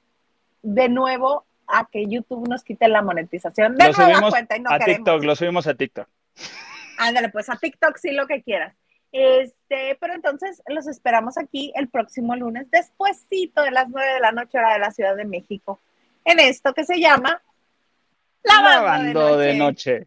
[0.60, 3.76] de nuevo a que YouTube nos quite la monetización.
[3.76, 4.96] De Lo subimos cuenta y no a queremos.
[4.98, 6.06] TikTok, lo subimos a TikTok.
[6.98, 8.74] Ándale, pues a TikTok sí lo que quieras.
[9.12, 14.32] Este, pero entonces los esperamos aquí el próximo lunes, despuesito de las 9 de la
[14.32, 15.80] noche, hora de la Ciudad de México,
[16.26, 17.40] en esto que se llama
[18.42, 20.06] Lavando de noche.